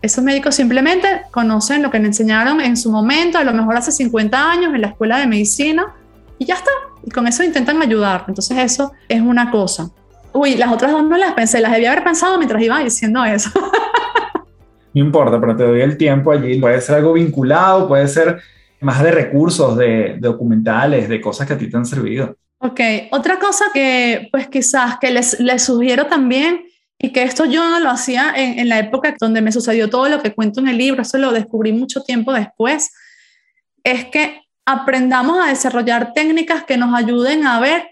Esos 0.00 0.22
médicos 0.22 0.54
simplemente 0.54 1.22
conocen 1.30 1.82
lo 1.82 1.90
que 1.90 1.98
le 1.98 2.06
enseñaron 2.06 2.60
en 2.60 2.76
su 2.76 2.90
momento, 2.90 3.38
a 3.38 3.44
lo 3.44 3.52
mejor 3.52 3.76
hace 3.76 3.92
50 3.92 4.50
años 4.50 4.74
en 4.74 4.80
la 4.80 4.88
escuela 4.88 5.18
de 5.18 5.26
medicina, 5.26 5.94
y 6.38 6.44
ya 6.44 6.54
está. 6.54 6.70
Y 7.04 7.10
con 7.10 7.26
eso 7.26 7.44
intentan 7.44 7.80
ayudar. 7.80 8.24
Entonces 8.28 8.58
eso 8.58 8.92
es 9.08 9.20
una 9.20 9.50
cosa. 9.50 9.90
Uy, 10.32 10.56
las 10.56 10.72
otras 10.72 10.92
dos 10.92 11.04
no 11.04 11.16
las 11.16 11.32
pensé, 11.34 11.60
las 11.60 11.72
debía 11.72 11.92
haber 11.92 12.04
pensado 12.04 12.38
mientras 12.38 12.62
iba 12.62 12.78
diciendo 12.80 13.24
eso. 13.24 13.50
No 14.94 15.00
importa, 15.00 15.40
pero 15.40 15.56
te 15.56 15.64
doy 15.64 15.80
el 15.80 15.96
tiempo 15.96 16.32
allí. 16.32 16.60
Puede 16.60 16.80
ser 16.80 16.96
algo 16.96 17.14
vinculado, 17.14 17.88
puede 17.88 18.06
ser 18.08 18.42
más 18.80 19.02
de 19.02 19.10
recursos, 19.10 19.76
de, 19.76 20.16
documentales, 20.18 21.08
de 21.08 21.20
cosas 21.20 21.46
que 21.46 21.54
a 21.54 21.58
ti 21.58 21.70
te 21.70 21.76
han 21.76 21.86
servido. 21.86 22.36
Ok, 22.58 22.80
otra 23.10 23.38
cosa 23.38 23.66
que 23.72 24.28
pues 24.30 24.48
quizás 24.48 24.98
que 25.00 25.10
les, 25.10 25.40
les 25.40 25.62
sugiero 25.62 26.06
también 26.06 26.64
y 26.98 27.10
que 27.10 27.22
esto 27.22 27.44
yo 27.44 27.68
no 27.68 27.80
lo 27.80 27.90
hacía 27.90 28.32
en, 28.36 28.58
en, 28.58 28.68
la 28.68 28.78
época 28.78 29.14
donde 29.18 29.40
me 29.40 29.50
sucedió 29.50 29.88
todo 29.88 30.08
lo 30.08 30.22
que 30.22 30.34
cuento 30.34 30.60
en 30.60 30.68
el 30.68 30.78
libro, 30.78 31.02
eso 31.02 31.18
lo 31.18 31.32
descubrí 31.32 31.72
mucho 31.72 32.02
tiempo 32.02 32.32
después, 32.32 32.92
es 33.82 34.04
que 34.04 34.42
aprendamos 34.64 35.44
a 35.44 35.48
desarrollar 35.48 36.12
técnicas 36.12 36.62
que 36.62 36.76
nos 36.76 36.94
ayuden 36.94 37.46
a 37.46 37.58
ver 37.58 37.91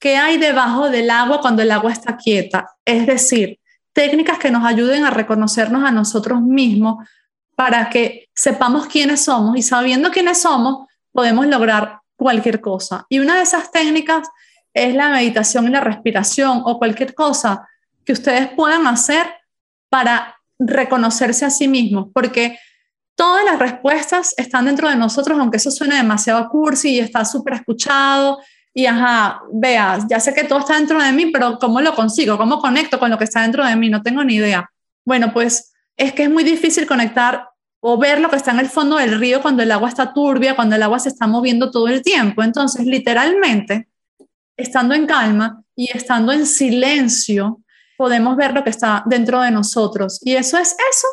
qué 0.00 0.16
hay 0.16 0.38
debajo 0.38 0.90
del 0.90 1.10
agua 1.10 1.40
cuando 1.40 1.62
el 1.62 1.70
agua 1.70 1.92
está 1.92 2.16
quieta. 2.16 2.66
Es 2.84 3.06
decir, 3.06 3.60
técnicas 3.92 4.38
que 4.38 4.50
nos 4.50 4.64
ayuden 4.64 5.04
a 5.04 5.10
reconocernos 5.10 5.84
a 5.84 5.92
nosotros 5.92 6.40
mismos 6.40 7.06
para 7.54 7.90
que 7.90 8.28
sepamos 8.34 8.86
quiénes 8.86 9.22
somos 9.22 9.56
y 9.56 9.62
sabiendo 9.62 10.10
quiénes 10.10 10.40
somos 10.40 10.88
podemos 11.12 11.46
lograr 11.46 12.00
cualquier 12.16 12.60
cosa. 12.60 13.04
Y 13.10 13.18
una 13.18 13.36
de 13.36 13.42
esas 13.42 13.70
técnicas 13.70 14.26
es 14.72 14.94
la 14.94 15.10
meditación 15.10 15.66
y 15.66 15.70
la 15.70 15.80
respiración 15.80 16.62
o 16.64 16.78
cualquier 16.78 17.14
cosa 17.14 17.68
que 18.04 18.12
ustedes 18.12 18.48
puedan 18.48 18.86
hacer 18.86 19.26
para 19.90 20.36
reconocerse 20.58 21.44
a 21.44 21.50
sí 21.50 21.68
mismos, 21.68 22.08
porque 22.14 22.58
todas 23.14 23.44
las 23.44 23.58
respuestas 23.58 24.34
están 24.38 24.66
dentro 24.66 24.88
de 24.88 24.96
nosotros, 24.96 25.38
aunque 25.38 25.58
eso 25.58 25.70
suene 25.70 25.96
demasiado 25.96 26.48
cursi 26.48 26.94
y 26.94 27.00
está 27.00 27.24
súper 27.24 27.54
escuchado 27.54 28.38
y 28.72 28.86
ajá, 28.86 29.42
veas, 29.52 30.06
ya 30.08 30.20
sé 30.20 30.32
que 30.32 30.44
todo 30.44 30.60
está 30.60 30.76
dentro 30.76 31.02
de 31.02 31.12
mí, 31.12 31.26
pero 31.26 31.58
¿cómo 31.58 31.80
lo 31.80 31.94
consigo? 31.94 32.38
¿Cómo 32.38 32.60
conecto 32.60 32.98
con 32.98 33.10
lo 33.10 33.18
que 33.18 33.24
está 33.24 33.42
dentro 33.42 33.66
de 33.66 33.74
mí? 33.76 33.88
No 33.88 34.02
tengo 34.02 34.22
ni 34.22 34.36
idea. 34.36 34.70
Bueno, 35.04 35.32
pues 35.32 35.72
es 35.96 36.12
que 36.12 36.24
es 36.24 36.30
muy 36.30 36.44
difícil 36.44 36.86
conectar 36.86 37.48
o 37.80 37.98
ver 37.98 38.20
lo 38.20 38.28
que 38.28 38.36
está 38.36 38.52
en 38.52 38.60
el 38.60 38.68
fondo 38.68 38.96
del 38.96 39.18
río 39.18 39.42
cuando 39.42 39.62
el 39.62 39.72
agua 39.72 39.88
está 39.88 40.12
turbia, 40.12 40.54
cuando 40.54 40.76
el 40.76 40.82
agua 40.82 40.98
se 40.98 41.08
está 41.08 41.26
moviendo 41.26 41.70
todo 41.70 41.88
el 41.88 42.02
tiempo. 42.02 42.42
Entonces, 42.42 42.86
literalmente, 42.86 43.88
estando 44.56 44.94
en 44.94 45.06
calma 45.06 45.62
y 45.74 45.90
estando 45.96 46.30
en 46.32 46.46
silencio, 46.46 47.62
podemos 47.96 48.36
ver 48.36 48.52
lo 48.52 48.62
que 48.62 48.70
está 48.70 49.02
dentro 49.06 49.40
de 49.40 49.50
nosotros. 49.50 50.20
Y 50.22 50.36
eso 50.36 50.58
es 50.58 50.76
eso. 50.90 51.08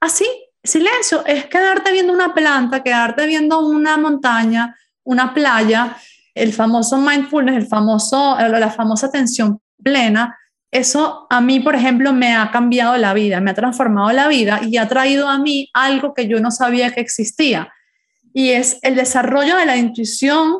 Así, 0.00 0.26
silencio 0.62 1.24
es 1.26 1.46
quedarte 1.46 1.92
viendo 1.92 2.12
una 2.12 2.34
planta, 2.34 2.82
quedarte 2.82 3.26
viendo 3.26 3.60
una 3.60 3.96
montaña, 3.96 4.76
una 5.04 5.32
playa 5.32 5.96
el 6.34 6.52
famoso 6.52 6.98
mindfulness, 6.98 7.56
el 7.56 7.66
famoso, 7.66 8.36
la 8.38 8.70
famosa 8.70 9.06
atención 9.06 9.60
plena, 9.82 10.36
eso 10.74 11.28
a 11.30 11.40
mí, 11.40 11.60
por 11.60 11.76
ejemplo, 11.76 12.12
me 12.12 12.34
ha 12.34 12.50
cambiado 12.50 12.96
la 12.96 13.14
vida, 13.14 13.40
me 13.40 13.52
ha 13.52 13.54
transformado 13.54 14.10
la 14.10 14.26
vida 14.26 14.60
y 14.60 14.76
ha 14.76 14.88
traído 14.88 15.28
a 15.28 15.38
mí 15.38 15.70
algo 15.72 16.14
que 16.14 16.26
yo 16.26 16.40
no 16.40 16.50
sabía 16.50 16.92
que 16.92 17.00
existía. 17.00 17.72
Y 18.32 18.50
es 18.50 18.80
el 18.82 18.96
desarrollo 18.96 19.56
de 19.56 19.66
la 19.66 19.76
intuición 19.76 20.56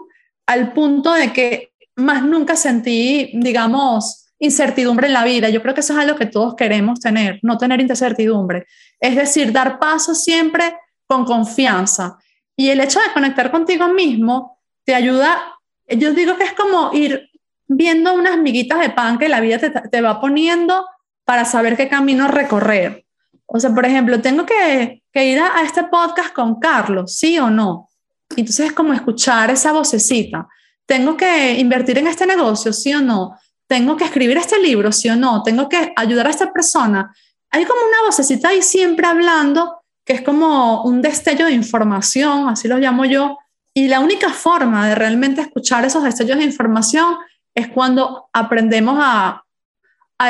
al 0.46 0.72
punto 0.72 1.12
de 1.12 1.32
que 1.32 1.72
más 1.96 2.22
nunca 2.22 2.54
sentí, 2.54 3.32
digamos, 3.34 4.26
incertidumbre 4.38 5.08
en 5.08 5.14
la 5.14 5.24
vida. 5.24 5.48
Yo 5.48 5.60
creo 5.62 5.74
que 5.74 5.80
eso 5.80 5.94
es 5.94 5.98
algo 5.98 6.16
que 6.16 6.26
todos 6.26 6.54
queremos 6.54 7.00
tener, 7.00 7.40
no 7.42 7.58
tener 7.58 7.80
incertidumbre. 7.80 8.66
Es 9.00 9.16
decir, 9.16 9.50
dar 9.50 9.80
paso 9.80 10.14
siempre 10.14 10.76
con 11.06 11.24
confianza. 11.24 12.18
Y 12.56 12.68
el 12.68 12.80
hecho 12.80 13.00
de 13.00 13.12
conectar 13.12 13.50
contigo 13.50 13.88
mismo 13.88 14.60
te 14.84 14.94
ayuda 14.94 15.42
yo 15.88 16.12
digo 16.12 16.36
que 16.36 16.44
es 16.44 16.52
como 16.52 16.92
ir 16.92 17.30
viendo 17.66 18.14
unas 18.14 18.38
miguitas 18.38 18.80
de 18.80 18.90
pan 18.90 19.18
que 19.18 19.28
la 19.28 19.40
vida 19.40 19.58
te, 19.58 20.00
va 20.00 20.20
poniendo 20.20 20.86
para 21.24 21.44
saber 21.44 21.76
qué 21.76 21.88
camino 21.88 22.28
recorrer. 22.28 23.04
O 23.46 23.60
sea, 23.60 23.74
por 23.74 23.84
ejemplo, 23.84 24.20
tengo 24.20 24.44
que, 24.46 25.02
ir 25.14 25.38
a, 25.38 25.62
este 25.62 25.84
podcast 25.84 26.32
con 26.32 26.58
Carlos, 26.58 27.16
¿sí 27.16 27.38
o 27.38 27.50
no? 27.50 27.88
Entonces 28.30 28.66
es 28.66 28.72
como 28.72 28.92
escuchar 28.92 29.50
esa 29.50 29.72
vocecita. 29.72 30.48
Tengo 30.86 31.16
que 31.16 31.58
invertir 31.58 31.98
en 31.98 32.06
este 32.06 32.26
negocio, 32.26 32.72
¿sí 32.72 32.92
o 32.94 33.00
no? 33.00 33.38
Tengo 33.66 33.96
que 33.96 34.04
escribir 34.04 34.36
este 34.36 34.58
libro, 34.60 34.92
¿sí 34.92 35.08
o 35.08 35.16
no? 35.16 35.42
Tengo 35.42 35.68
que 35.68 35.92
ayudar 35.96 36.26
a 36.26 36.30
esta 36.30 36.52
persona. 36.52 37.14
Hay 37.50 37.64
como 37.64 37.80
una 37.86 38.06
vocecita 38.06 38.48
ahí 38.48 38.60
siempre 38.62 39.06
hablando, 39.06 39.80
que 40.04 40.14
es 40.14 40.22
como 40.22 40.82
un 40.82 41.00
destello 41.00 41.46
de 41.46 41.52
información, 41.52 42.48
así 42.48 42.68
lo 42.68 42.78
llamo 42.78 43.04
yo, 43.04 43.38
y 43.74 43.88
la 43.88 43.98
única 43.98 44.30
forma 44.30 44.88
de 44.88 44.94
realmente 44.94 45.40
escuchar 45.40 45.84
esos 45.84 46.04
destellos 46.04 46.38
de 46.38 46.44
información 46.44 47.16
es 47.54 47.68
cuando 47.68 48.28
aprendemos 48.32 48.96
a, 49.00 49.40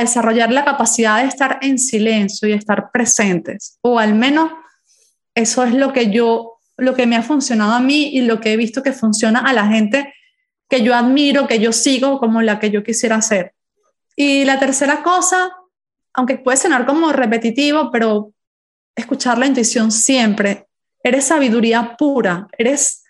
desarrollar 0.00 0.50
la 0.50 0.64
capacidad 0.64 1.22
de 1.22 1.28
estar 1.28 1.60
en 1.62 1.78
silencio 1.78 2.48
y 2.48 2.52
estar 2.52 2.90
presentes. 2.90 3.78
O 3.80 4.00
al 4.00 4.12
menos 4.16 4.50
eso 5.36 5.62
es 5.62 5.72
lo 5.72 5.92
que 5.92 6.10
yo, 6.10 6.58
lo 6.76 6.96
que 6.96 7.06
me 7.06 7.14
ha 7.14 7.22
funcionado 7.22 7.74
a 7.74 7.80
mí 7.80 8.08
y 8.08 8.22
lo 8.22 8.40
que 8.40 8.52
he 8.52 8.56
visto 8.56 8.82
que 8.82 8.92
funciona 8.92 9.38
a 9.38 9.52
la 9.52 9.68
gente 9.68 10.12
que 10.68 10.82
yo 10.82 10.96
admiro, 10.96 11.46
que 11.46 11.60
yo 11.60 11.72
sigo 11.72 12.18
como 12.18 12.42
la 12.42 12.58
que 12.58 12.72
yo 12.72 12.82
quisiera 12.82 13.22
ser. 13.22 13.54
Y 14.16 14.44
la 14.44 14.58
tercera 14.58 15.04
cosa, 15.04 15.52
aunque 16.12 16.38
puede 16.38 16.56
sonar 16.56 16.86
como 16.86 17.12
repetitivo, 17.12 17.92
pero 17.92 18.32
escuchar 18.96 19.38
la 19.38 19.46
intuición 19.46 19.92
siempre. 19.92 20.66
Eres 21.04 21.26
sabiduría 21.26 21.94
pura, 21.96 22.48
eres 22.58 23.03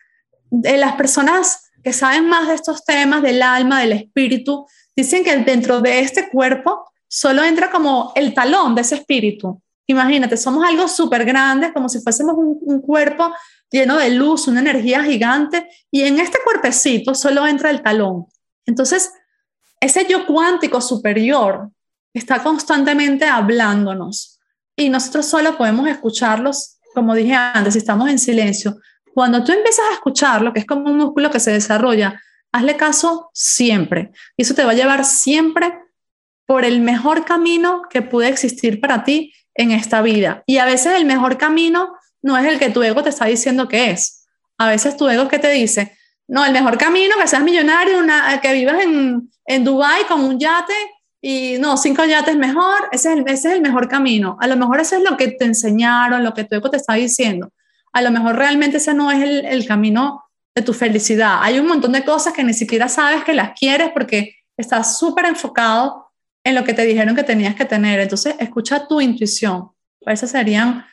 de 0.61 0.77
las 0.77 0.95
personas 0.95 1.71
que 1.83 1.93
saben 1.93 2.29
más 2.29 2.49
de 2.49 2.55
estos 2.55 2.85
temas 2.85 3.23
del 3.23 3.43
alma, 3.43 3.81
del 3.81 3.93
espíritu, 3.93 4.67
dicen 4.95 5.25
que 5.25 5.37
dentro 5.39 5.81
de 5.81 6.01
este 6.01 6.31
cuerpo 6.31 6.85
solo 7.09 7.43
entra 7.43 7.71
como 7.71 8.13
el 8.15 8.33
talón 8.35 8.75
de 8.75 8.83
ese 8.83 8.97
espíritu. 8.97 9.61
Imagínate, 9.87 10.37
somos 10.37 10.65
algo 10.65 10.89
súper 10.89 11.25
grande, 11.25 11.73
como 11.73 11.89
si 11.89 12.01
fuésemos 12.01 12.37
un, 12.37 12.59
un, 12.63 12.81
cuerpo 12.81 13.35
lleno 13.71 13.99
de 13.99 14.11
luz, 14.11 14.49
una 14.49 14.61
energía 14.61 15.03
gigante, 15.03 15.69
y 15.91 16.03
en 16.03 16.21
este 16.21 16.39
cuerpecito 16.43 17.15
solo 17.15 17.47
entra 17.47 17.71
el 17.71 17.83
talón. 17.83 18.27
Entonces, 18.65 19.13
ese 19.81 20.07
yo 20.07 20.25
cuántico 20.27 20.81
superior 20.81 21.71
está 22.15 22.43
constantemente 22.43 23.27
hablándonos 23.27 24.41
y 24.77 24.89
nosotros 24.89 25.27
solo 25.27 25.59
podemos 25.59 25.89
escucharlos, 25.89 26.79
como 26.95 27.15
dije 27.15 27.35
antes, 27.35 27.75
si 27.75 27.79
estamos 27.79 28.09
en 28.09 28.19
silencio, 28.19 28.79
cuando 29.15 29.45
tú 29.45 29.53
empiezas 29.53 29.87
a 29.91 29.95
escucharlo, 29.95 30.53
que 30.53 30.59
es 30.59 30.67
como 30.67 30.91
un 30.91 30.99
músculo 30.99 31.31
que 31.31 31.41
se 31.41 31.53
desarrolla, 31.53 32.21
hazle 32.53 32.77
caso 32.77 33.31
siempre. 33.33 34.11
Y 34.37 34.43
eso 34.43 34.55
te 34.55 34.65
va 34.65 34.73
a 34.73 34.75
llevar 34.75 35.05
siempre 35.05 35.79
por 36.47 36.65
el 36.65 36.81
mejor 36.81 37.25
camino 37.25 37.83
que 37.89 38.03
puede 38.03 38.29
existir 38.29 38.81
para 38.81 39.05
ti 39.05 39.33
en 39.55 39.71
esta 39.71 40.03
vida. 40.03 40.43
Y 40.47 40.59
a 40.59 40.65
veces 40.65 40.95
el 40.95 41.05
mejor 41.05 41.39
camino 41.39 41.95
no 42.23 42.37
es 42.37 42.47
el 42.47 42.59
que 42.59 42.71
tu 42.71 42.83
ego 42.83 43.03
te 43.03 43.11
está 43.11 43.27
diciendo 43.27 43.69
que 43.69 43.91
es. 43.91 44.27
A 44.59 44.69
veces 44.69 44.97
tu 44.97 45.09
ego 45.09 45.29
que 45.29 45.39
te 45.39 45.51
dice, 45.51 45.97
no, 46.27 46.45
el 46.45 46.53
mejor 46.53 46.77
camino, 46.77 47.15
que 47.21 47.29
seas 47.29 47.43
millonario, 47.43 47.99
una, 47.99 48.41
que 48.41 48.53
vivas 48.53 48.83
en, 48.83 49.31
en 49.47 49.65
Dubái 49.65 50.05
con 50.09 50.25
un 50.25 50.39
yate 50.39 50.75
y 51.21 51.57
no, 51.59 51.77
cinco 51.77 52.05
yates 52.05 52.37
mejor, 52.37 52.89
ese 52.93 53.13
es, 53.13 53.19
el, 53.19 53.25
ese 53.29 53.49
es 53.49 53.55
el 53.55 53.63
mejor 53.63 53.89
camino. 53.89 54.37
A 54.41 54.47
lo 54.47 54.57
mejor 54.57 54.81
eso 54.81 54.97
es 54.97 55.03
lo 55.03 55.17
que 55.17 55.29
te 55.29 55.45
enseñaron, 55.45 56.23
lo 56.25 56.35
que 56.35 56.45
tu 56.45 56.57
ego 56.57 56.71
te 56.71 56.77
está 56.77 56.95
diciendo. 56.95 57.51
A 57.95 58.03
lo 58.03 58.11
mejor 58.11 58.37
realmente 58.37 58.77
ese 58.77 58.93
no 58.93 59.11
es 59.11 59.23
el, 59.23 59.47
el 59.47 59.67
camino 59.67 60.25
de 60.55 60.63
tu 60.63 60.73
felicidad. 60.73 61.39
Hay 61.41 61.59
un 61.59 61.67
montón 61.67 61.93
de 61.93 62.05
cosas 62.05 62.33
que 62.33 62.45
ni 62.45 62.55
siquiera 62.55 62.89
sabes 62.89 63.25
que 63.25 63.35
las 63.35 63.59
quieres 63.59 63.91
porque 63.93 64.37
estás 64.57 64.99
súper 64.99 65.27
enfocado 65.27 66.13
en 66.45 66.55
lo 66.55 66.65
que 66.65 66.75
te 66.75 66.85
dijeron 66.85 67.17
que 67.17 67.25
tenías 67.25 67.55
que 67.55 67.65
tener. 67.65 67.99
Entonces, 67.99 68.37
escucha 68.39 68.87
tu 68.87 69.01
intuición. 69.01 69.71
Esas 70.03 70.31
serían, 70.31 70.85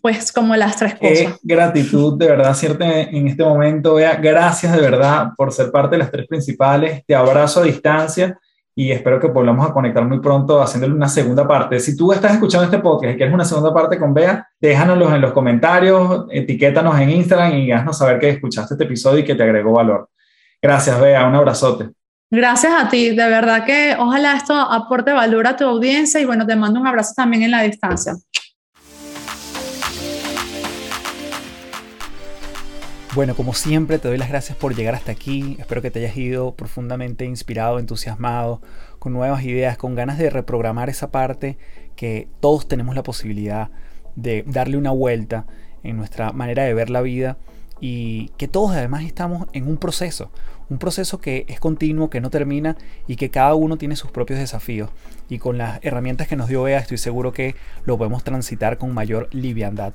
pues, 0.00 0.30
como 0.30 0.54
las 0.54 0.76
tres 0.76 0.94
cosas. 0.94 1.38
gratitud, 1.42 2.18
de 2.18 2.26
verdad, 2.26 2.54
cierto 2.54 2.84
en 2.84 3.26
este 3.26 3.42
momento. 3.42 3.94
Vea, 3.94 4.16
gracias 4.16 4.72
de 4.72 4.80
verdad 4.80 5.30
por 5.36 5.52
ser 5.52 5.70
parte 5.70 5.96
de 5.96 6.00
las 6.00 6.10
tres 6.10 6.26
principales. 6.28 7.02
Te 7.06 7.14
abrazo 7.14 7.60
a 7.60 7.64
distancia 7.64 8.38
y 8.74 8.92
espero 8.92 9.20
que 9.20 9.26
volvamos 9.26 9.68
a 9.68 9.72
conectar 9.72 10.04
muy 10.06 10.20
pronto 10.20 10.62
haciéndole 10.62 10.94
una 10.94 11.08
segunda 11.08 11.46
parte. 11.46 11.80
Si 11.80 11.96
tú 11.96 12.12
estás 12.12 12.32
escuchando 12.32 12.64
este 12.64 12.78
podcast 12.78 13.14
y 13.14 13.16
quieres 13.16 13.34
una 13.34 13.44
segunda 13.44 13.74
parte 13.74 13.98
con 13.98 14.14
Bea, 14.14 14.48
déjanoslo 14.60 15.14
en 15.14 15.20
los 15.20 15.32
comentarios, 15.32 16.26
etiquétanos 16.30 16.98
en 16.98 17.10
Instagram 17.10 17.54
y 17.54 17.72
haznos 17.72 17.98
saber 17.98 18.18
que 18.18 18.30
escuchaste 18.30 18.74
este 18.74 18.84
episodio 18.84 19.20
y 19.20 19.24
que 19.24 19.34
te 19.34 19.42
agregó 19.42 19.72
valor. 19.72 20.08
Gracias, 20.62 21.00
Bea. 21.00 21.26
Un 21.26 21.34
abrazote. 21.34 21.90
Gracias 22.32 22.72
a 22.72 22.88
ti, 22.88 23.10
de 23.10 23.28
verdad 23.28 23.64
que 23.64 23.96
ojalá 23.98 24.36
esto 24.36 24.54
aporte 24.54 25.12
valor 25.12 25.48
a 25.48 25.56
tu 25.56 25.64
audiencia 25.64 26.20
y 26.20 26.24
bueno, 26.24 26.46
te 26.46 26.54
mando 26.54 26.78
un 26.78 26.86
abrazo 26.86 27.12
también 27.16 27.42
en 27.42 27.50
la 27.50 27.62
distancia. 27.62 28.14
Bueno, 33.12 33.34
como 33.34 33.54
siempre, 33.54 33.98
te 33.98 34.06
doy 34.06 34.18
las 34.18 34.28
gracias 34.28 34.56
por 34.56 34.76
llegar 34.76 34.94
hasta 34.94 35.10
aquí. 35.10 35.56
Espero 35.58 35.82
que 35.82 35.90
te 35.90 35.98
hayas 35.98 36.16
ido 36.16 36.54
profundamente 36.54 37.24
inspirado, 37.24 37.80
entusiasmado, 37.80 38.62
con 39.00 39.12
nuevas 39.12 39.42
ideas, 39.42 39.76
con 39.76 39.96
ganas 39.96 40.16
de 40.16 40.30
reprogramar 40.30 40.88
esa 40.88 41.10
parte 41.10 41.58
que 41.96 42.28
todos 42.38 42.68
tenemos 42.68 42.94
la 42.94 43.02
posibilidad 43.02 43.70
de 44.14 44.44
darle 44.46 44.76
una 44.76 44.92
vuelta 44.92 45.46
en 45.82 45.96
nuestra 45.96 46.32
manera 46.32 46.62
de 46.62 46.72
ver 46.72 46.88
la 46.88 47.00
vida 47.00 47.36
y 47.80 48.28
que 48.36 48.48
todos 48.48 48.72
además 48.72 49.04
estamos 49.04 49.48
en 49.52 49.66
un 49.66 49.78
proceso, 49.78 50.30
un 50.68 50.78
proceso 50.78 51.20
que 51.20 51.46
es 51.48 51.58
continuo, 51.58 52.10
que 52.10 52.20
no 52.20 52.30
termina 52.30 52.76
y 53.08 53.16
que 53.16 53.30
cada 53.30 53.54
uno 53.54 53.76
tiene 53.76 53.96
sus 53.96 54.10
propios 54.10 54.38
desafíos. 54.38 54.90
Y 55.28 55.38
con 55.38 55.58
las 55.58 55.78
herramientas 55.82 56.28
que 56.28 56.36
nos 56.36 56.48
dio 56.48 56.62
Bea 56.62 56.78
estoy 56.78 56.98
seguro 56.98 57.32
que 57.32 57.54
lo 57.84 57.98
podemos 57.98 58.24
transitar 58.24 58.78
con 58.78 58.92
mayor 58.92 59.28
liviandad. 59.32 59.94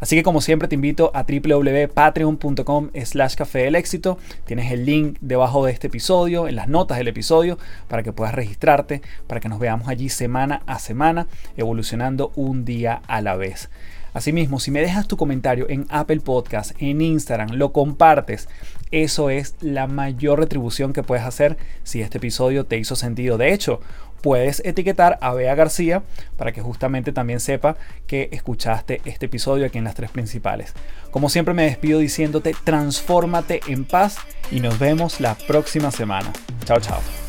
Así 0.00 0.16
que 0.16 0.22
como 0.22 0.40
siempre 0.40 0.68
te 0.68 0.74
invito 0.74 1.10
a 1.14 1.24
www.patreon.com 1.24 2.90
slash 3.04 3.34
café 3.34 3.60
del 3.60 3.74
éxito. 3.74 4.18
Tienes 4.44 4.72
el 4.72 4.84
link 4.84 5.18
debajo 5.20 5.64
de 5.64 5.72
este 5.72 5.88
episodio, 5.88 6.48
en 6.48 6.56
las 6.56 6.68
notas 6.68 6.98
del 6.98 7.08
episodio, 7.08 7.58
para 7.88 8.02
que 8.02 8.12
puedas 8.12 8.34
registrarte, 8.34 9.02
para 9.26 9.40
que 9.40 9.48
nos 9.48 9.58
veamos 9.58 9.88
allí 9.88 10.08
semana 10.08 10.62
a 10.66 10.78
semana, 10.78 11.26
evolucionando 11.56 12.32
un 12.34 12.64
día 12.64 13.02
a 13.06 13.20
la 13.20 13.36
vez. 13.36 13.68
Asimismo, 14.16 14.60
si 14.60 14.70
me 14.70 14.80
dejas 14.80 15.06
tu 15.06 15.18
comentario 15.18 15.66
en 15.68 15.84
Apple 15.90 16.20
Podcast, 16.20 16.72
en 16.78 17.02
Instagram, 17.02 17.50
lo 17.50 17.72
compartes, 17.72 18.48
eso 18.90 19.28
es 19.28 19.56
la 19.60 19.88
mayor 19.88 20.38
retribución 20.38 20.94
que 20.94 21.02
puedes 21.02 21.22
hacer 21.22 21.58
si 21.82 22.00
este 22.00 22.16
episodio 22.16 22.64
te 22.64 22.78
hizo 22.78 22.96
sentido. 22.96 23.36
De 23.36 23.52
hecho, 23.52 23.82
puedes 24.22 24.62
etiquetar 24.64 25.18
a 25.20 25.34
Bea 25.34 25.54
García 25.54 26.02
para 26.38 26.52
que 26.52 26.62
justamente 26.62 27.12
también 27.12 27.40
sepa 27.40 27.76
que 28.06 28.30
escuchaste 28.32 29.02
este 29.04 29.26
episodio 29.26 29.66
aquí 29.66 29.76
en 29.76 29.84
las 29.84 29.94
tres 29.94 30.10
principales. 30.10 30.72
Como 31.10 31.28
siempre 31.28 31.52
me 31.52 31.64
despido 31.64 31.98
diciéndote, 31.98 32.56
transfórmate 32.64 33.60
en 33.66 33.84
paz 33.84 34.16
y 34.50 34.60
nos 34.60 34.78
vemos 34.78 35.20
la 35.20 35.34
próxima 35.34 35.90
semana. 35.90 36.32
Chao, 36.64 36.80
chao. 36.80 37.25